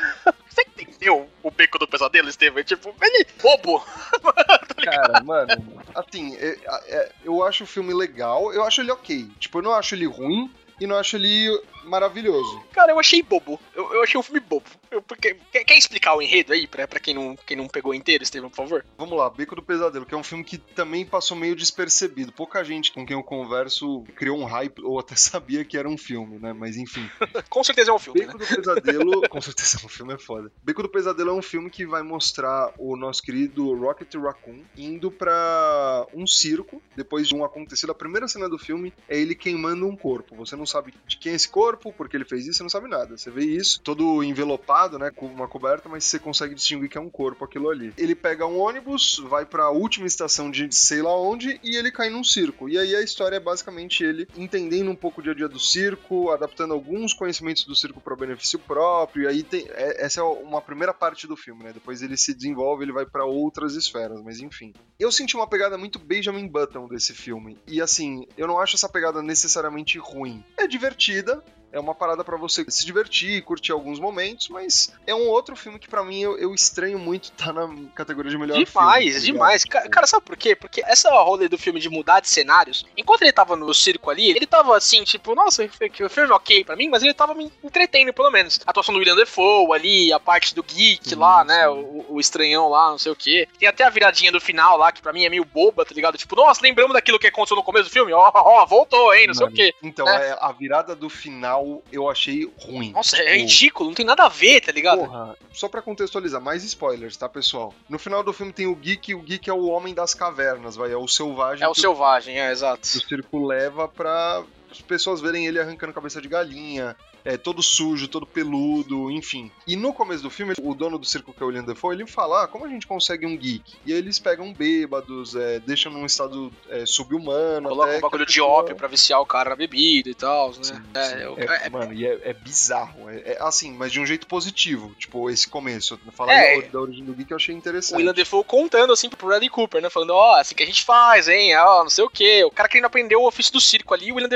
[0.53, 2.63] você entendeu o beco do pesadelo, Estevam?
[2.63, 3.85] Tipo, ele é bobo.
[4.85, 9.31] Cara, mano, assim, é, é, eu acho o filme legal, eu acho ele ok.
[9.39, 11.49] Tipo, eu não acho ele ruim e não acho ele
[11.85, 12.63] maravilhoso.
[12.73, 13.59] Cara, eu achei bobo.
[13.75, 14.67] Eu, eu achei um filme bobo.
[15.01, 18.23] Porque, quer, quer, explicar o enredo aí pra, pra quem, não, quem não pegou inteiro,
[18.23, 18.85] Estevam, por favor?
[18.99, 22.33] Vamos lá, Beco do Pesadelo, que é um filme que também passou meio despercebido.
[22.33, 25.97] Pouca gente com quem eu converso criou um hype ou até sabia que era um
[25.97, 26.53] filme, né?
[26.53, 27.09] Mas enfim.
[27.49, 28.21] com certeza é um filme.
[28.21, 28.45] Beco né?
[28.45, 30.53] do Pesadelo, com certeza é um filme, é foda.
[30.63, 35.11] Beco do Pesadelo é um filme que vai mostrar o nosso querido Rocket Raccoon indo
[35.11, 37.93] pra um circo, depois de um acontecido.
[37.93, 40.35] A primeira cena do filme é ele queimando um corpo.
[40.37, 42.89] Você não sabe de quem é esse corpo, porque ele fez isso, você não sabe
[42.89, 43.17] nada.
[43.17, 47.01] Você vê isso, todo envelopado, né, com uma coberta, mas você consegue distinguir que é
[47.01, 47.93] um corpo aquilo ali.
[47.97, 51.91] Ele pega um ônibus, vai para a última estação de sei lá onde e ele
[51.91, 52.69] cai num circo.
[52.69, 55.59] E aí a história é basicamente ele entendendo um pouco o dia a dia do
[55.59, 59.25] circo, adaptando alguns conhecimentos do circo para benefício próprio.
[59.25, 61.73] E aí tem, é, essa é uma primeira parte do filme, né?
[61.73, 64.73] Depois ele se desenvolve, ele vai para outras esferas, mas enfim.
[64.99, 67.59] Eu senti uma pegada muito Benjamin Button desse filme.
[67.67, 70.45] E assim, eu não acho essa pegada necessariamente ruim.
[70.57, 71.43] É divertida,
[71.73, 75.79] é uma parada para você se divertir, curtir alguns momentos, mas é um outro filme
[75.79, 78.83] que para mim eu, eu, estranho muito tá na categoria de melhor demais, filme.
[78.83, 79.65] Demais, tá demais.
[79.65, 80.55] Cara, cara, sabe por quê?
[80.55, 84.31] Porque essa rolê do filme de mudar de cenários, enquanto ele tava no circo ali,
[84.31, 87.51] ele tava assim, tipo, nossa, o filme é ok pra mim, mas ele tava me
[87.65, 88.61] entretendo pelo menos.
[88.67, 92.21] A atuação do William Defoe ali, a parte do geek sim, lá, né, o, o,
[92.21, 93.49] estranhão lá, não sei o quê.
[93.59, 96.19] Tem até a viradinha do final lá, que pra mim é meio boba, tá ligado?
[96.19, 98.13] Tipo, nossa, lembramos daquilo que aconteceu no começo do filme?
[98.13, 99.75] Ó, ó, voltou, hein, não Mano, sei o quê.
[99.83, 100.37] Então, é.
[100.39, 102.93] a virada do final eu achei ruim.
[102.93, 104.99] Nossa, é ridículo, não tem nada a ver, tá ligado?
[104.99, 107.75] Porra, só pra contextualizar, mais spoilers, tá, pessoal?
[107.89, 110.93] No final do filme tem o Geek, o Geek é o homem das cavernas, vai,
[110.93, 111.65] é o selvagem.
[111.65, 112.83] É o selvagem, é, exato.
[112.83, 114.43] O circo leva pra
[114.73, 119.51] as pessoas verem ele arrancando cabeça de galinha, é, todo sujo, todo peludo, enfim.
[119.67, 122.07] E no começo do filme, o dono do circo, que é o William Dafoe, ele
[122.07, 123.75] fala, ah, como a gente consegue um geek?
[123.87, 127.69] E aí eles pegam bêbados, é, deixam num estado é, subhumano.
[127.69, 128.51] Coloca um bagulho de pessoa...
[128.51, 130.63] ópio pra viciar o cara na bebida e tal, né?
[130.63, 131.17] Sim, é, sim.
[131.17, 133.09] Eu, é, mano, e é, bizarro.
[133.09, 134.95] É, assim, mas de um jeito positivo.
[134.99, 135.99] Tipo, esse começo.
[136.13, 137.95] Falar é, da origem do geek eu achei interessante.
[137.95, 139.91] O William Dafoe contando, assim, pro Bradley Cooper, né?
[139.91, 141.57] Falando, ó, oh, assim que a gente faz, hein?
[141.57, 142.43] Ó, não sei o quê.
[142.45, 144.29] O cara querendo aprender o ofício do circo ali, o William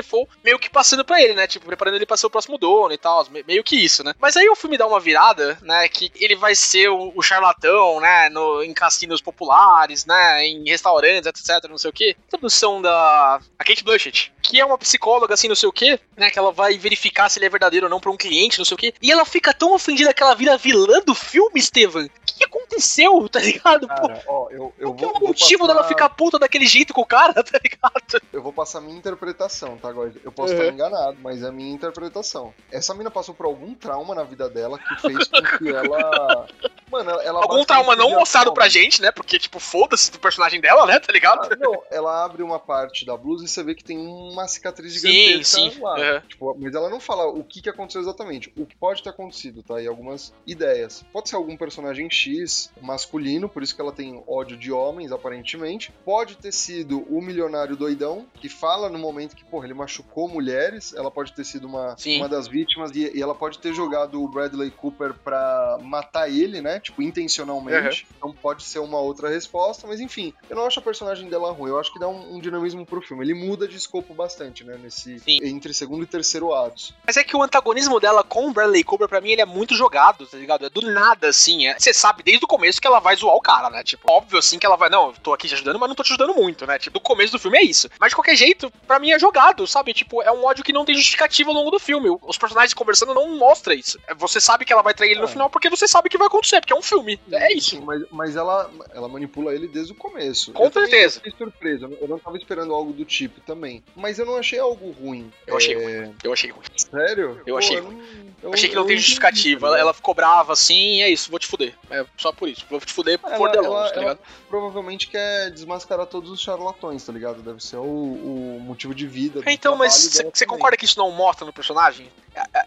[0.44, 1.46] Meio que passando pra ele, né?
[1.46, 3.26] Tipo, preparando ele pra ser o próximo dono e tal.
[3.46, 4.14] Meio que isso, né?
[4.20, 5.88] Mas aí o filme dá uma virada, né?
[5.88, 8.28] Que ele vai ser o, o charlatão, né?
[8.28, 10.46] No, em cassinos populares, né?
[10.46, 12.16] Em restaurantes, etc, não sei o quê.
[12.26, 16.30] Introdução da a Kate Blanchett, que é uma psicóloga, assim, não sei o quê, né?
[16.30, 18.74] Que ela vai verificar se ele é verdadeiro ou não pra um cliente, não sei
[18.74, 18.94] o quê.
[19.00, 22.06] E ela fica tão ofendida que ela vira vilã do filme, Steven.
[22.06, 23.86] O que aconteceu, tá ligado?
[23.88, 25.74] Cara, ó, eu, eu Qual vou, é o motivo passar...
[25.74, 28.22] dela ficar puta daquele jeito com o cara, tá ligado?
[28.32, 30.60] Eu vou passar minha interpretação, tá, agora Eu posso uhum.
[30.60, 32.52] estar enganado, mas é a minha interpretação.
[32.70, 36.46] Essa mina passou por algum trauma na vida dela que fez com que ela.
[36.90, 37.40] Mano, ela.
[37.42, 39.10] Algum trauma não mostrado pra gente, né?
[39.10, 41.00] Porque, tipo, foda-se do personagem dela, né?
[41.00, 41.52] Tá ligado?
[41.52, 44.94] Ah, não, ela abre uma parte da blusa e você vê que tem uma cicatriz
[44.94, 45.80] gigantesca sim, sim.
[45.80, 45.94] lá.
[45.94, 46.20] Uhum.
[46.20, 48.52] Tipo, mas ela não fala o que, que aconteceu exatamente.
[48.56, 49.80] O que pode ter acontecido, tá?
[49.80, 51.04] E algumas ideias.
[51.12, 55.92] Pode ser algum personagem X masculino, por isso que ela tem ódio de homens, aparentemente.
[56.04, 60.94] Pode ter sido o milionário doidão, que fala no momento que, porra, ele machucou mulheres.
[60.94, 64.28] Ela pode ter sido uma, uma das vítimas e, e ela pode ter jogado o
[64.28, 66.80] Bradley Cooper pra matar ele, né?
[66.80, 68.02] Tipo, intencionalmente.
[68.02, 68.16] Uhum.
[68.16, 71.70] Então pode ser uma outra resposta, mas enfim, eu não acho a personagem dela ruim.
[71.70, 73.24] Eu acho que dá um, um dinamismo pro filme.
[73.24, 74.78] Ele muda de escopo bastante, né?
[74.82, 75.38] Nesse, Sim.
[75.42, 76.94] entre segundo e terceiro atos.
[77.06, 79.74] Mas é que o antagonismo dela com o Bradley Cooper, pra mim, ele é muito
[79.74, 80.66] jogado, tá ligado?
[80.66, 81.72] É do nada, assim.
[81.78, 83.82] Você é, sabe desde o começo que ela vai zoar o cara, né?
[83.82, 84.88] Tipo, óbvio, assim, que ela vai.
[84.88, 86.78] Não, tô aqui te ajudando, mas não tô te ajudando muito, né?
[86.78, 87.88] Tipo, do começo do filme é isso.
[88.00, 89.92] Mas de qualquer jeito, pra mim é jogado, sabe?
[89.96, 92.14] Tipo, é um ódio que não tem justificativa ao longo do filme.
[92.22, 93.98] Os personagens conversando não mostra isso.
[94.06, 95.30] É, você sabe que ela vai trair ele no é.
[95.30, 97.18] final porque você sabe que vai acontecer, porque é um filme.
[97.32, 97.80] É isso.
[97.82, 100.52] Mas, mas ela, ela manipula ele desde o começo.
[100.52, 101.20] Com eu certeza.
[101.20, 101.90] Fiquei surpresa.
[101.98, 103.82] Eu não tava esperando algo do tipo também.
[103.94, 105.32] Mas eu não achei algo ruim.
[105.46, 105.78] Eu achei é...
[105.78, 106.14] ruim.
[106.22, 106.64] Eu achei ruim.
[106.76, 107.40] Sério?
[107.46, 108.02] Eu Pô, achei ruim.
[108.42, 109.68] Eu, achei que não tem justificativa.
[109.68, 111.74] Ela, ela, ficou brava assim, é isso, vou te fuder.
[111.90, 112.66] É só por isso.
[112.68, 114.20] Vou te fuder por ela, Delonge, tá ligado?
[114.48, 117.42] provavelmente quer desmascarar todos os charlatões, tá ligado?
[117.42, 119.40] Deve ser o, o motivo de vida.
[119.44, 122.10] É, então, mas você concorda que isso não mostra no personagem?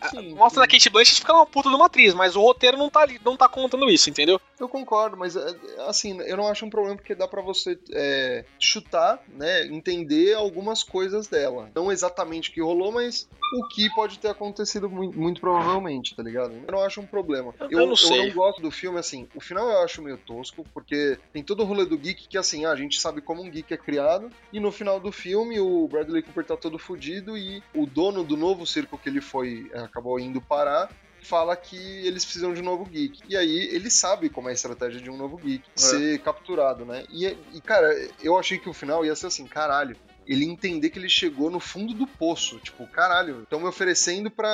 [0.10, 0.60] Sim, Mostra sim.
[0.62, 3.20] na Kate Blanchett fica uma puta de uma atriz, mas o roteiro não tá, ali-
[3.24, 4.40] não tá contando isso, entendeu?
[4.60, 5.56] Eu concordo, mas é,
[5.88, 10.84] assim, eu não acho um problema porque dá pra você é, chutar, né, entender algumas
[10.84, 11.70] coisas dela.
[11.76, 16.22] Não exatamente o que rolou, mas o que pode ter acontecido muito, muito provavelmente, tá
[16.22, 16.54] ligado?
[16.68, 17.54] Eu não acho um problema.
[17.62, 18.20] Eu- eu não sei.
[18.20, 21.62] Eu não gosto do filme, assim, o final eu acho meio tosco, porque tem todo
[21.64, 24.30] o rolê do geek que, assim, ah, a gente sabe como um geek é criado,
[24.54, 28.38] e no final do filme o Bradley Cooper tá todo fudido e o dono do
[28.38, 30.90] novo circo que ele foi, é, acabou indo parar,
[31.22, 33.22] fala que eles precisam de um novo geek.
[33.28, 37.04] E aí ele sabe como é a estratégia de um novo geek, ser capturado, né?
[37.10, 37.90] E, e, cara,
[38.22, 39.96] eu achei que o final ia ser assim, caralho.
[40.30, 42.60] Ele entender que ele chegou no fundo do poço.
[42.60, 44.48] Tipo, caralho, estão me oferecendo pra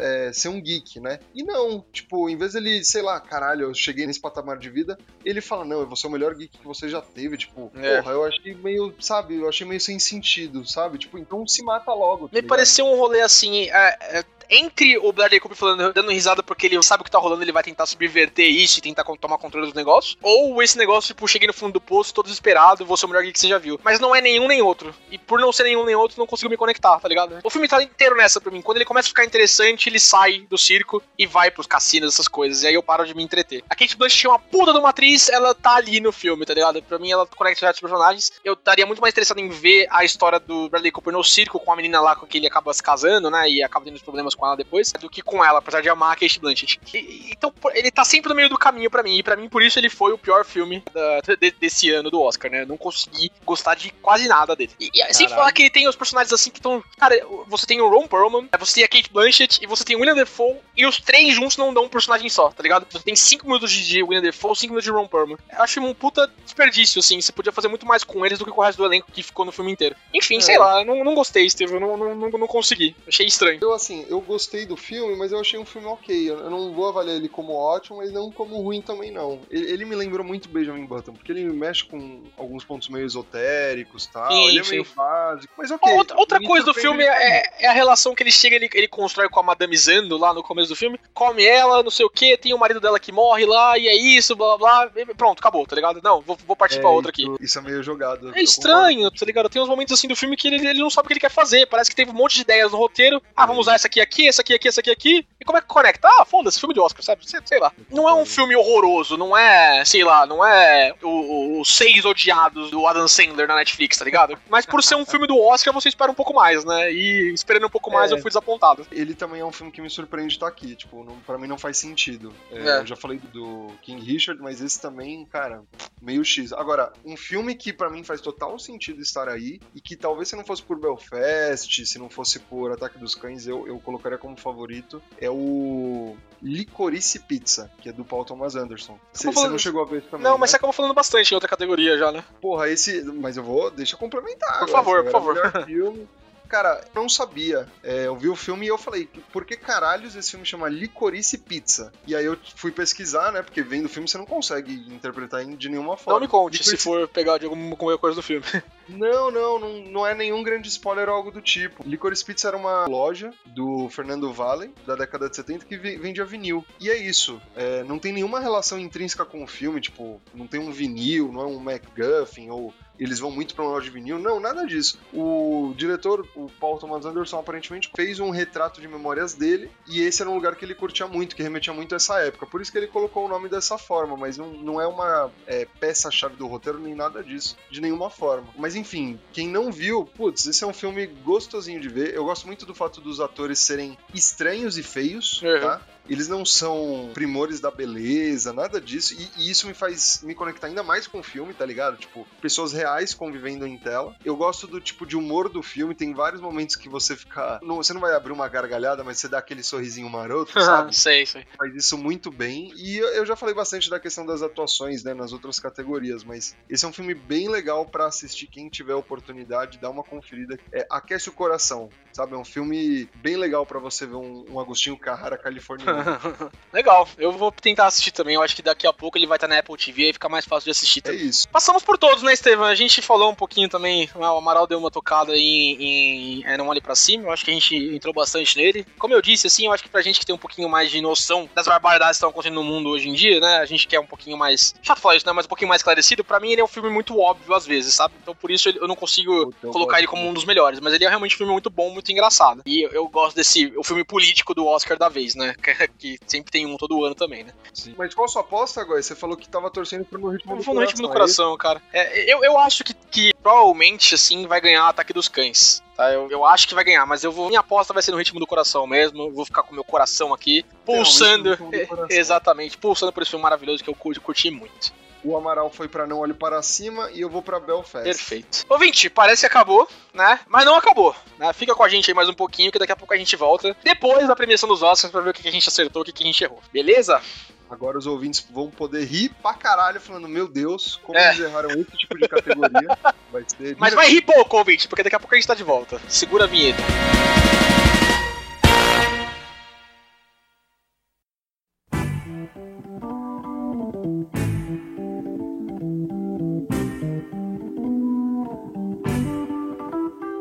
[0.00, 1.18] é, ser um geek, né?
[1.34, 4.98] E não, tipo, em vez dele, sei lá, caralho, eu cheguei nesse patamar de vida,
[5.24, 7.36] ele fala, não, eu vou ser o melhor geek que você já teve.
[7.36, 8.00] Tipo, É.
[8.00, 10.96] porra, eu achei meio, sabe, eu achei meio sem sentido, sabe?
[10.98, 12.28] Tipo, então se mata logo.
[12.28, 12.48] tá Me ligado?
[12.48, 13.68] pareceu um rolê assim.
[13.70, 17.18] é, é, entre o Bradley Cooper falando, dando risada porque ele sabe o que tá
[17.20, 20.16] rolando, ele vai tentar subverter isso e tentar tomar controle dos negócios.
[20.20, 23.22] Ou esse negócio, tipo, cheguei no fundo do poço, todo desesperado, vou ser o melhor
[23.22, 23.78] geek que você já viu.
[23.84, 24.92] Mas não é nenhum nem outro.
[25.10, 27.38] E por não ser nenhum nem outro, não consigo me conectar, tá ligado?
[27.42, 28.62] O filme tá inteiro nessa pra mim.
[28.62, 32.28] Quando ele começa a ficar interessante, ele sai do circo e vai pros cassinos, essas
[32.28, 32.62] coisas.
[32.62, 33.62] E aí eu paro de me entreter.
[33.68, 36.54] A Kate Blanchett é uma puta de uma atriz, ela tá ali no filme, tá
[36.54, 36.82] ligado?
[36.82, 38.32] Pra mim, ela conecta certos personagens.
[38.44, 41.72] Eu estaria muito mais interessado em ver a história do Bradley Cooper no circo com
[41.72, 43.48] a menina lá com que ele acaba se casando, né?
[43.48, 46.16] E acaba tendo problemas com ela depois, do que com ela, apesar de amar a
[46.16, 46.80] Kate Blanchett.
[46.94, 49.16] E- então, ele tá sempre no meio do caminho pra mim.
[49.18, 52.20] E pra mim, por isso, ele foi o pior filme da- de- desse ano do
[52.20, 52.62] Oscar, né?
[52.62, 54.72] Eu não consegui gostar de quase nada dele.
[54.80, 56.82] E, e sem falar que tem os personagens assim que estão.
[56.98, 57.14] Cara,
[57.46, 60.14] você tem o Ron Perlman, você tem a Kate Blanchett e você tem o William
[60.14, 60.56] Defoe.
[60.76, 62.86] E os três juntos não dão um personagem só, tá ligado?
[62.90, 65.38] Você tem 5 minutos de William Defoe, 5 minutos de Ron Perlman.
[65.52, 67.20] Eu acho um puta desperdício, assim.
[67.20, 69.22] Você podia fazer muito mais com eles do que com o resto do elenco que
[69.22, 69.94] ficou no filme inteiro.
[70.12, 70.40] Enfim, É.
[70.40, 71.74] sei lá, eu não, não gostei, Steve.
[71.74, 72.94] Eu não, não, não, não consegui.
[73.06, 73.58] Achei estranho.
[73.62, 76.30] Eu, assim, eu gostei do filme, mas eu achei um filme ok.
[76.30, 79.40] Eu não vou avaliar ele como ótimo, mas não como ruim também, não.
[79.50, 84.04] Ele, ele me lembrou muito Benjamin Button, porque ele mexe com alguns pontos meio esotéricos
[84.04, 84.30] e tal.
[84.30, 85.92] Sim, ele é meio básico, mas ok.
[85.92, 89.28] Outra, outra coisa do filme é, é a relação que ele chega, ele, ele constrói
[89.28, 90.98] com a Madame Zando lá no começo do filme.
[91.14, 93.94] Come ela, não sei o que, tem o marido dela que morre lá, e é
[93.94, 94.90] isso, blá blá blá.
[95.16, 96.00] Pronto, acabou, tá ligado?
[96.02, 97.22] Não, vou, vou partir É, pra outra aqui.
[97.22, 98.32] Isso, isso é meio jogado.
[98.34, 99.48] É estranho, tá ligado?
[99.48, 101.30] Tem uns momentos assim do filme que ele, ele não sabe o que ele quer
[101.30, 101.66] fazer.
[101.66, 103.22] Parece que teve um monte de ideias no roteiro.
[103.36, 105.26] Ah, vamos usar essa aqui, aqui, essa aqui, aqui, essa aqui, aqui.
[105.40, 106.08] E como é que conecta?
[106.08, 107.28] Ah, foda-se, filme de Oscar, sabe?
[107.28, 107.72] Sei, sei lá.
[107.90, 112.86] Não é um filme horroroso, não é, sei lá, não é os seis odiados do
[112.86, 114.38] Adam Sandler na Netflix, tá ligado?
[114.48, 116.92] Mas por ser um filme do Oscar, você espera um pouco mais, né?
[116.92, 118.14] E esperando um pouco mais, É.
[118.14, 118.86] eu fui desapontado.
[118.90, 120.74] Ele também é um filme que me surpreende estar aqui.
[120.74, 122.32] Tipo, não, pra mim não faz sentido.
[122.50, 122.78] É, É.
[122.80, 125.62] Eu já falei do King Richard, mas esse também, cara,
[126.00, 126.52] meio X.
[126.52, 130.36] Agora, um filme que pra mim faz total sentido estar aí, e que talvez se
[130.36, 134.36] não fosse por Belfast, se não fosse por Ataque dos Cães, eu, eu colocaria como
[134.36, 138.98] favorito, é o Licorice Pizza, que é do Paul Thomas Anderson.
[139.12, 140.46] Você falando- não chegou a ver também, Não, mas né?
[140.52, 142.24] você acabou falando bastante em outra categoria já, né?
[142.40, 143.02] Porra, esse.
[143.04, 143.70] Mas eu vou.
[143.70, 144.59] Deixa eu complementar.
[144.60, 145.64] Por favor, esse por favor.
[145.66, 146.08] filme.
[146.48, 147.68] Cara, eu não sabia.
[147.80, 151.38] É, eu vi o filme e eu falei, por que caralhos esse filme chama Licorice
[151.38, 151.92] Pizza?
[152.04, 153.40] E aí eu fui pesquisar, né?
[153.40, 156.14] Porque vendo o filme você não consegue interpretar de nenhuma forma.
[156.18, 158.44] Não me conte se Licorice- for pegar de alguma coisa do filme.
[158.90, 161.80] Não, não, não, não é nenhum grande spoiler ou algo do tipo.
[161.88, 166.24] Licorice Pizza era uma loja do Fernando Valley, da década de 70, que ve- vendia
[166.24, 166.66] vinil.
[166.80, 167.40] E é isso.
[167.54, 171.42] É, não tem nenhuma relação intrínseca com o filme, tipo, não tem um vinil, não
[171.42, 174.18] é um MacGuffin, ou eles vão muito pra uma loja de vinil.
[174.18, 174.98] Não, nada disso.
[175.12, 180.22] O diretor, o Paul Thomas Anderson, aparentemente fez um retrato de memórias dele, e esse
[180.22, 182.46] era um lugar que ele curtia muito, que remetia muito a essa época.
[182.46, 185.66] Por isso que ele colocou o nome dessa forma, mas não, não é uma é,
[185.78, 188.48] peça-chave do roteiro, nem nada disso, de nenhuma forma.
[188.56, 192.14] Mas enfim, quem não viu, putz, esse é um filme gostosinho de ver.
[192.14, 195.60] Eu gosto muito do fato dos atores serem estranhos e feios, Uhum.
[195.60, 195.80] tá?
[196.10, 199.14] Eles não são primores da beleza, nada disso.
[199.14, 201.96] E, e isso me faz me conectar ainda mais com o filme, tá ligado?
[201.96, 204.14] Tipo, pessoas reais convivendo em tela.
[204.24, 205.94] Eu gosto do tipo de humor do filme.
[205.94, 207.60] Tem vários momentos que você fica.
[207.62, 210.94] Não, você não vai abrir uma gargalhada, mas você dá aquele sorrisinho maroto, sabe?
[210.96, 211.46] sei, sei.
[211.56, 212.72] faz isso muito bem.
[212.76, 216.56] E eu eu já falei bastante da questão das atuações, né, nas outras categorias, mas
[216.68, 220.58] esse é um filme bem legal pra assistir quem tiver oportunidade, dá uma conferida.
[220.72, 222.34] É, aquece o coração, sabe?
[222.34, 225.99] É um filme bem legal pra você ver um, um Agostinho Carrara californiano
[226.72, 228.34] Legal, eu vou tentar assistir também.
[228.34, 230.44] Eu acho que daqui a pouco ele vai estar na Apple TV e fica mais
[230.44, 231.26] fácil de assistir É também.
[231.26, 231.48] isso.
[231.48, 232.64] Passamos por todos, né, Estevam?
[232.64, 234.08] A gente falou um pouquinho também.
[234.14, 237.24] O Amaral deu uma tocada em, em é, Não Olhe Pra Cima.
[237.24, 238.86] Eu acho que a gente entrou bastante nele.
[238.98, 241.00] Como eu disse, assim, eu acho que pra gente que tem um pouquinho mais de
[241.00, 243.58] noção das barbaridades que estão acontecendo no mundo hoje em dia, né?
[243.58, 244.74] A gente quer um pouquinho mais.
[244.82, 245.32] Chato falar isso, né?
[245.32, 246.24] Mas um pouquinho mais esclarecido.
[246.24, 248.14] Pra mim, ele é um filme muito óbvio às vezes, sabe?
[248.22, 250.78] Então por isso eu não consigo Eu colocar ele como um dos melhores.
[250.80, 252.62] Mas ele é realmente um filme muito bom, muito engraçado.
[252.64, 253.72] E eu, eu gosto desse.
[253.76, 255.54] O filme político do Oscar da vez, né?
[255.98, 257.52] Que, sempre tem um todo ano também, né?
[257.74, 257.94] Sim.
[257.96, 259.02] Mas qual a sua aposta, agora?
[259.02, 261.56] Você falou que tava torcendo pro No Ritmo Eu do vou no ritmo do Coração,
[261.56, 261.82] coração, cara.
[261.92, 265.82] É, eu, eu acho que, que provavelmente, assim, vai ganhar Ataque dos Cães.
[265.96, 266.10] Tá?
[266.12, 267.48] Eu, eu acho que vai ganhar, mas eu vou.
[267.48, 269.24] Minha aposta vai ser no ritmo do coração mesmo.
[269.24, 271.44] Eu vou ficar com o meu coração aqui, pulsando.
[271.44, 272.06] no ritmo do coração.
[272.16, 274.92] Exatamente, pulsando por esse filme maravilhoso que eu curti, curti muito.
[275.22, 278.04] O Amaral foi pra Não Olhe Para Cima e eu vou pra Belfast.
[278.04, 278.64] Perfeito.
[278.68, 280.40] Ouvinte, parece que acabou, né?
[280.48, 281.14] Mas não acabou.
[281.38, 281.52] Né?
[281.52, 283.76] Fica com a gente aí mais um pouquinho, que daqui a pouco a gente volta.
[283.84, 286.22] Depois da premiação dos Oscars pra ver o que a gente acertou, o que que
[286.22, 286.60] a gente errou.
[286.72, 287.20] Beleza?
[287.68, 291.28] Agora os ouvintes vão poder rir pra caralho, falando: Meu Deus, como É.
[291.28, 292.98] eles erraram esse tipo de categoria.
[293.30, 293.76] Vai ser.
[293.78, 296.00] Mas vai rir pouco, ouvinte, porque daqui a pouco a gente tá de volta.
[296.08, 296.82] Segura a vinheta.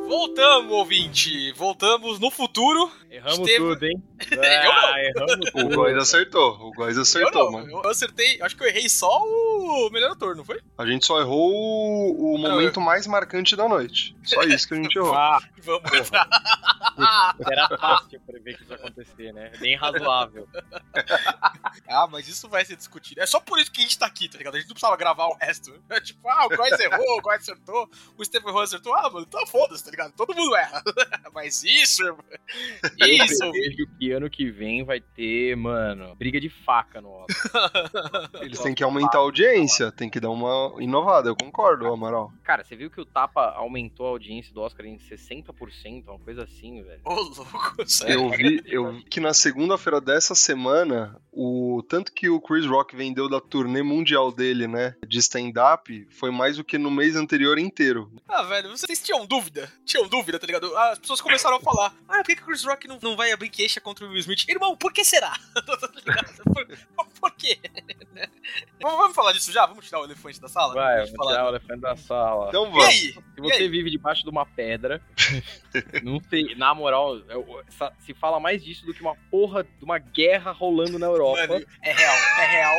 [0.09, 1.51] Voltamos, ouvinte!
[1.51, 2.91] Voltamos no futuro.
[3.11, 3.73] Erramos Estevam.
[3.73, 4.03] tudo, hein?
[4.31, 4.41] Eu.
[4.71, 5.75] Ah, erramos O tudo.
[5.75, 6.55] Góis acertou.
[6.59, 7.71] O Góis Eu acertou, não, mano.
[7.71, 10.59] eu, eu acertei, acho que eu errei só o melhor ator, não foi?
[10.77, 14.15] A gente só errou o, o momento mais marcante da noite.
[14.23, 15.13] Só isso que a gente errou.
[15.13, 15.83] Ah, Vamos.
[17.51, 19.51] era fácil prever que isso ia acontecer, né?
[19.59, 20.47] Bem razoável.
[21.87, 23.21] Ah, mas isso vai ser discutido.
[23.21, 24.55] É só por isso que a gente tá aqui, tá ligado?
[24.55, 25.71] A gente não precisava gravar o resto.
[25.89, 27.87] É tipo, ah, o Góis errou, o Góis acertou,
[28.17, 28.95] o Stephen errou, acertou.
[28.95, 29.98] Ah, mano, então foda-se, tá ligado?
[30.15, 30.81] Todo mundo erra.
[31.33, 32.23] Mas isso, irmão.
[32.97, 33.43] Isso.
[33.43, 37.71] Eu vejo que ano que vem vai ter, mano, briga de faca no Oscar.
[38.41, 42.31] Eles têm que aumentar a audiência, tem que dar uma inovada, eu concordo, Amaral.
[42.43, 46.43] Cara, você viu que o Tapa aumentou a audiência do Oscar em 60%, uma coisa
[46.43, 47.01] assim, velho.
[47.05, 48.21] Ô, louco, sério.
[48.21, 52.95] Eu vi, eu vi que na segunda-feira dessa semana, o tanto que o Chris Rock
[52.95, 57.57] vendeu da turnê mundial dele, né, de stand-up, foi mais do que no mês anterior
[57.57, 58.11] inteiro.
[58.27, 59.71] Ah, velho, vocês tinham dúvida?
[59.89, 60.77] Tinham dúvida, tá ligado?
[60.77, 63.31] As pessoas começaram a falar: Ah, por que, que o Chris Rock não, não vai
[63.31, 64.47] abrir queixa contra o Will Smith?
[64.47, 65.35] Irmão, por que será?
[65.55, 66.67] Tá por,
[67.21, 67.59] por quê?
[68.81, 69.65] vamos, falar disso já?
[69.65, 70.73] Vamos tirar o elefante da sala?
[70.73, 71.31] Vai, Vamos falar.
[71.31, 72.47] tirar o elefante da sala.
[72.49, 72.85] Então E vamos.
[72.85, 72.95] aí?
[73.13, 73.69] Se E você aí?
[73.69, 75.01] vive debaixo de uma pedra,
[76.03, 79.83] não sei, na moral, eu- essa- se fala mais disso do que uma porra de
[79.83, 81.47] uma guerra rolando na Europa.
[81.47, 82.75] Mano, é real, é real.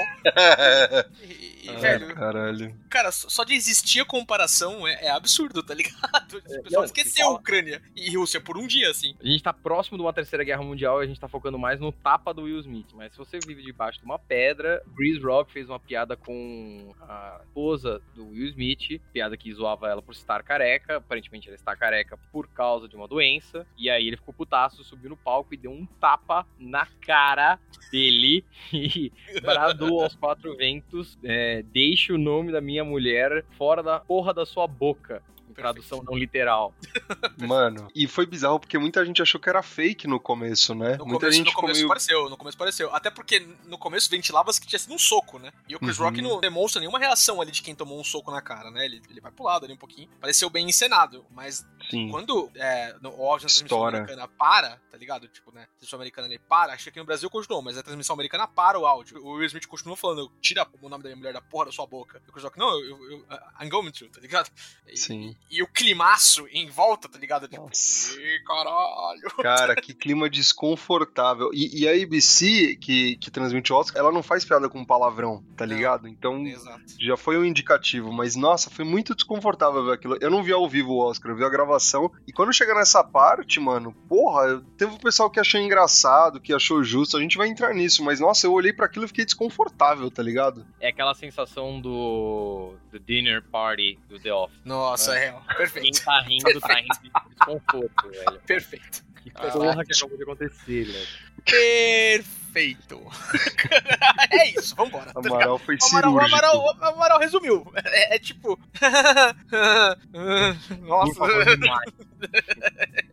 [1.23, 2.75] E, e, Ah, velho, caralho.
[2.89, 6.37] cara, só de existir a comparação é, é absurdo, tá ligado?
[6.39, 9.15] O pessoal não, esqueceu fala- Ucrânia e Rússia por um dia, assim.
[9.23, 11.81] A gente tá próximo de uma terceira guerra mundial e a gente tá focando mais
[11.81, 12.89] no tapa do Will Smith.
[12.95, 17.41] Mas se você vive debaixo de uma pedra, Chris Rock fez uma piada com a
[17.43, 20.99] esposa do Will Smith, piada que zoava ela por estar careca.
[20.99, 23.67] Aparentemente ela está careca por causa de uma doença.
[23.77, 27.59] E aí ele ficou putaço, subiu no palco e deu um tapa na cara
[27.91, 29.11] dele e
[29.43, 34.47] bradou aos quatro ventos: é, Deixe o nome da minha mulher fora da porra da
[34.47, 35.25] sua boca.
[35.61, 36.75] Tradução não literal.
[37.39, 40.97] Mano, e foi bizarro porque muita gente achou que era fake no começo, né?
[40.97, 41.89] No muita começo, gente no começo meio...
[41.89, 42.95] pareceu, no começo pareceu.
[42.95, 45.53] Até porque no começo ventilava-se que tinha sido um soco, né?
[45.69, 46.07] E o Chris Uhum.
[46.07, 48.85] Rock não demonstra nenhuma reação ali de quem tomou um soco na cara, né?
[48.85, 50.09] Ele, ele vai pro lado ali um pouquinho.
[50.21, 52.09] Pareceu bem encenado, mas Sim.
[52.11, 55.29] quando é, no, o áudio da transmissão americana para, tá ligado?
[55.29, 55.63] Tipo, né?
[55.63, 58.47] A transmissão americana ele para, acho que aqui no Brasil continuou, mas a transmissão americana
[58.49, 59.19] para o áudio.
[59.25, 61.87] O Will Smith continua falando, tira o nome da minha mulher da porra da sua
[61.87, 62.21] boca.
[62.27, 62.81] E o Chris Rock, não, eu,
[63.11, 63.27] eu, eu-
[63.61, 64.51] I'm going to, tá ligado?
[64.87, 65.37] E, Sim.
[65.51, 67.49] E, o climaço em volta, tá ligado?
[67.49, 68.15] Tipo, Nossa.
[68.21, 69.21] "Ih, caralho.
[69.43, 71.51] Cara, que clima desconfortável.
[71.53, 75.43] E, e a ABC, que, que transmite o Oscar, ela não faz piada com palavrão,
[75.57, 75.75] tá Não.
[75.75, 76.09] ligado?
[76.09, 76.83] Então Exato.
[76.99, 78.13] já foi um indicativo.
[78.13, 80.17] Mas nossa, foi muito desconfortável ver aquilo.
[80.21, 82.11] Eu não vi ao vivo o Oscar, eu vi a gravação.
[82.27, 86.83] E quando chega nessa parte, mano, porra, teve o pessoal que achou engraçado, que achou
[86.83, 87.17] justo.
[87.17, 88.05] A gente vai entrar nisso.
[88.05, 90.67] Mas nossa, eu olhei para aquilo e fiquei desconfortável, tá ligado?
[90.81, 94.61] É aquela sensação do, do dinner party do The Office.
[94.65, 95.40] Nossa, é real.
[95.49, 96.05] Quem Perfeito.
[96.05, 98.41] tá rindo, tá rindo de desconforto, velho.
[98.47, 99.05] Perfeito.
[99.23, 101.07] Que porra que acabou de acontecer, velho.
[101.45, 103.01] Perfeito.
[104.31, 105.13] é isso, vambora.
[105.13, 105.21] tá?
[105.21, 106.37] Amaral foi O Amaral, o cirúrgico.
[106.37, 107.73] Amaral, o Amaral resumiu.
[107.85, 108.59] É, é tipo.
[110.81, 111.21] Nossa.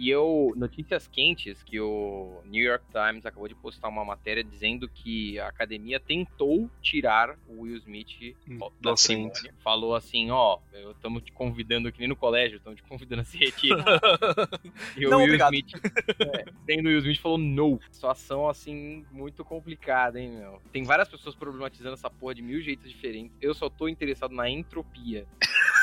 [0.00, 4.88] E eu, notícias quentes, que o New York Times acabou de postar uma matéria dizendo
[4.88, 9.36] que a academia tentou tirar o Will Smith da Docente.
[9.36, 9.54] cerimônia.
[9.62, 10.58] Falou assim, ó,
[10.90, 13.84] estamos te convidando que nem no colégio, estamos te convidando a se retirar.
[14.96, 15.52] e o Não, Will obrigado.
[15.52, 15.74] Smith,
[16.18, 17.78] é, sendo o Will Smith falou no.
[17.90, 20.62] Situação, assim, muito complicada, hein, meu.
[20.72, 23.36] Tem várias pessoas problematizando essa porra de mil jeitos diferentes.
[23.38, 25.26] Eu só tô interessado na entropia.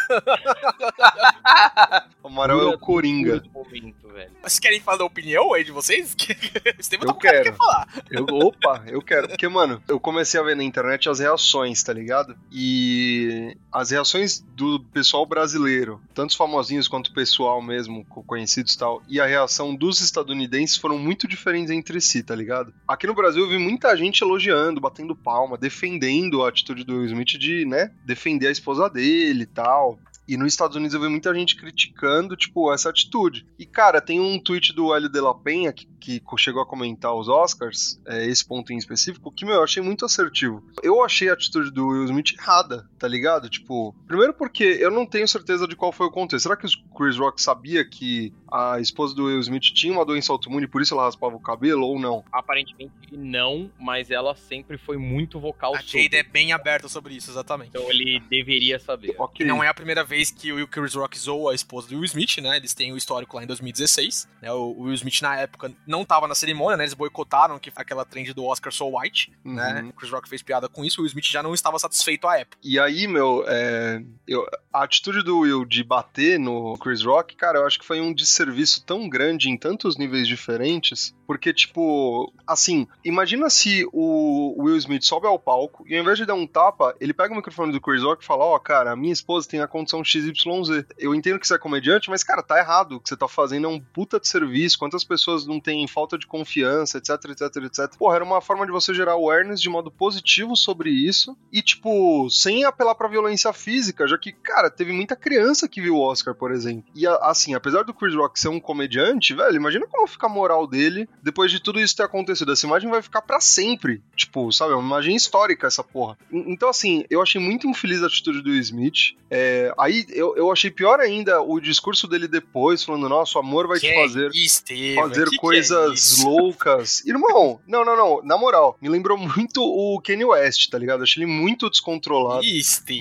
[2.24, 3.42] O Amaral é o Coringa.
[3.54, 4.32] Momento, velho.
[4.42, 6.14] Vocês querem falar da opinião aí de vocês?
[6.78, 7.52] Estevam Eu tá com quero.
[7.52, 7.88] que falar.
[8.12, 9.30] Eu, opa, eu quero.
[9.30, 12.36] Porque, mano, eu comecei a ver na internet as reações, tá ligado?
[12.52, 18.74] E as reações do pessoal brasileiro, tanto os famosinhos quanto o pessoal mesmo, co- conhecidos
[18.74, 22.74] e tal, e a reação dos estadunidenses foram muito diferentes entre si, tá ligado?
[22.88, 27.06] Aqui no Brasil eu vi muita gente elogiando, batendo palma, defendendo a atitude do Will
[27.06, 29.98] Smith de, né, defender a esposa dele e tal.
[30.28, 33.46] E nos Estados Unidos eu vi muita gente criticando, tipo, essa atitude.
[33.58, 37.14] E, cara, tem um tweet do Hélio de la Penha, que, que chegou a comentar
[37.16, 40.64] os Oscars, é, esse ponto em específico, que, meu, eu achei muito assertivo.
[40.84, 43.50] Eu achei a atitude do Will Smith errada, tá ligado?
[43.50, 46.44] Tipo, primeiro porque eu não tenho certeza de qual foi o contexto.
[46.44, 50.32] Será que o Chris Rock sabia que a esposa do Will Smith tinha uma doença
[50.32, 52.24] autoimune e por isso ela raspava o cabelo ou não?
[52.32, 56.04] Aparentemente não, mas ela sempre foi muito vocal A sobre.
[56.04, 57.70] Jade é bem aberta sobre isso, exatamente.
[57.70, 59.10] Então ele deveria saber.
[59.10, 59.46] E Ok.
[59.46, 62.38] não é a primeira vez que o Chris Rock zoou a esposa do Will Smith,
[62.38, 62.58] né?
[62.58, 64.28] Eles têm o histórico lá em 2016.
[64.42, 64.52] Né?
[64.52, 66.84] O Will Smith, na época, não tava na cerimônia, né?
[66.84, 69.82] Eles boicotaram que aquela trend do Oscar So White, né?
[69.84, 69.90] Uhum.
[69.90, 72.38] O Chris Rock fez piada com isso, o Will Smith já não estava satisfeito à
[72.40, 72.58] época.
[72.64, 77.60] E aí, meu, é, eu- a atitude do Will de bater no Chris Rock, cara,
[77.60, 82.88] eu acho que foi um desserviço tão grande em tantos níveis diferentes, porque, tipo, assim,
[83.04, 86.96] imagina se o Will Smith sobe ao palco e ao invés de dar um tapa,
[87.00, 89.60] ele pega o microfone do Chris Rock e fala: Ó, cara, a minha esposa tem
[89.62, 90.86] a condição XYZ.
[90.98, 92.94] Eu entendo que você é comediante, mas, cara, tá errado.
[92.96, 94.78] O que você tá fazendo é um puta de serviço.
[94.80, 97.98] Quantas pessoas não têm falta de confiança, etc, etc, etc.
[97.98, 102.30] Porra, era uma forma de você gerar awareness de modo positivo sobre isso e, tipo,
[102.30, 106.34] sem apelar pra violência física, já que, cara, teve muita criança que viu o Oscar,
[106.34, 106.86] por exemplo.
[106.96, 110.66] E, assim, apesar do Chris Rock ser um comediante, velho, imagina como fica a moral
[110.66, 112.52] dele depois de tudo isso ter acontecido.
[112.54, 114.02] Essa imagem vai ficar pra sempre.
[114.16, 116.18] Tipo, sabe, é uma imagem histórica essa porra.
[116.32, 119.16] En- Então, assim, eu achei muito infeliz a atitude do Smith.
[119.30, 123.68] É, aí eu, eu achei pior ainda o discurso dele depois, falando, nossa, o amor
[123.68, 125.04] vai te fazer isso, Estevam?
[125.10, 127.06] fazer Que que é coisas loucas.
[127.06, 128.22] Irmão, não, não, não.
[128.24, 131.04] Na moral, me lembrou muito o Kanye West, tá ligado?
[131.04, 132.44] Achei ele muito descontrolado.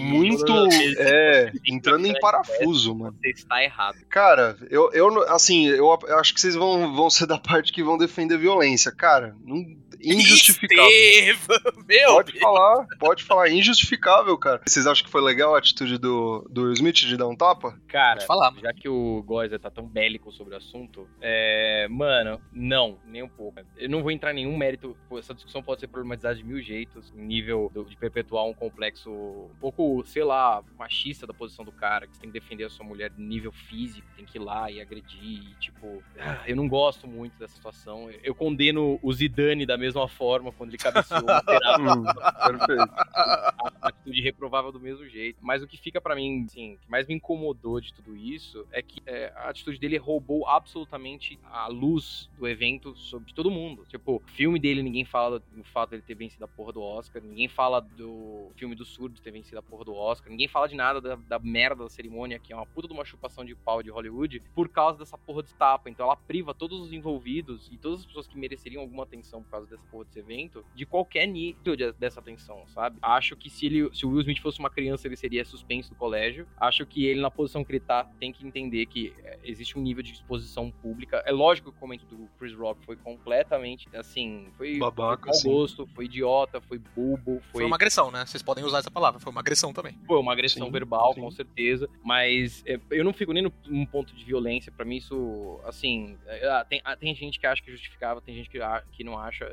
[0.03, 0.53] Muito,
[0.99, 3.17] é, entrando em parafuso, mano.
[3.21, 3.97] Você está errado.
[4.09, 7.99] Cara, eu, eu assim, eu acho que vocês vão, vão ser da parte que vão
[7.99, 8.93] defender violência.
[8.93, 9.65] Cara, não,
[10.03, 10.91] injustificável.
[11.87, 12.43] Meu Pode Deus.
[12.43, 14.61] falar, pode falar, injustificável, cara.
[14.67, 17.79] Vocês acham que foi legal a atitude do, do Will Smith de dar um tapa?
[17.89, 18.55] Cara, Pode falar.
[18.61, 21.87] já que o Goizer tá tão bélico sobre o assunto, é.
[21.89, 23.61] Mano, não, nem um pouco.
[23.77, 24.97] Eu não vou entrar em nenhum mérito.
[25.17, 29.11] Essa discussão pode ser problematizada de mil jeitos, em nível do- de perpetuar um complexo
[29.11, 32.71] um pouco, sei lá, machista da posição do cara, que você tem que defender a
[32.71, 35.23] sua mulher no nível físico, tem que ir lá e agredir.
[35.23, 38.11] E, tipo, ah, eu não gosto muito dessa situação.
[38.23, 41.21] Eu condeno o Zidane da mesma forma quando ele cabeceou
[41.79, 42.05] Hum,
[42.47, 42.93] perfeito.
[43.15, 45.39] a atitude reprovável do mesmo jeito.
[45.43, 48.67] Mas o que fica pra mim, assim, o que mais me incomodou de tudo isso
[48.73, 53.85] é que é, a atitude dele roubou absolutamente a luz do evento sobre todo mundo.
[53.89, 57.23] Tipo, o filme dele, ninguém fala do fato dele ter vencido a porra do Oscar,
[57.23, 60.75] ninguém fala do filme do surdo ter vencido a porra do Oscar, ninguém fala de
[60.75, 63.83] nada da, da merda da cerimônia, que é uma puta de uma chupação de pau
[63.83, 65.91] de Hollywood, por causa dessa porra de tapa.
[65.91, 69.51] Então ela priva todos os envolvidos e todas as pessoas que mereceriam alguma atenção por
[69.51, 72.99] causa dessa porra desse evento de qualquer nível de- dessa atenção, sabe?
[73.03, 75.97] Acho que se ele, se o Will Smith fosse uma criança, ele seria suspenso do
[75.97, 76.47] colégio.
[76.57, 79.83] Acho que ele, na posição que ele tá, tem que entender que é, existe um
[79.83, 81.23] nível de exposição pública.
[81.27, 85.49] É lógico que o comento do Chris Rock foi completamente, assim, foi Babaca, mau sim.
[85.51, 88.25] gosto, foi idiota, foi bobo, foi, Foi uma agressão, né?
[88.27, 89.21] Vocês podem usar essa palavra.
[89.21, 89.99] Foi uma agressão também.
[90.07, 91.21] foi uma agressão Sim, verbal, sim.
[91.21, 91.89] com certeza.
[92.05, 94.73] Mas é, eu não fico nem no- num ponto de violência.
[94.73, 96.17] Pra mim, isso, assim.
[96.27, 98.59] é, ah, tem, ah, tem gente que acha que é justificável, tem gente que,
[98.93, 99.45] que não acha.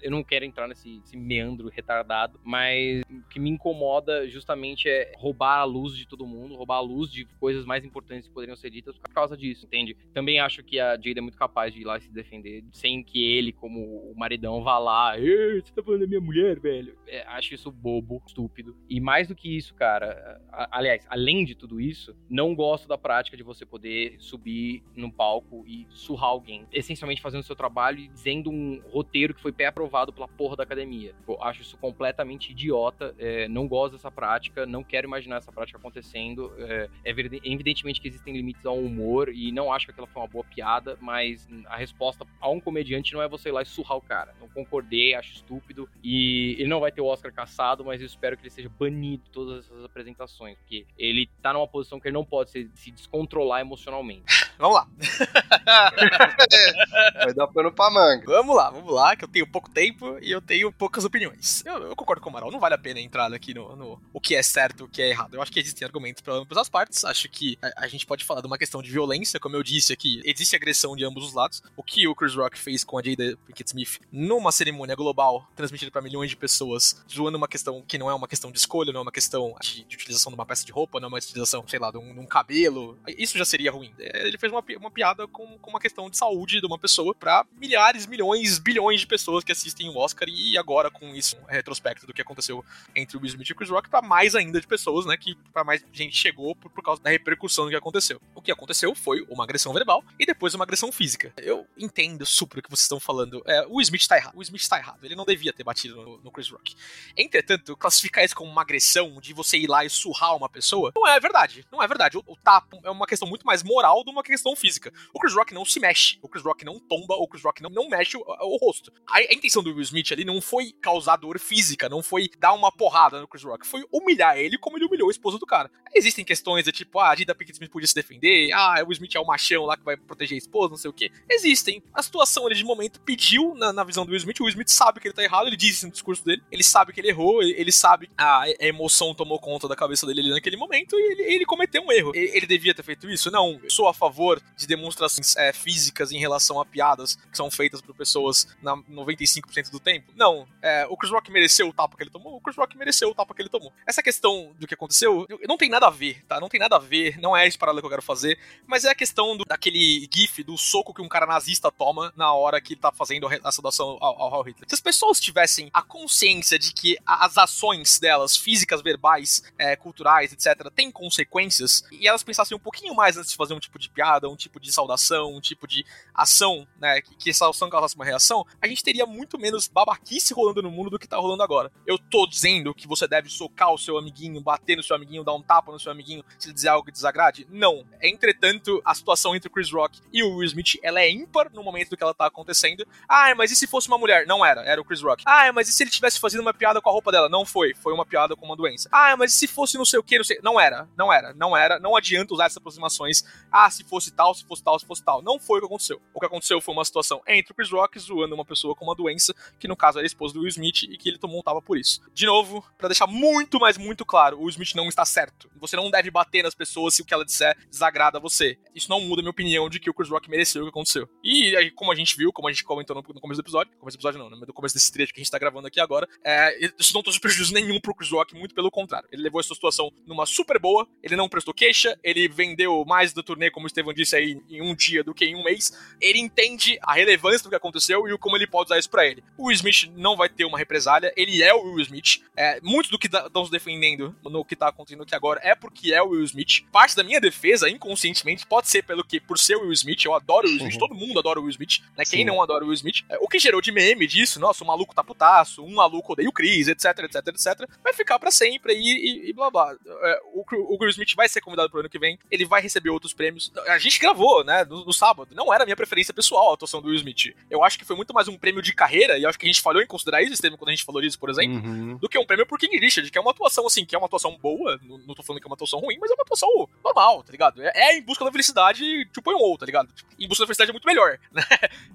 [0.00, 5.58] Eu não quero entrar nesse, meandro retardado, mas o que me incomoda justamente é roubar
[5.60, 8.70] a luz de todo mundo, roubar a luz de coisas mais importantes que poderiam ser
[8.70, 9.96] ditas por causa disso, entende?
[10.12, 13.02] Também acho que a Jade é muito capaz de ir lá e se defender, sem
[13.02, 13.80] que ele, como
[14.10, 15.16] o maridão, vá lá.
[15.16, 16.96] Você tá falando da minha mulher, velho?
[17.06, 18.76] É, acho isso bobo, estúpido.
[18.88, 22.98] E mais do que isso, cara, a- aliás, além de tudo isso, não gosto da
[22.98, 27.98] prática de você poder subir num palco e surrar alguém, essencialmente fazendo o seu trabalho
[27.98, 31.14] e dizendo um roteiro que foi pré-aprovado pela porra da academia.
[31.26, 35.50] Eu acho isso completamente idiota, é, não não gosto dessa prática, não quero imaginar essa
[35.50, 36.52] prática acontecendo.
[36.58, 40.28] É, é evidentemente que existem limites ao humor e não acho que aquela foi uma
[40.28, 43.98] boa piada, mas a resposta a um comediante não é você ir lá e surrar
[43.98, 44.34] o cara.
[44.40, 48.36] Não concordei, acho estúpido e ele não vai ter o Oscar caçado, mas eu espero
[48.36, 52.14] que ele seja banido de todas essas apresentações, porque ele tá numa posição que ele
[52.14, 54.24] não pode se, se descontrolar emocionalmente.
[54.58, 54.88] Vamos lá.
[57.24, 58.24] Vai dar pano pra manga.
[58.26, 61.64] Vamos lá, vamos lá, que eu tenho pouco tempo e eu tenho poucas opiniões.
[61.64, 64.20] Eu, eu concordo com o Amaral, não vale a pena entrar aqui no, no, o
[64.20, 65.34] que é certo, o que é errado.
[65.34, 67.04] Eu acho que existem argumentos para ambas as partes.
[67.04, 69.92] Acho que a, a, gente pode falar de uma questão de violência, como eu disse
[69.92, 71.62] aqui, existe agressão de ambos os lados.
[71.76, 75.90] O que o Chris Rock fez com a Jada Pinkett Smith numa cerimônia global, transmitida
[75.90, 79.00] para milhões de pessoas, zoando uma questão que não é uma questão de escolha, não
[79.00, 81.64] é uma questão de, de utilização de uma peça de roupa, não é uma utilização,
[81.66, 82.98] sei lá, de um, de um cabelo.
[83.06, 83.92] Isso já seria ruim.
[83.98, 87.14] É, ele fez uma, uma piada com, com uma questão de saúde de uma pessoa
[87.14, 91.44] para milhares, milhões, bilhões de pessoas que assistem o Oscar e agora com isso, um
[91.44, 92.64] retrospecto do que aconteceu
[92.94, 95.34] entre o Will Smith e o Chris Rock, para mais ainda de pessoas, né, que
[95.52, 98.20] para mais gente chegou por, por causa da repercussão do que aconteceu.
[98.34, 101.32] O que aconteceu foi uma agressão verbal e depois uma agressão física.
[101.38, 103.42] Eu entendo super o que vocês estão falando.
[103.46, 104.36] É, o Smith tá errado.
[104.36, 104.98] O Smith tá errado.
[105.02, 106.74] Ele não devia ter batido no, no Chris Rock.
[107.16, 111.06] Entretanto, classificar isso como uma agressão de você ir lá e surrar uma pessoa não
[111.06, 111.66] é verdade.
[111.70, 112.18] Não é verdade.
[112.18, 114.92] O, o tapa é uma questão muito mais moral do que uma questão física.
[115.12, 116.18] O Chris Rock não se mexe.
[116.22, 117.14] O Chris Rock não tomba.
[117.14, 118.92] O Chris Rock não, não mexe o, o rosto.
[119.06, 122.52] A, a, intenção do Will Smith ali não foi causar dor física, não foi dar
[122.52, 123.66] uma porrada no Chris Rock.
[123.66, 125.70] Foi humilhar ele como ele humilhou a esposa do cara.
[125.94, 128.52] Existem questões de tipo, ah, a Dida Pinkett Smith podia se defender.
[128.52, 130.90] Ah, o Will Smith é o machão lá que vai proteger a esposa, não sei
[130.90, 131.10] o que.
[131.28, 131.82] Existem.
[131.92, 134.68] A situação ali de momento pediu, na, na, visão do Will Smith, o Will Smith
[134.68, 137.42] sabe que ele tá errado, ele disse no discurso dele, ele sabe que ele errou,
[137.42, 141.22] ele, sabe a, a, emoção tomou conta da cabeça dele ali naquele momento e ele,
[141.22, 142.12] ele cometeu um erro.
[142.14, 143.30] Ele, ele, devia ter feito isso?
[143.30, 143.60] Não.
[143.68, 147.94] Sou a favor de demonstrações é, físicas em relação a piadas que são feitas por
[147.94, 150.12] pessoas na 95% do tempo.
[150.14, 150.46] Não.
[150.62, 152.36] É, o Chris Rock mereceu o tapa que ele tomou?
[152.36, 153.72] O Chris Rock mereceu o tapa que ele tomou.
[153.86, 156.40] Essa questão do que aconteceu não tem nada a ver, tá?
[156.40, 158.90] Não tem nada a ver, não é esse paralelo que eu quero fazer, mas é
[158.90, 162.74] a questão do, daquele gif do soco que um cara nazista toma na hora que
[162.74, 164.68] tá fazendo a saudação ao, ao Hitler.
[164.68, 170.32] Se as pessoas tivessem a consciência de que as ações delas, físicas, verbais, é, culturais,
[170.32, 173.88] etc., têm consequências, e elas pensassem um pouquinho mais antes de fazer um tipo de
[173.88, 175.84] piada, um tipo de saudação, um tipo de
[176.14, 180.34] ação, né, que, que essa ação causasse uma reação, a gente teria muito menos babaquice
[180.34, 181.70] rolando no mundo do que tá rolando agora.
[181.86, 185.34] Eu tô dizendo que você deve socar o seu amiguinho, bater no seu amiguinho, dar
[185.34, 187.46] um tapa no seu amiguinho se ele dizer algo que desagrade?
[187.50, 187.84] Não.
[188.00, 191.62] Entretanto, a situação entre o Chris Rock e o Will Smith, ela é ímpar no
[191.62, 192.86] momento do que ela tá acontecendo.
[193.08, 194.26] Ah, mas e se fosse uma mulher?
[194.26, 195.22] Não era, era o Chris Rock.
[195.26, 197.28] Ah, mas e se ele tivesse fazendo uma piada com a roupa dela?
[197.28, 198.88] Não foi, foi uma piada com uma doença.
[198.92, 200.38] Ah, mas e se fosse não sei o que, não sei.
[200.42, 201.78] Não era, não era, não era.
[201.78, 203.24] Não adianta usar essas aproximações.
[203.50, 205.22] Ah, se fosse tal, se fosse tal, se fosse tal.
[205.22, 206.00] Não foi o que aconteceu.
[206.14, 208.94] O que aconteceu foi uma situação entre o Chris Rock zoando uma pessoa com uma
[208.94, 211.42] doença, que no caso era a esposa do Will Smith, e que ele tomou um
[211.42, 212.00] tapa por isso.
[212.12, 215.50] De novo, para deixar muito, mas muito claro, o Will Smith não está certo.
[215.56, 218.58] Você não deve bater nas pessoas se o que ela disser desagrada a você.
[218.74, 221.08] Isso não muda a minha opinião de que o Chris Rock mereceu o que aconteceu.
[221.22, 224.00] E como a gente viu, como a gente comentou no, começo do episódio, começo do
[224.00, 226.94] episódio não, no começo desse trecho que a gente tá gravando aqui agora, é, isso
[226.94, 229.08] não trouxe prejuízo nenhum pro Chris Rock, muito pelo contrário.
[229.12, 233.22] Ele levou essa situação numa super boa, ele não prestou queixa, ele vendeu mais do
[233.22, 235.72] turnê, como o Estevão disse aí, em um dia do que em um mês.
[236.00, 239.22] Ele entende a relevância do que aconteceu e como ele pode usar isso pra ele.
[239.36, 242.22] O Will Smith não vai ter uma represália, ele é o Will Smith.
[242.36, 245.92] É, muito do que estão se defendendo no que tá acontecendo aqui agora é porque
[245.92, 246.64] é o Will Smith.
[246.70, 250.14] Parte da minha defesa, inconscientemente, pode ser pelo que, por ser o Will Smith, eu
[250.14, 250.78] adoro o Will Smith, uhum.
[250.78, 252.04] todo mundo adora o Will Smith, né?
[252.04, 253.04] Quem não adora o Will Smith?
[253.08, 256.28] É, o que gerou de meme disso, nossa, o maluco tá putaço, um maluco odeia
[256.28, 259.74] o Chris, etc, etc, etc, vai ficar para sempre e, e, e, blá blá.
[259.86, 260.44] É, o,
[260.74, 263.52] o Will Smith vai ser convidado pro ano que vem, ele vai receber outros prêmios.
[263.66, 265.34] A gente gravou, né, no, no sábado.
[265.34, 267.34] Não era a minha preferência pessoal a atuação do Will Smith.
[267.50, 269.60] Eu acho que foi muito mais um prêmio de carreira, e acho que a gente
[269.60, 271.96] falhou em considerar isso, Estevam, quando a gente falou disso, por exemplo, uhum.
[271.96, 274.06] do que um prêmio por King Richard, que é uma atuação, assim, que é uma
[274.06, 276.68] atuação boa, não, não tô falando que é uma atuação ruim, mas é uma atuação
[276.84, 277.62] normal, tá ligado?
[277.62, 279.92] É, é em busca da felicidade, tipo, um ou, tá ligado?
[279.92, 281.42] Tipo, em busca da felicidade é muito melhor, né?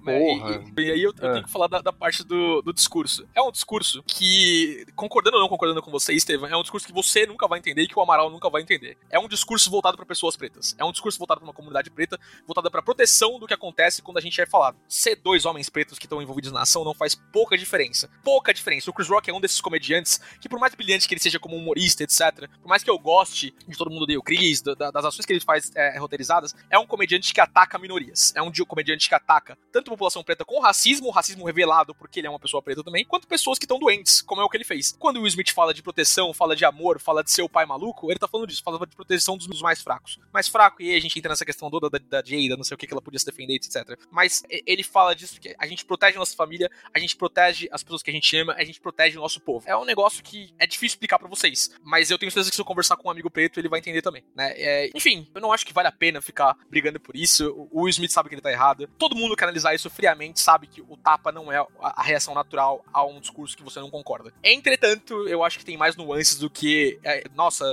[0.04, 0.62] Porra.
[0.76, 1.32] E, e, e aí eu, eu é.
[1.32, 3.26] tenho que falar da, da parte do, do, discurso.
[3.34, 6.92] É um discurso que, concordando ou não concordando com você, Estevam, é um discurso que
[6.92, 8.96] você nunca vai entender e que o Amaral nunca vai entender.
[9.10, 10.74] É um discurso voltado para pessoas pretas.
[10.78, 14.18] É um discurso voltado para uma comunidade preta, voltado para proteção do que acontece quando
[14.18, 14.76] a gente é falado.
[14.88, 18.10] Ser dois homens pretos que estão envolvidos na ação não faz pouca diferença.
[18.22, 18.90] Pouca diferença.
[18.90, 21.56] O Chris Rock é um desses comediantes que, por mais brilhante que ele seja como
[21.56, 25.04] humorista, etc., por mais que eu goste de todo mundo odeia o Chris, da, das
[25.04, 28.32] ações que ele faz é, roteirizadas, é um comediante que ataca minorias.
[28.36, 32.26] É um comediante que ataca tanto a população preta com racismo, racismo revelado porque ele
[32.26, 34.64] é uma pessoa preta também, quanto pessoas que estão doentes, como é o que ele
[34.64, 34.94] fez.
[34.98, 37.66] Quando o Will Smith fala de proteção, fala de amor, fala de ser o pai
[37.66, 40.18] maluco, ele tá falando disso, fala de proteção dos mais fracos.
[40.32, 42.74] Mais fraco, e aí a gente entra nessa questão falando da, da Jada, não sei
[42.74, 43.98] o que, que ela podia se defender, etc.
[44.10, 47.82] Mas ele fala disso que a gente protege a nossa família, a gente protege as
[47.82, 49.64] pessoas que a gente ama, a gente protege o nosso povo.
[49.68, 52.60] É um negócio que é difícil explicar para vocês, mas eu tenho certeza que se
[52.60, 54.52] eu conversar com um amigo preto, ele vai entender também, né?
[54.56, 57.68] É, enfim, eu não acho que vale a pena ficar brigando por isso.
[57.70, 58.88] O Will Smith sabe que ele tá errado.
[58.98, 62.84] Todo mundo que analisar isso friamente sabe que o tapa não é a reação natural
[62.92, 64.32] a um discurso que você não concorda.
[64.42, 67.64] Entretanto, eu acho que tem mais nuances do que, é, nossa,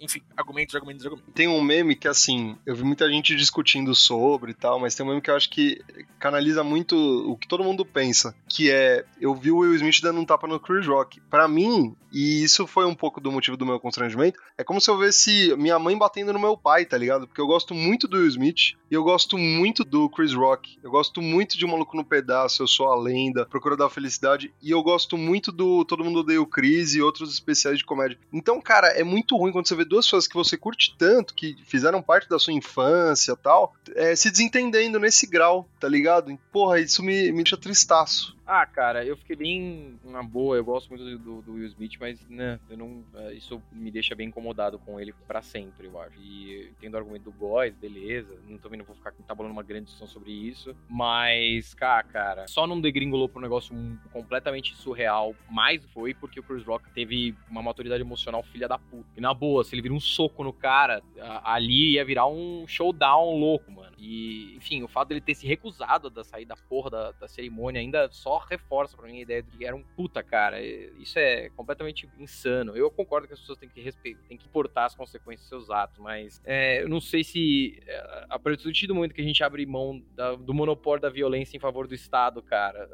[0.00, 1.34] enfim, argumentos, argumentos, argumentos.
[1.34, 5.04] Tem um meme que, assim, eu vi muita gente discutindo sobre e tal, mas tem
[5.04, 5.80] um meme que eu acho que
[6.18, 6.96] canaliza muito
[7.30, 10.46] o que todo mundo pensa, que é, eu vi o Will Smith dando um tapa
[10.46, 11.20] no Chris Rock.
[11.30, 14.90] Para mim, e isso foi um pouco do motivo do meu constrangimento, é como se
[14.90, 17.26] eu visse minha mãe batendo no meu pai, tá ligado?
[17.26, 20.78] Porque eu gosto muito do Will Smith e eu gosto muito do Chris Rock.
[20.82, 24.52] Eu gosto muito de O Maluco no Pedaço, Eu Sou a Lenda, Procura da Felicidade
[24.62, 28.18] e eu gosto muito do Todo Mundo Odeia o Chris e outros especiais de comédia.
[28.32, 31.56] Então, cara, é muito ruim quando você vê duas pessoas que você curte tanto, que
[31.64, 36.36] fizeram parte da sua infância tal, é, se desentendendo nesse grau, tá ligado?
[36.52, 38.35] Porra, isso me, me deixa tristaço.
[38.46, 40.56] Ah, cara, eu fiquei bem na boa.
[40.56, 44.28] Eu gosto muito do, do Will Smith, mas né, não, é, isso me deixa bem
[44.28, 46.16] incomodado com ele para sempre, eu acho.
[46.20, 48.38] E entendo o argumento do Boys, beleza.
[48.46, 50.76] Não, também não vou ficar tabalando uma grande discussão sobre isso.
[50.88, 53.74] Mas, cá, cara, só não degringolou pra um negócio
[54.12, 55.34] completamente surreal.
[55.50, 59.08] Mais foi porque o Chris Rock teve uma maturidade emocional filha da puta.
[59.16, 61.02] E na boa, se ele vira um soco no cara,
[61.42, 63.96] ali ia virar um showdown louco, mano.
[63.98, 67.80] E, enfim, o fato dele ter se recusado a sair da porra da, da cerimônia
[67.80, 70.60] ainda só reforça para mim a ideia de que era um puta, cara.
[70.62, 72.76] Isso é completamente insano.
[72.76, 75.70] Eu concordo que as pessoas têm que respeitar, têm que importar as consequências dos seus
[75.70, 79.42] atos, mas é, eu não sei se é, a partir do momento que a gente
[79.42, 82.88] abre mão da, do monopólio da violência em favor do Estado, cara,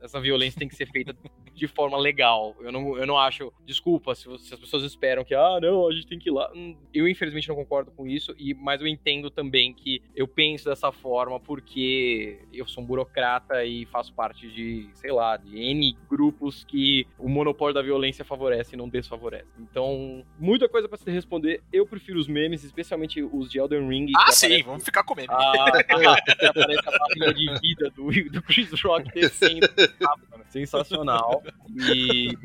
[0.00, 1.16] essa violência tem que ser feita
[1.54, 2.56] de forma legal.
[2.60, 5.92] Eu não, eu não acho, desculpa, se, se as pessoas esperam que, ah, não, a
[5.92, 6.50] gente tem que ir lá.
[6.54, 10.64] Hum, eu, infelizmente, não concordo com isso, e, mas eu entendo também que eu penso
[10.68, 15.96] dessa forma porque eu sou um burocrata e faço parte de sei lá, de N
[16.08, 19.46] grupos que o monopólio da violência favorece e não desfavorece.
[19.58, 21.62] Então, muita coisa para se responder.
[21.72, 24.12] Eu prefiro os memes, especialmente os de Elden Ring.
[24.16, 24.62] Ah, sim, aparece...
[24.64, 25.30] vamos ficar com memes.
[25.30, 29.68] Ah, que aparece a barriga de vida do, do Chris Rock descendo.
[30.48, 31.42] Sensacional.
[31.74, 32.36] E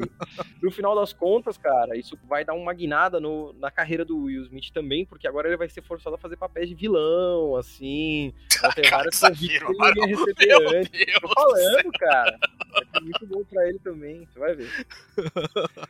[0.61, 4.43] no final das contas, cara, isso vai dar uma guinada no, na carreira do Will
[4.43, 8.33] Smith também, porque agora ele vai ser forçado a fazer papéis de vilão, assim.
[8.61, 11.19] Vai ter vários convites que ele ia receber antes.
[11.19, 12.26] Tô falando, cara.
[12.77, 14.69] Vai ser muito bom pra ele também, você vai ver.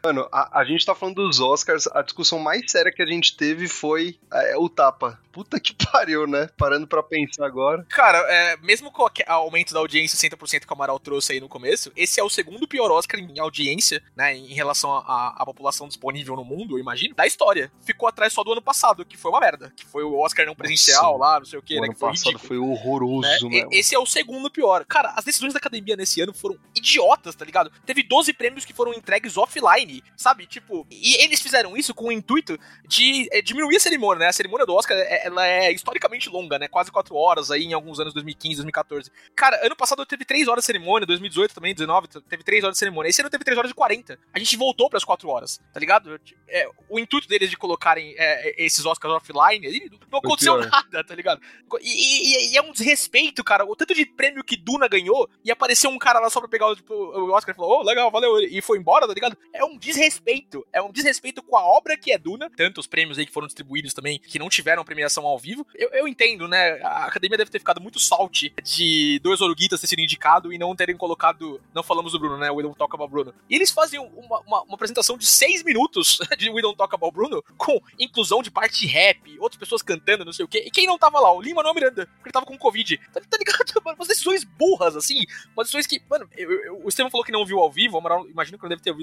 [0.03, 3.35] Mano, a, a gente tá falando dos Oscars, a discussão mais séria que a gente
[3.35, 5.19] teve foi é, o tapa.
[5.31, 6.49] Puta que pariu, né?
[6.57, 7.85] Parando pra pensar agora.
[7.89, 11.49] Cara, é, mesmo com o aumento da audiência 60% que o Amaral trouxe aí no
[11.49, 14.35] começo, esse é o segundo pior Oscar em audiência, né?
[14.35, 17.71] Em relação à população disponível no mundo, eu imagino, da história.
[17.81, 19.71] Ficou atrás só do ano passado, que foi uma merda.
[19.75, 21.85] Que foi o Oscar não presencial Nossa, lá, não sei o que, o né?
[21.85, 22.47] Ano que foi passado ridículo.
[22.47, 23.67] foi horroroso, né?
[23.71, 24.85] Esse é o segundo pior.
[24.85, 27.71] Cara, as decisões da academia nesse ano foram idiotas, tá ligado?
[27.85, 30.45] Teve 12 prêmios que foram entregues offline, sabe?
[30.45, 34.27] Tipo, e eles fizeram isso com o intuito de é, diminuir a cerimônia, né?
[34.27, 36.67] A cerimônia do Oscar, é, ela é historicamente longa, né?
[36.67, 39.11] Quase 4 horas aí em alguns anos, 2015, 2014.
[39.35, 42.79] Cara, ano passado teve 3 horas de cerimônia, 2018 também, 19, teve 3 horas de
[42.79, 43.09] cerimônia.
[43.09, 44.19] Esse ano teve 3 horas de 40.
[44.33, 46.19] A gente voltou pras 4 horas, tá ligado?
[46.47, 51.41] É, o intuito deles de colocarem é, esses Oscars offline, não aconteceu nada, tá ligado?
[51.81, 53.65] E, e, e, é um desrespeito, cara.
[53.65, 56.67] O tanto de prêmio que Duna ganhou e apareceu um cara lá só pra pegar
[56.67, 59.37] o, tipo, o Oscar e falou, oh, legal, valeu, e foi embora, tá ligado?
[59.53, 60.65] É um desrespeito.
[60.71, 62.49] É um desrespeito com a obra que é Duna.
[62.55, 65.65] Tantos prêmios aí que foram distribuídos também, que não tiveram premiação ao vivo.
[65.75, 66.79] Eu, eu entendo, né?
[66.81, 70.75] A academia deve ter ficado muito salty de dois Oruguitas ter sido indicado e não
[70.75, 71.61] terem colocado.
[71.73, 72.49] Não falamos do Bruno, né?
[72.49, 73.33] We Don't Talk About Bruno.
[73.49, 77.13] E eles fazem uma, uma, uma apresentação de seis minutos de We Don't Talk About
[77.13, 80.63] Bruno, com inclusão de parte de rap, outras pessoas cantando, não sei o quê.
[80.65, 81.31] E quem não tava lá?
[81.31, 82.97] O Lima Manuel Miranda, porque ele tava com Covid.
[83.11, 83.57] Tá, tá ligado?
[83.97, 85.23] Umas decisões burras, assim.
[85.55, 88.27] Umas decisões que, mano, eu, eu, o Estevam falou que não viu ao vivo, Amaral,
[88.27, 88.95] imagino que ele deve ter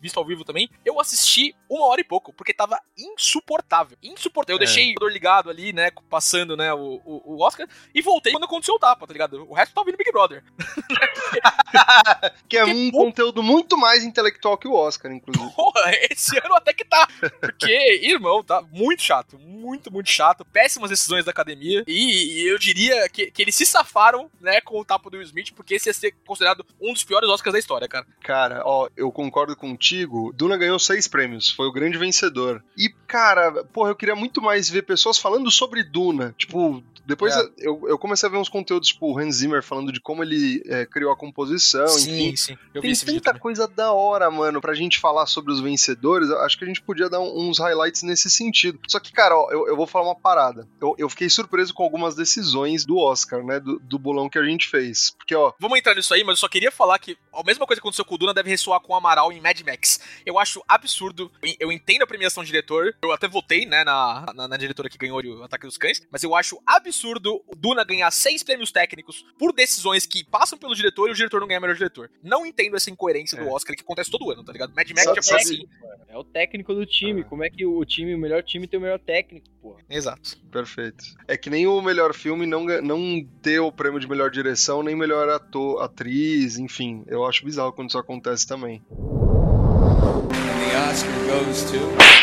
[0.00, 0.68] visto ao vivo também.
[0.84, 3.96] Eu assisti uma hora e pouco, porque tava insuportável.
[4.02, 4.58] Insuportável.
[4.58, 4.66] Eu é.
[4.66, 8.44] deixei o dor ligado ali, né, passando, né, o, o, o, Oscar, e voltei quando
[8.44, 9.46] aconteceu o tapa, tá ligado?
[9.48, 10.42] O resto tá ouvindo Big Brother.
[12.48, 15.54] que é um conteúdo muito mais intelectual que o Oscar, inclusive.
[15.54, 17.08] Porra, esse ano até que tá.
[17.40, 19.38] Porque, irmão, tá muito chato.
[19.38, 20.44] Muito, muito chato.
[20.44, 21.84] Péssimas decisões da academia.
[21.86, 25.26] E, e eu diria que, que eles se safaram, né, com o tapa do Will
[25.26, 28.06] Smith, porque esse ia ser considerado um dos piores Oscars da história, cara.
[28.22, 30.32] Cara, ó, eu concordo contigo.
[30.34, 32.62] Duna ganhou seis prêmios, foi o grande vencedor.
[32.76, 36.34] E, cara, porra, eu queria muito mais ver pessoas falando sobre Duna.
[36.38, 37.40] Tipo, Depois É.
[37.58, 40.62] eu, eu comecei a ver uns conteúdos, tipo, o Hans Zimmer falando de como ele
[40.66, 42.30] é, criou a composição, enfim.
[42.30, 42.58] sim, sim.
[42.74, 46.30] Eu Tem tanta coisa da hora, mano, pra gente falar sobre os vencedores.
[46.30, 48.78] Acho que a gente podia dar uns highlights nesse sentido.
[48.88, 50.66] Só que, cara, ó, eu, eu vou falar uma parada.
[50.80, 53.58] Eu, eu fiquei surpreso com algumas decisões do Oscar, né?
[53.60, 55.14] Do, do bolão que a gente fez.
[55.18, 57.80] Porque, ó, Vamos entrar nisso aí, mas eu só queria falar que a mesma coisa
[57.80, 60.00] que aconteceu com o Duna deve ressoar com o Amaral em Mad Max.
[60.24, 61.30] Eu acho absurdo.
[61.42, 62.94] eu- Eu entendo a premiação de diretor.
[63.02, 66.00] Eu até votei, né, na, na, na diretora que ganhou o Ataque dos Cães.
[66.10, 70.74] Mas eu acho absurdo o Duna ganhar seis prêmios técnicos por decisões que passam pelo
[70.74, 72.10] diretor e o diretor não ganha melhor diretor.
[72.22, 73.42] Não entendo essa incoerência É.
[73.44, 74.74] do Oscar que acontece todo ano, tá ligado?
[74.74, 75.66] Mad Max já foi assim.
[76.08, 77.22] É o técnico do time.
[77.24, 79.78] Como é que o time, o melhor time, tem o melhor técnico, porra?
[79.88, 80.38] Exato.
[80.50, 81.04] perfeito.
[81.28, 84.96] É que nem o melhor filme não, não ter o prêmio de melhor direção, nem
[84.96, 87.04] melhor ator, atriz, enfim.
[87.06, 88.82] Eu acho bizarro quando isso acontece também.
[88.90, 92.19] And the Oscar goes to.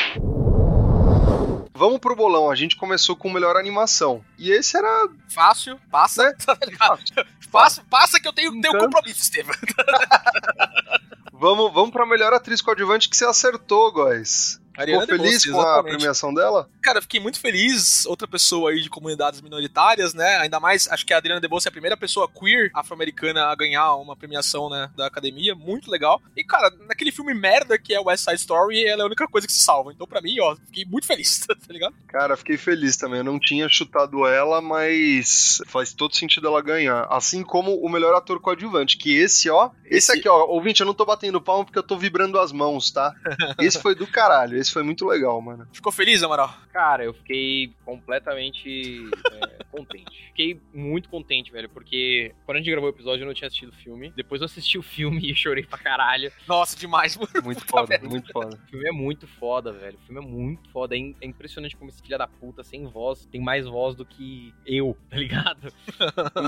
[1.78, 2.50] Vamos pro bolão.
[2.50, 4.26] A gente começou com melhor animação.
[4.38, 5.08] E esse era.
[5.30, 6.24] Fácil, passa.
[6.24, 6.34] Né?
[6.78, 6.98] tá?
[7.52, 8.86] Fácil, passa que eu tenho, tenho Encanto.
[8.86, 9.56] compromisso, Estevam.
[11.40, 14.60] Vamos, vamos pra melhor atriz coadjuvante que você acertou, guys.
[14.78, 16.70] Ariana Ficou feliz com a premiação dela?
[16.84, 18.06] Cara, fiquei muito feliz.
[18.06, 20.38] Outra pessoa aí de comunidades minoritárias, né?
[20.38, 23.96] Ainda mais, acho que a Adriana DeBose é a primeira pessoa queer afro-americana a ganhar
[23.96, 25.56] uma premiação, né, da academia.
[25.56, 26.22] Muito legal.
[26.36, 29.48] E, cara, naquele filme merda que é West Side Story, ela é a única coisa
[29.48, 29.92] que se salva.
[29.92, 31.96] Então, pra mim, ó, fiquei muito feliz, tá ligado?
[32.08, 33.20] Cara, fiquei feliz também.
[33.20, 37.08] Eu não tinha chutado ela, mas faz todo sentido ela ganhar.
[37.10, 39.72] Assim como o melhor ator coadjuvante, que esse, ó.
[39.86, 40.46] Esse, Esse- aqui, ó.
[40.46, 43.14] Ouvinte, eu não tô batendo palma porque eu tô vibrando as mãos, tá?
[43.60, 44.58] Esse foi do caralho.
[44.58, 45.68] Esse foi muito legal, mano.
[45.74, 46.54] Ficou feliz, Amaral?
[46.72, 50.28] Cara, eu fiquei completamente é, contente.
[50.28, 53.70] Fiquei muito contente, velho, porque quando a gente gravou o episódio eu não tinha assistido
[53.70, 54.12] o filme.
[54.16, 56.32] Depois eu assisti o filme e chorei pra caralho.
[56.48, 57.30] Nossa, demais, mano.
[57.44, 58.08] Muito Puta foda, merda.
[58.10, 58.56] muito foda.
[58.56, 59.98] O filme é muito foda, velho.
[59.98, 60.96] O filme é muito foda.
[60.96, 64.06] É, in- é impressionante como esse filho da puta, sem voz, tem mais voz do
[64.06, 65.72] que eu, tá ligado?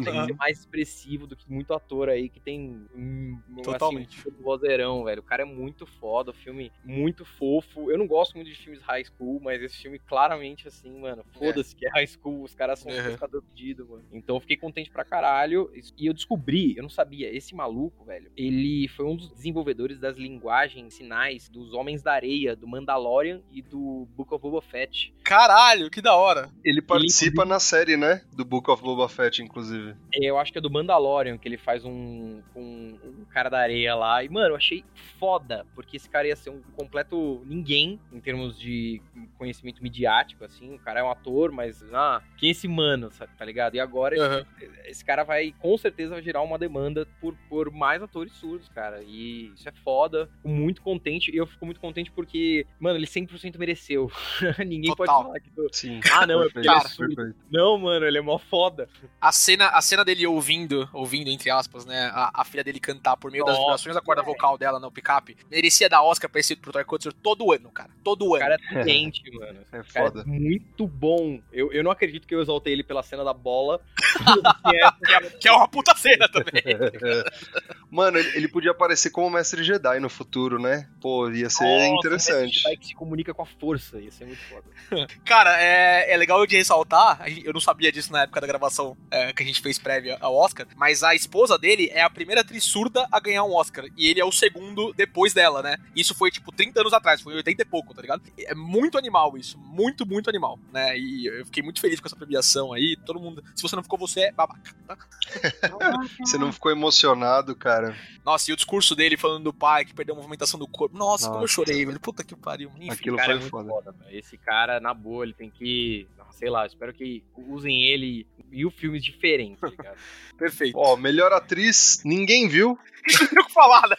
[0.03, 4.19] Tem que ser mais expressivo do que muito ator aí que tem um, um, Totalmente.
[4.19, 5.19] assim, um vozeirão, velho.
[5.21, 7.89] O cara é muito foda, o filme muito fofo.
[7.91, 11.75] Eu não gosto muito de filmes high school, mas esse filme claramente assim, mano, foda-se
[11.75, 13.03] que é high school, os caras são Uhum.
[13.03, 14.03] pescador pedido, mano.
[14.11, 15.71] Então eu fiquei contente pra caralho.
[15.97, 20.17] E eu descobri, eu não sabia, esse maluco, velho, ele foi um dos desenvolvedores das
[20.17, 25.13] linguagens sinais dos Homens da Areia, do Mandalorian e do Book of Boba Fett.
[25.23, 26.49] Caralho, que da hora.
[26.65, 28.23] Ele participa na série, né?
[28.33, 29.95] Do Book of Boba Fett, inclusive.
[30.13, 32.61] É, Eu acho que é do Mandalorian, que ele faz um com
[33.03, 34.23] um cara da areia lá.
[34.23, 34.83] E, mano, eu achei
[35.19, 39.01] foda, porque esse cara ia ser um completo ninguém em termos de
[39.37, 40.73] conhecimento midiático, assim.
[40.73, 43.75] O cara é um ator, mas, ah, quem é esse mano, sabe, tá ligado?
[43.75, 44.45] E agora esse, Aham.
[44.85, 49.03] esse cara vai, com certeza, vai gerar uma demanda por, por mais atores surdos, cara.
[49.03, 50.27] E isso é foda.
[50.37, 51.31] Fico muito contente.
[51.31, 54.11] E eu fico muito contente porque, mano, ele 100% mereceu.
[54.59, 55.23] Ninguém pode Total.
[55.25, 55.49] falar que.
[55.51, 55.99] do- Sim.
[56.11, 57.15] Ah, não, é é Cara, surdo.
[57.15, 57.39] perfeito.
[57.51, 58.89] Não, mano, ele é mó foda.
[59.21, 63.15] A cena, a cena dele ouvindo, ouvindo, entre aspas, né, a, a filha dele cantar
[63.17, 64.33] por meio das Nossa, vibrações da corda velho.
[64.33, 67.88] vocal dela no picape, merecia dar Oscar pra esse pro Troy Kutzer todo ano, cara.
[68.03, 68.43] Todo O ano.
[68.43, 69.59] cara é doente, mano.
[69.71, 70.21] É O cara foda.
[70.21, 71.39] é muito bom.
[71.51, 73.81] Eu, eu não acredito que eu exaltei ele pela cena da bola.
[74.65, 76.63] que, é, que é uma puta cena também.
[77.91, 80.87] Mano, ele, ele podia aparecer como mestre Jedi no futuro, né?
[81.01, 82.59] Pô, ia ser Nossa, interessante.
[82.59, 83.99] Jedi que se comunica com a força.
[83.99, 85.07] Ia ser muito foda.
[85.25, 89.33] Cara, é, é legal de ressaltar, eu não sabia disso na época da gravação é,
[89.33, 92.63] que a gente fez prévia ao Oscar, mas a esposa dele é a primeira atriz
[92.63, 95.77] surda a ganhar um Oscar, e ele é o segundo depois dela, né?
[95.95, 98.21] Isso foi, tipo, 30 anos atrás, foi em 80 e pouco, tá ligado?
[98.37, 100.97] É muito animal isso, muito, muito animal, né?
[100.97, 103.43] E eu fiquei muito feliz com essa premiação aí, todo mundo...
[103.55, 104.97] Se você não ficou, você é babaca, tá?
[106.25, 107.95] Você não ficou emocionado, cara?
[108.25, 111.25] Nossa, e o discurso dele falando do pai que perdeu a movimentação do corpo, nossa,
[111.25, 111.53] como eu Nossa.
[111.53, 112.71] chorei, velho, puta que pariu.
[112.77, 113.93] Enfim, Aquilo Esse cara foi é muito foda.
[113.93, 114.05] foda.
[114.11, 116.07] Esse cara, na boa, ele tem que.
[116.31, 119.97] Sei lá, espero que usem ele e o filmes diferentes, tá ligado?
[120.37, 120.77] perfeito.
[120.77, 122.77] Ó, melhor atriz, ninguém viu.
[123.21, 123.95] Não tem o que falar, né?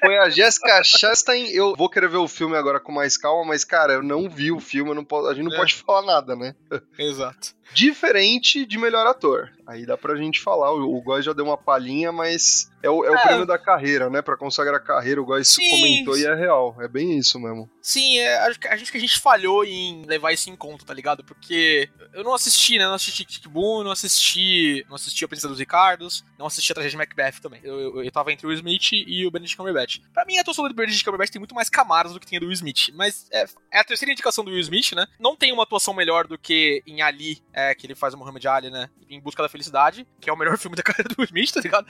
[0.00, 1.48] Foi a Jessica Chastain.
[1.50, 4.50] Eu vou querer ver o filme agora com mais calma, mas, cara, eu não vi
[4.52, 5.56] o filme, não posso- a gente não É.
[5.56, 6.54] pode falar nada, né?
[6.98, 7.54] Exato.
[7.72, 9.48] Diferente de melhor ator.
[9.66, 10.72] Aí dá pra gente falar.
[10.72, 13.22] O, o Góis já deu uma palhinha, mas é o, é o É.
[13.22, 14.20] prêmio da carreira, né?
[14.20, 15.20] Pra consagrar a carreira.
[15.22, 15.70] O Góis Sim.
[15.70, 16.76] comentou e é real.
[16.80, 17.70] É bem isso mesmo.
[17.80, 21.22] Sim, é, acho que, a gente falhou em levar isso em conta, tá ligado?
[21.22, 22.86] Porque eu não assisti, né?
[22.86, 24.84] Não assisti Tic Boom, não assisti.
[24.88, 27.60] Não assisti A Princesa dos Ricardos, não assisti a tragédia de Macbeth também.
[27.62, 29.98] Eu, eu, eu tava entre o Will Smith e o Benedict Cumberbatch.
[30.12, 32.40] Pra mim, a atuação do Benedict Cumberbatch tem muito mais camadas do que tem a
[32.40, 32.88] do Will Smith.
[32.94, 35.06] Mas é, é a terceira indicação do Will Smith, né?
[35.18, 38.44] Não tem uma atuação melhor do que em Ali, é, que ele faz o Muhammad
[38.46, 38.88] Ali, né?
[39.08, 41.60] Em Busca da Felicidade, que é o melhor filme da carreira do Will Smith, tá
[41.60, 41.86] ligado?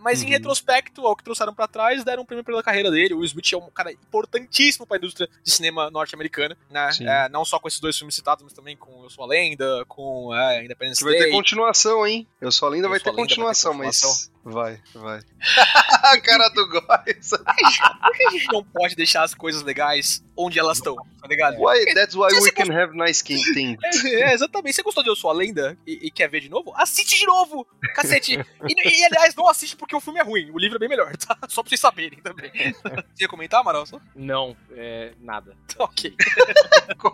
[0.00, 0.32] Mas em Uhum.
[0.32, 3.14] retrospecto, ao que trouxeram pra trás, deram um prêmio pela carreira dele.
[3.14, 6.90] O Will Smith é um cara importantíssimo pra indústria de cinema norte-americana, né?
[7.02, 9.84] É, não só com esses dois filmes citados, mas também com Eu Sou Sua Lenda,
[9.86, 11.32] com é, Independence Que vai ter Day.
[11.32, 12.26] continuação, hein?
[12.40, 14.10] Eu sou a lenda vai Sou ter a Lenda vai ter continuação, continuação.
[14.10, 14.31] mas.
[14.44, 15.20] Vai, vai.
[16.02, 17.30] a cara do Góis.
[17.30, 21.58] Por que a gente não pode deixar as coisas legais onde elas estão, tá ligado?
[21.58, 23.78] Why, that's why we can have nice king things.
[24.04, 24.74] É, exatamente.
[24.74, 26.72] Você gostou de Eu Sou a Lenda e, e quer ver de novo?
[26.76, 27.66] Assiste de novo!
[27.94, 28.34] Cacete!
[28.34, 30.50] E, e, aliás, não assiste porque o filme é ruim.
[30.50, 31.36] O livro é bem melhor, tá?
[31.48, 32.50] Só pra vocês saberem também.
[33.14, 33.86] Você ia comentar, Amaral?
[33.86, 34.00] Só?
[34.14, 35.56] Não, é nada.
[35.78, 36.14] Ok.
[36.88, 37.10] Não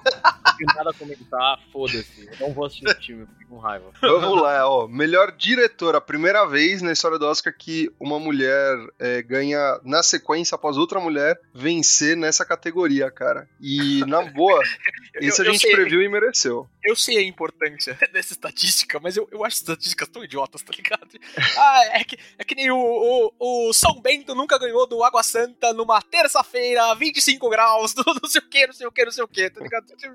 [0.56, 2.26] tenho nada a comentar, foda-se.
[2.26, 3.90] Eu não vou assistir eu fico com raiva.
[4.00, 4.86] Vamos lá, ó.
[4.86, 5.96] Melhor diretor.
[5.96, 10.76] A primeira vez na história do Oscar que uma mulher é, ganha, na sequência, após
[10.76, 13.48] outra mulher, vencer nessa categoria, cara.
[13.60, 14.62] E, na boa,
[15.20, 16.68] isso a gente sei- previu e mereceu.
[16.84, 21.08] Eu sei a importância dessa estatística, mas eu, eu acho estatísticas tão idiotas, tá ligado?
[21.56, 22.76] Ah, é que, é que nem o,
[23.38, 28.28] o, o São Bento nunca ganhou do Água Santa numa terça-feira, 25 graus, do não
[28.28, 29.86] sei o que, não sei o que, não sei o que, tá ligado?
[29.96, 30.14] Tipo,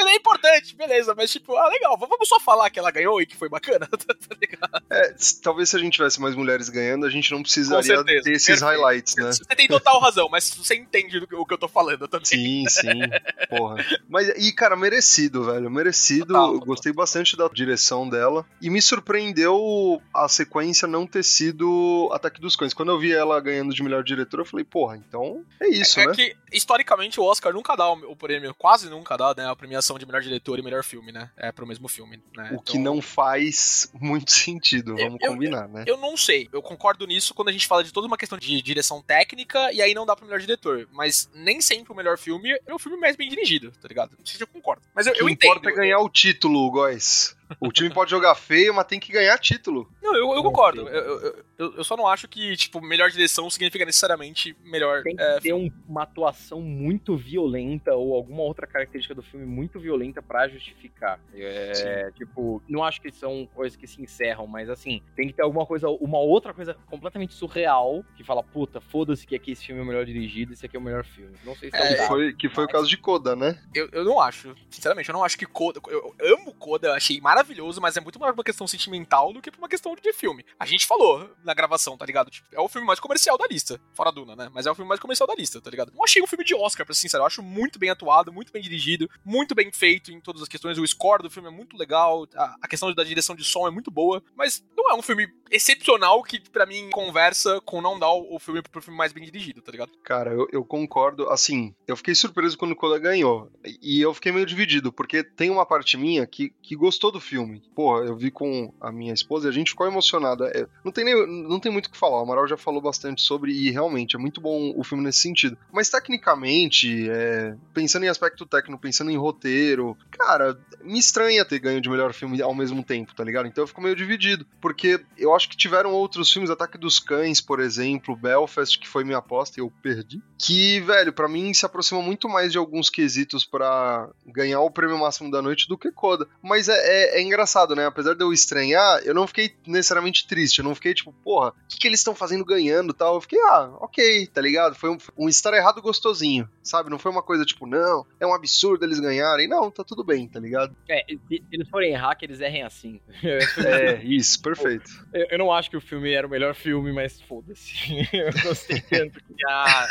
[0.00, 3.36] É importante, beleza, mas tipo, ah, legal, vamos só falar que ela ganhou e que
[3.36, 4.84] foi bacana, tá ligado?
[4.90, 8.46] É, talvez se a gente tivesse mais mulheres ganhando, a gente não precisaria ter esses
[8.46, 8.64] perfeito.
[8.64, 9.30] highlights, né?
[9.32, 12.24] Você tem total razão, mas você entende que- o que eu tô falando também.
[12.26, 13.00] Sim, sim.
[13.48, 13.84] Porra.
[14.08, 15.70] Mas, e, cara, merecido, velho.
[15.70, 16.26] Merecido.
[16.26, 16.66] Total, Eu total.
[16.66, 18.44] Gostei bastante da direção dela.
[18.60, 18.80] E me
[19.28, 22.74] surpreendeu a sequência não ter sido Ataque dos Cães.
[22.74, 26.06] Quando eu vi ela ganhando de melhor diretora, eu falei, porra, então é isso, é
[26.06, 26.12] né?
[26.14, 30.06] que, historicamente, o Oscar nunca dá o, prêmio, quase nunca dá, né, a premiação de
[30.06, 31.30] melhor diretor e melhor filme, né?
[31.36, 32.50] É pro mesmo filme, né?
[32.52, 35.84] O que Então, não faz muito sentido, Eu- vamos eu- combinar, né?
[35.86, 38.60] Eu não sei, eu concordo nisso quando a gente fala de toda uma questão de
[38.62, 40.88] direção técnica e aí não dá pro melhor diretor.
[40.92, 44.12] Mas nem sempre o melhor filme é o filme mais bem dirigido, tá ligado?
[44.18, 44.82] Não sei se eu concordo.
[44.94, 45.50] Mas eu, O que eu entendo.
[45.50, 47.36] importa é ganhar o título, Góis.
[47.60, 49.90] O time pode jogar feio, mas tem que ganhar título.
[50.02, 50.88] Não, eu, eu concordo.
[50.88, 51.44] Eu, eu,
[51.76, 55.02] eu- só não acho que, tipo, melhor direção significa necessariamente melhor.
[55.02, 59.44] Tem que é, ter um- uma atuação muito violenta ou alguma outra característica do filme
[59.46, 61.20] muito violenta pra justificar.
[61.34, 65.42] É, tipo, não acho que são coisas que se encerram, mas assim, tem que ter
[65.42, 69.80] alguma coisa, uma outra coisa completamente surreal que fala, puta, foda-se que aqui esse filme
[69.80, 71.34] é o melhor dirigido, esse aqui é o melhor filme.
[71.44, 72.08] Não sei se é, É, Que caso.
[72.08, 73.60] foi, que foi o caso de Coda, né?
[73.74, 75.80] Eu, eu não acho, sinceramente, eu não acho que Coda.
[75.88, 77.33] Eu, eu amo Coda, eu achei maravilhoso,
[77.80, 80.44] mas é muito mais uma questão sentimental do que uma questão de filme.
[80.58, 82.30] A gente falou na gravação, tá ligado?
[82.30, 83.80] Tipo, é o filme mais comercial da lista.
[83.94, 84.50] Fora Duna, né?
[84.52, 85.92] Mas é o filme mais comercial da lista, tá ligado?
[85.94, 87.22] Não achei um filme de Oscar, pra ser sincero.
[87.22, 90.78] Eu acho muito bem atuado, muito bem dirigido, muito bem feito em todas as questões.
[90.78, 93.70] O score do filme é muito legal, a, a questão da direção de som é
[93.70, 98.10] muito boa, mas não é um filme excepcional que, pra mim, conversa com não dar
[98.12, 99.92] o, filme pro filme mais bem dirigido, tá ligado?
[100.02, 101.28] Cara, eu, eu concordo.
[101.28, 103.50] Assim, eu fiquei surpreso quando o Coda ganhou.
[103.80, 107.62] E eu fiquei meio dividido, porque tem uma parte minha que, que gostou do filme.
[107.74, 110.46] Porra, eu vi com a minha esposa e a gente ficou emocionada.
[110.54, 112.18] É, não, tem nem, não tem muito o que falar.
[112.18, 115.56] O Amaral já falou bastante sobre, e realmente é muito bom o filme nesse sentido.
[115.72, 121.80] Mas tecnicamente, é, pensando em aspecto técnico, pensando em roteiro, cara, me estranha ter ganho
[121.80, 123.46] de melhor filme ao mesmo tempo, tá ligado?
[123.46, 124.46] Então eu fico meio dividido.
[124.60, 129.04] Porque eu acho que tiveram outros filmes, Ataque dos Cães, por exemplo, Belfast, que foi
[129.04, 130.22] minha aposta e eu perdi.
[130.38, 134.98] Que, velho, pra mim se aproxima muito mais de alguns quesitos pra ganhar o prêmio
[134.98, 136.26] máximo da noite do que Coda.
[136.42, 137.86] Mas é, é- é engraçado, né?
[137.86, 140.58] Apesar de eu estranhar, eu não fiquei necessariamente triste.
[140.58, 143.14] Eu não fiquei tipo, porra, o que, que eles estão fazendo ganhando e tal.
[143.14, 144.74] Eu fiquei, ah, ok, tá ligado?
[144.74, 146.90] Foi um, um estar errado gostosinho, sabe?
[146.90, 149.48] Não foi uma coisa tipo, não, é um absurdo eles ganharem.
[149.48, 150.74] Não, tá tudo bem, tá ligado?
[150.88, 153.00] É, se se eles forem errar, que eles errem assim.
[153.64, 154.90] É, isso, perfeito.
[155.12, 157.74] Eu, eu não acho que o filme era o melhor filme, mas foda-se.
[158.12, 159.88] Eu gostei tanto que, ah,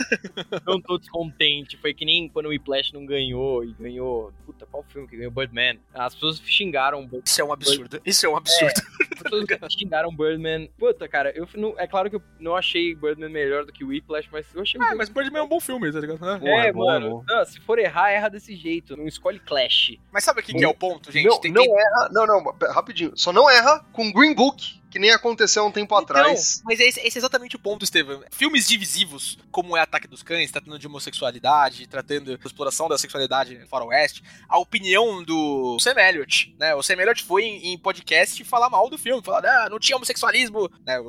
[0.66, 1.78] não tô descontente.
[1.78, 4.32] Foi que nem quando o Whiplash não ganhou e ganhou.
[4.46, 5.32] Puta, qual filme que ganhou?
[5.32, 5.80] Birdman.
[5.94, 8.02] As pessoas xingaram Isso é um absurdo.
[8.06, 8.74] Isso é um absurdo.
[9.26, 10.70] As pessoas xingaram Birdman.
[10.78, 13.88] Puta, cara, eu não, é claro que eu não achei Birdman melhor do que o
[13.88, 14.80] Whiplash, mas eu achei.
[14.82, 16.20] Ah, mas Birdman é um bom filme, tá ligado?
[16.46, 17.10] É, é bom, é mano.
[17.10, 17.24] bom.
[17.28, 18.96] Não, se for errar, erra desse jeito.
[18.98, 19.94] Não escolhe Clash.
[20.12, 21.26] Mas sabe o que, que é o ponto, gente?
[21.28, 23.12] não, Tem- não tem- erra, não, não, rapidinho.
[23.16, 26.58] Só não erra com Green Book, que nem aconteceu há um tempo atrás.
[26.58, 28.24] Então, mas esse, esse é exatamente o ponto, Estevam.
[28.30, 33.58] Filmes divisivos, como é Ataque dos Cães, tratando de homossexualidade, tratando da exploração da sexualidade
[33.58, 36.76] no faroeste, a opinião do Sam Elliott, né?
[36.76, 39.96] O Sam Elliott foi em, em podcast falar mal do filme, falar, ah, não tinha
[39.96, 41.00] homossexualismo, né?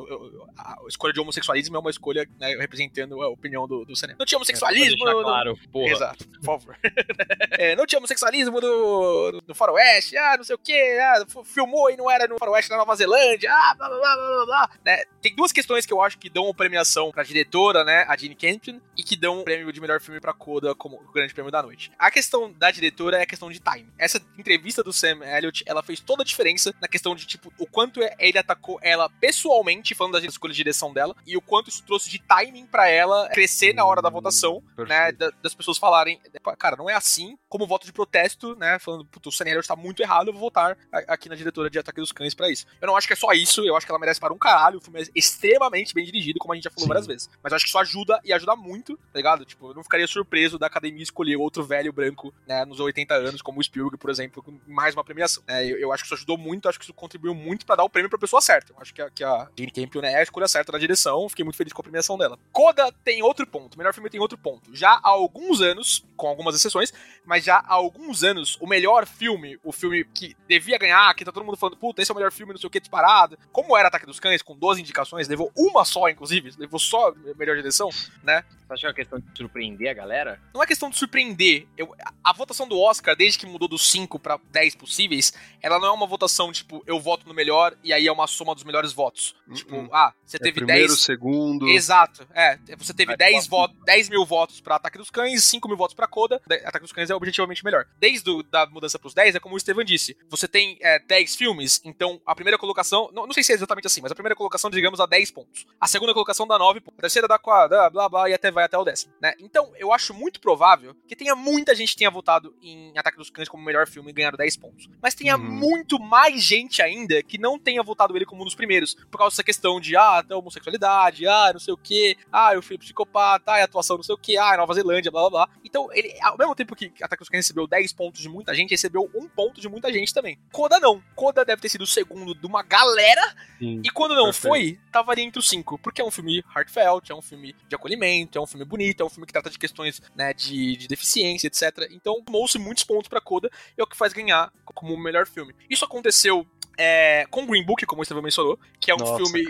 [0.56, 4.16] A escolha de homossexualismo é uma escolha, né, representando a opinião do, do Elliott.
[4.19, 5.93] Não tinha homossexualismo, Pra deixar não- claro, porra.
[5.93, 6.78] Exato, por favor.
[7.56, 11.97] É, não tinha homossexualismo no, no faroeste, ah, não sei o que, ah, filmou e
[11.97, 15.02] não era no faroeste da Nova Zelândia, ah, blá, blá, blá, blá, blá, né?
[15.20, 18.78] Tem duas questões que eu acho que dão premiação pra diretora, né, a Jeanne Campion,
[18.96, 21.62] e que dão o prêmio de melhor filme pra Coda como o grande prêmio da
[21.62, 21.90] noite.
[21.98, 23.88] A questão da diretora é a questão de time.
[23.98, 27.66] Essa entrevista do Sam Elliott, ela fez toda a diferença na questão de, tipo, o
[27.66, 31.82] quanto ele atacou ela pessoalmente, falando das escolhas de direção dela, e o quanto isso
[31.84, 36.20] trouxe de timing pra ela crescer na hora da votação, né, da- das pessoas falarem,
[36.59, 39.76] cara, não é assim, como voto de protesto, né, falando, puto, o Sam Elliott tá
[39.76, 40.76] muito errado, eu vou votar
[41.09, 42.66] aqui na diretora de Ataque dos Cães pra isso.
[42.80, 44.78] Eu não acho que é só isso, eu acho que ela merece para um caralho,
[44.78, 46.89] o filme é extremamente bem dirigido, como a gente já falou Sim.
[46.89, 47.31] várias vezes.
[47.43, 49.45] Mas eu acho que isso ajuda e ajuda muito, tá ligado?
[49.45, 53.43] Tipo, eu não ficaria surpreso da academia escolher outro velho branco, né, nos 80 anos,
[53.43, 55.43] como o Spielberg, por exemplo, com mais uma premiação.
[55.47, 57.85] É, eu, eu acho que isso ajudou muito, acho que isso contribuiu muito pra dar
[57.85, 58.73] o prêmio pra pessoa certa.
[58.73, 61.45] Eu acho que a, que a Jane Campion é a escolha certa na direção, fiquei
[61.45, 62.39] muito feliz com a premiação dela.
[62.53, 64.74] Coda tem outro ponto, o melhor filme tem outro ponto.
[64.74, 66.93] Já há alguns anos, com algumas exceções,
[67.24, 71.32] mas já há alguns anos, o melhor filme, o filme que devia ganhar, que tá
[71.32, 73.39] todo mundo falando, puta, esse é o melhor filme, não sei o que, disparado.
[73.55, 77.14] Como era Ataque dos Cães, com 12 indicações, levou uma só, inclusive, levou só a
[77.39, 77.89] melhor direção,
[78.22, 78.44] né?
[78.66, 80.40] Você acha que é uma questão de surpreender a galera?
[80.52, 81.66] Não é questão de surpreender.
[81.76, 85.32] Eu- a, a votação do Oscar, desde que mudou dos 5 pra 10 possíveis,
[85.62, 88.55] ela não é uma votação, tipo, eu voto no melhor e aí é uma soma
[88.55, 89.36] dos melhores votos.
[89.55, 89.89] Tipo, Uhum.
[89.93, 91.01] ah, você É teve primeiro, 10.
[91.02, 91.68] segundo.
[91.68, 92.59] Exato, é.
[92.76, 93.72] Você teve Aí 10, voto.
[93.74, 96.40] votos, 10 mil votos pra Ataque dos Cães, 5 mil votos pra Coda.
[96.64, 97.86] Ataque dos Cães é objetivamente melhor.
[98.01, 100.16] Desde da mudança pros 10, é como o Estevam disse.
[100.31, 103.10] Você tem é, 10 filmes, então a primeira colocação.
[103.12, 105.66] Não, não sei se é exatamente assim, mas a primeira colocação, digamos, dá 10 pontos.
[105.81, 106.98] A segunda colocação dá 9 pontos.
[106.98, 109.35] A terceira dá 4, blá, blá, blá, e até vai até o décimo, né?
[109.39, 113.31] Então, eu acho muito provável que tenha muita gente que tenha votado em Ataque dos
[113.31, 114.89] Cães como o melhor filme e ganhado 10 pontos.
[115.02, 115.43] Mas tenha Uhum.
[115.51, 118.94] muito mais gente ainda que não tenha votado ele como um dos primeiros.
[119.11, 122.62] Por causa dessa questão de, ah, da homossexualidade, ah, não sei o que, ah, o
[122.62, 125.48] filme psicopata, ah, atuação não sei o que, ah, Nova Zelândia, blá blá blá.
[125.65, 128.70] Então, ele, ao mesmo tempo que Ataque dos Cães recebeu 10 pontos de muita gente,
[128.70, 130.39] recebeu um ponto de muita gente também.
[130.52, 131.02] Coda não.
[131.15, 133.23] Coda deve ter sido o segundo de uma galera
[133.59, 133.80] Sim.
[133.84, 134.48] e quando não Perfeito.
[134.48, 135.78] foi, tava ali entre os cinco.
[135.78, 139.06] Porque é um filme heartfelt, é um filme de acolhimento, é um filme bonito, é
[139.06, 141.88] um filme que trata de questões né, de, de deficiência, etc.
[141.90, 145.26] Então, tomou-se muitos pontos pra Coda e é o que faz ganhar como o melhor
[145.26, 145.55] filme.
[145.70, 146.46] Isso aconteceu
[146.76, 149.46] é, com Green Book, como o Estevão mencionou, que é um Nossa, filme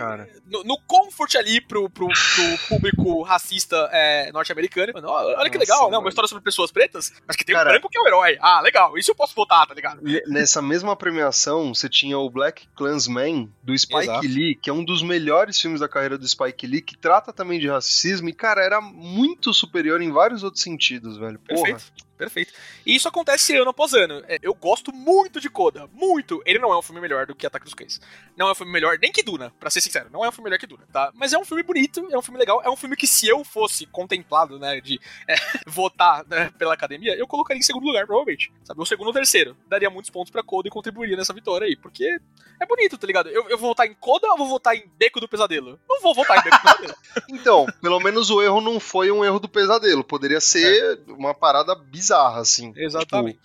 [0.46, 4.92] no, no comfort ali pro, pro, pro público racista é, norte-americano.
[4.94, 5.98] Olha que Nossa, legal, né?
[5.98, 8.36] Uma história sobre pessoas pretas, mas que tem Cara- um branco que é o herói.
[8.40, 10.00] Ah, legal, isso eu posso votar, tá ligado?
[10.26, 14.26] Nessa mesma premiação, você tinha o Black Klansman, do Spike Exato.
[14.26, 17.58] Lee, que é um dos melhores filmes da carreira do Spike Lee, que trata também
[17.58, 21.38] de racismo, e, cara, era muito superior em vários outros sentidos, velho.
[21.38, 21.62] Porra.
[21.64, 22.04] Perfeito.
[22.24, 22.52] Perfeito.
[22.84, 24.22] E isso acontece ano após ano.
[24.28, 25.88] É, Eu gosto muito de Coda.
[25.92, 26.42] Muito.
[26.44, 28.00] Ele não é um filme melhor do que Ataque dos Cães.
[28.36, 30.08] Não é um filme melhor nem que Duna, pra ser sincero.
[30.12, 31.10] Não é um filme melhor que Duna, tá?
[31.14, 32.60] Mas é um filme bonito, é um filme legal.
[32.64, 35.34] É um filme que se eu fosse contemplado, né, de é,
[35.66, 38.52] votar né, pela academia, eu colocaria em segundo lugar, provavelmente.
[38.64, 38.80] Sabe?
[38.80, 39.56] Ou segundo ou terceiro.
[39.68, 41.76] Daria muitos pontos pra Coda e contribuiria nessa vitória aí.
[41.76, 42.18] Porque
[42.60, 43.28] é bonito, tá ligado?
[43.28, 45.78] Eu, eu vou votar em Coda ou vou votar em Beco do Pesadelo?
[45.88, 46.94] Não vou votar em Beco do Pesadelo.
[47.28, 50.02] Então, pelo menos o erro não foi um erro do pesadelo.
[50.04, 51.12] Poderia ser É.
[51.12, 52.72] uma parada bizarra, assim.
[52.76, 53.38] Exatamente.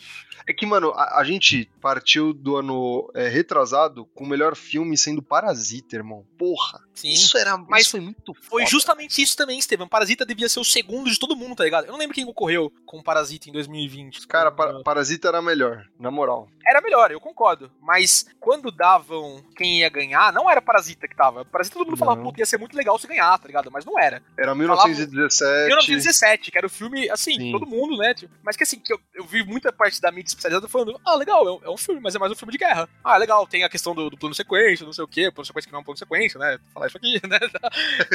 [0.50, 4.98] É que, mano, a, a gente partiu do ano é, retrasado com o melhor filme
[4.98, 6.26] sendo Parasita, irmão.
[6.40, 6.80] Porra.
[6.96, 7.12] Sim.
[7.14, 7.56] Isso era.
[7.58, 8.66] Mas isso foi muito Foi foda.
[8.72, 9.88] justamente isso também, Estevam.
[9.88, 11.86] Parasita devia ser o segundo de todo mundo, tá ligado?
[11.86, 14.28] Eu não lembro quem concorreu com Parasita em 2020.
[14.28, 16.50] Cara, pa- Parasita era melhor, na moral.
[16.68, 17.72] Era melhor, eu concordo.
[17.82, 21.46] Mas quando davam quem ia ganhar, não era Parasita que tava.
[21.46, 22.06] Parasita todo mundo Não.
[22.06, 23.70] falava, puta, ia ser muito legal se ganhar, tá ligado?
[23.72, 24.22] Mas não era.
[24.38, 25.68] Era Falava- 1917.
[25.68, 27.52] 1917, que era o filme, assim, Sim.
[27.52, 28.14] todo mundo, né?
[28.14, 31.16] tipo, mas que assim, que eu, eu vi muita parte da mídia especializada falando, ah,
[31.16, 32.90] legal, é um, é um filme, mas é mais um filme de guerra.
[33.04, 35.68] Ah, legal, tem a questão do, do plano sequência, não sei o quê, plano sequência
[35.68, 36.58] que não é um plano sequência, né?
[36.58, 37.40] Vou falar isso aqui, né?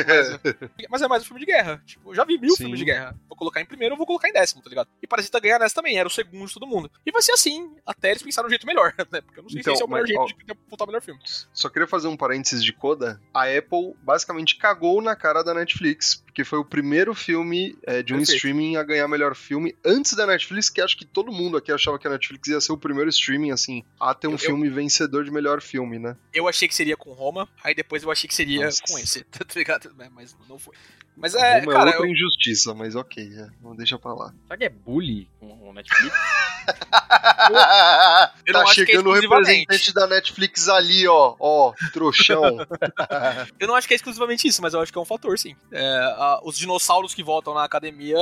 [0.07, 1.83] Mas, mas é mais um filme de guerra.
[1.87, 2.65] Tipo, eu já vi mil Sim.
[2.65, 3.17] filmes de guerra.
[3.29, 4.89] Vou colocar em primeiro, eu vou colocar em décimo, tá ligado?
[5.03, 6.91] E Parasita ganhar nessa também, era o segundo de todo mundo.
[7.05, 9.21] E vai ser assim, até eles pensaram um jeito melhor, né?
[9.21, 10.85] Porque eu não sei Então, se esse é o melhor mas, jeito ó, de botar
[10.85, 11.21] o melhor filme.
[11.53, 13.21] Só queria fazer um parênteses de coda.
[13.33, 18.13] A Apple basicamente cagou na cara da Netflix, porque foi o primeiro filme é, de
[18.15, 18.37] um Perfeito.
[18.37, 21.99] streaming a ganhar melhor filme antes da Netflix, que acho que todo mundo aqui achava
[21.99, 24.69] que a Netflix ia ser o primeiro streaming, assim, a ter um Eu- eu- filme
[24.70, 26.16] vencedor de melhor filme, né?
[26.32, 28.82] Eu achei que seria com Roma, aí depois eu achei que seria Nossa.
[28.89, 29.95] com esse, tá ligado?
[30.01, 30.74] É, Mas não foi.
[31.16, 34.35] Mas é, Roma cara, é outra eu- injustiça, mas ok, é, não deixa pra lá.
[34.49, 36.12] Será que é bully com o Netflix?
[38.47, 39.61] eu tá é chegando o exclusivamente.
[39.61, 42.59] representante da Netflix ali, ó, ó, trouxão.
[43.61, 45.55] Eu não acho que é exclusivamente isso, mas eu acho que é um fator, sim.
[45.70, 45.85] É,
[46.16, 48.16] a- os dinossauros que votam na academia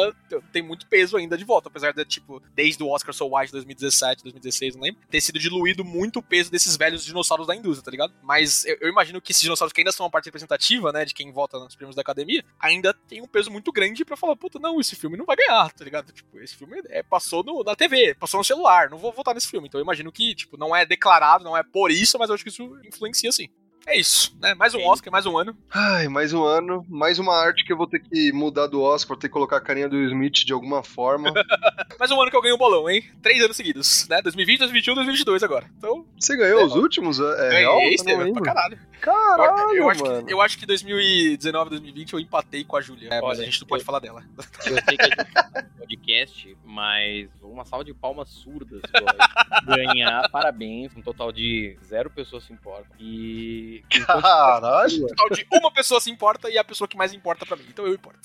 [0.53, 4.23] tem muito peso ainda de voto, apesar de, tipo, desde o Oscar So White 2017,
[4.23, 7.91] 2016, não lembro, ter sido diluído muito o peso desses velhos dinossauros da indústria, tá
[7.91, 8.15] ligado?
[8.23, 11.15] Mas eu, eu imagino que esses dinossauros que ainda são uma parte representativa, né, de
[11.15, 14.59] quem vota nos prêmios da academia, ainda tem um peso muito grande pra falar, puta,
[14.59, 16.13] não, esse filme não vai ganhar, tá ligado?
[16.13, 19.49] Tipo, esse filme é, passou no, na TV, passou no celular, não vou votar nesse
[19.49, 19.69] filme.
[19.69, 22.45] Então eu imagino que, tipo, não é declarado, não é por isso, mas eu acho
[22.45, 23.49] que isso influencia sim.
[23.87, 24.55] É isso, né?
[24.55, 25.57] Mais um Oscar, mais um ano.
[25.71, 29.09] Ai, mais um ano, mais uma arte que eu vou ter que mudar do Oscar,
[29.09, 31.33] vou ter que colocar a carinha do Smith de alguma forma.
[31.99, 33.05] mais um ano que eu ganhei o um bolão, hein?
[33.21, 34.23] Três anos seguidos, né?
[34.23, 35.67] 2020, 2021, 2022 agora.
[35.77, 36.07] Então.
[36.19, 37.19] Você ganhou é, os últimos?
[37.19, 37.81] É ganhei, real?
[37.91, 38.79] Estevam, pra caralho.
[39.01, 40.27] Caralho, eu, acho mano.
[40.27, 43.09] Que, eu acho que 2019, 2020 eu empatei com a Júlia.
[43.11, 44.23] É, mas a gente não pode falar dela.
[44.65, 48.81] Eu sei que é podcast, mas uma salva de palmas surdas
[49.67, 50.29] ganhar.
[50.31, 50.97] Parabéns.
[50.97, 52.97] Um total de zero pessoas se importam.
[52.99, 53.72] E.
[53.91, 55.05] Caralho!
[55.05, 57.65] Um total de uma pessoa se importa e a pessoa que mais importa pra mim.
[57.69, 58.21] Então eu importo.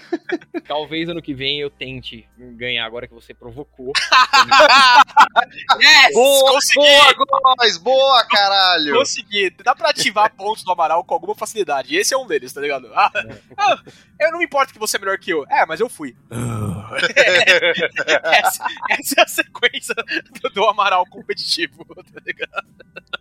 [0.66, 3.92] Talvez ano que vem eu tente ganhar agora que você provocou.
[5.80, 6.14] yes!
[6.14, 6.80] Boa, consegui!
[6.80, 7.78] boa, Góis!
[7.78, 8.94] Boa, caralho!
[8.94, 9.50] Consegui.
[9.50, 11.96] Dá pra ativar pontos do Amaral com alguma facilidade.
[11.96, 12.90] Esse é um deles, tá ligado?
[12.94, 13.10] Ah,
[13.56, 13.82] ah,
[14.18, 15.44] eu não me importo que você é melhor que eu.
[15.48, 16.16] É, mas eu fui.
[18.24, 19.94] essa, essa, é a sequência
[20.42, 22.66] do, do Amaral competitivo, tá ligado?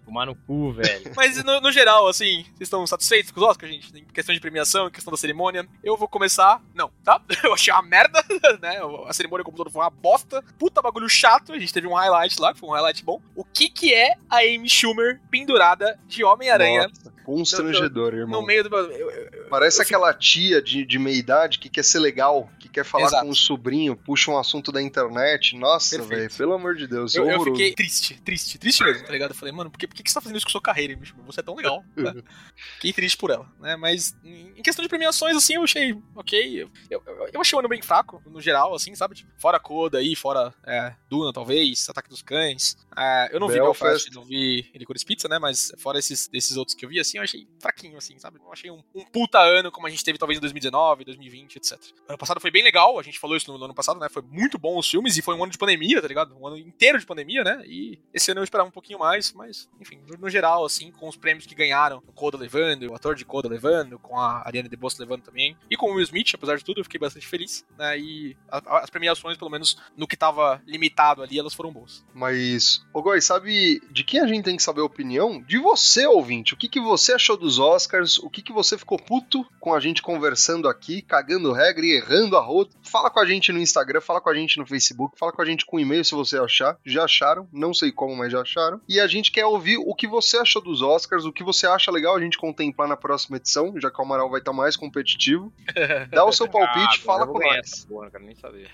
[0.06, 1.12] Tomar no cu, velho.
[1.16, 3.98] Mas no, no, geral, assim, vocês estão satisfeitos com os Oscars, gente?
[3.98, 5.68] Em questão de premiação, em questão da cerimônia.
[5.84, 6.62] Eu vou começar.
[6.74, 7.22] Não, tá?
[7.44, 8.24] Eu achei uma merda,
[8.62, 8.80] né?
[9.08, 10.44] A cerimônia como todo foi uma bosta.
[10.58, 11.54] Puta bagulho chato.
[11.54, 13.22] A gente teve um highlight lá, que foi um highlight bom.
[13.36, 16.90] O que que é a Amy Schumer pendurada de Homem-Aranha?
[17.30, 18.42] Constrangedor, no, irmão.
[18.42, 18.76] No meio do.
[18.76, 22.84] Eu, eu, Parece aquela tia de, de meia idade que quer ser legal, que quer
[22.84, 23.26] falar Exato.
[23.26, 25.56] com o sobrinho, puxa um assunto da internet.
[25.56, 27.14] Nossa, velho, pelo amor de Deus.
[27.14, 29.32] Eu, eu, fiquei triste, triste, triste mesmo, tá ligado?
[29.32, 31.16] Eu falei, mano, por que, por que você tá fazendo isso com sua carreira, bicho?
[31.28, 31.84] Você é tão legal.
[31.96, 32.16] Né?
[32.76, 33.76] fiquei triste por ela, né?
[33.76, 36.64] Mas em questão de premiações, assim, eu achei ok.
[36.64, 39.16] Eu, eu, eu achei o ano bem fraco, no geral, assim, sabe?
[39.16, 42.76] Tipo, fora Coda aí, fora é, Duna, talvez, Ataque dos Cães.
[42.98, 43.60] É, eu não Belfast.
[43.60, 45.38] vi Belfast, não vi Licorice Pizza, né?
[45.38, 48.40] Mas fora esses, esses outros que eu vi, assim, eu achei fraquinho, assim, sabe?
[48.40, 51.80] Eu achei um, um puta ano, como a gente teve talvez em 2019, 2020, etc.
[52.08, 54.08] Ano passado foi bem legal, a gente falou isso no, no ano passado, né?
[54.10, 56.36] Foi muito bom os filmes e foi um ano de pandemia, tá ligado?
[56.38, 57.64] Um ano inteiro de pandemia, né?
[57.66, 61.08] E esse ano eu esperava um pouquinho mais, mas, enfim, no, no geral, assim, com
[61.08, 64.70] os prêmios que ganharam, o Coda levando, o ator de Coda levando, com a Ariana
[64.70, 67.66] DeBose levando também, e com o Will Smith, apesar de tudo, eu fiquei bastante feliz,
[67.78, 67.98] né?
[67.98, 72.06] E a, as premiações, pelo menos no que tava limitado ali, elas foram boas.
[72.14, 75.42] Mas, ô Goi, sabe de quem a gente tem que saber a opinião?
[75.42, 76.54] De você, ouvinte.
[76.54, 78.18] O que, que você achou dos Oscars?
[78.20, 82.38] O que, que você ficou puto com a gente conversando aqui, cagando regra e errando
[82.38, 82.76] a rota?
[82.84, 85.46] Fala com a gente no Instagram, fala com a gente no Facebook, fala com a
[85.46, 86.78] gente com e-mail se você achar.
[86.86, 87.48] Já acharam?
[87.52, 88.82] Não sei como, mas já acharam.
[88.88, 91.92] E a gente quer ouvir o que você achou dos Oscars, o que você acha
[91.92, 95.54] legal a gente contemplar na próxima edição, já que o Amaral vai estar mais competitivo.
[96.12, 97.86] Dá o seu palpite, ah, fala com nós.
[97.86, 98.70] Porra, quero nem saber.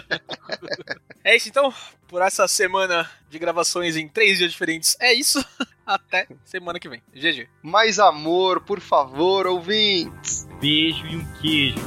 [1.24, 1.72] é isso então,
[2.08, 4.96] por essa semana de gravações em três dias diferentes.
[5.00, 5.44] É isso.
[6.10, 7.02] Até semana que vem.
[7.12, 7.48] GG.
[7.62, 10.46] Mais amor, por favor, ouvintes.
[10.60, 11.80] Beijo e um queijo.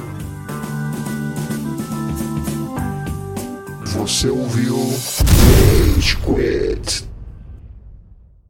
[3.96, 7.13] Você ouviu Rage Quit.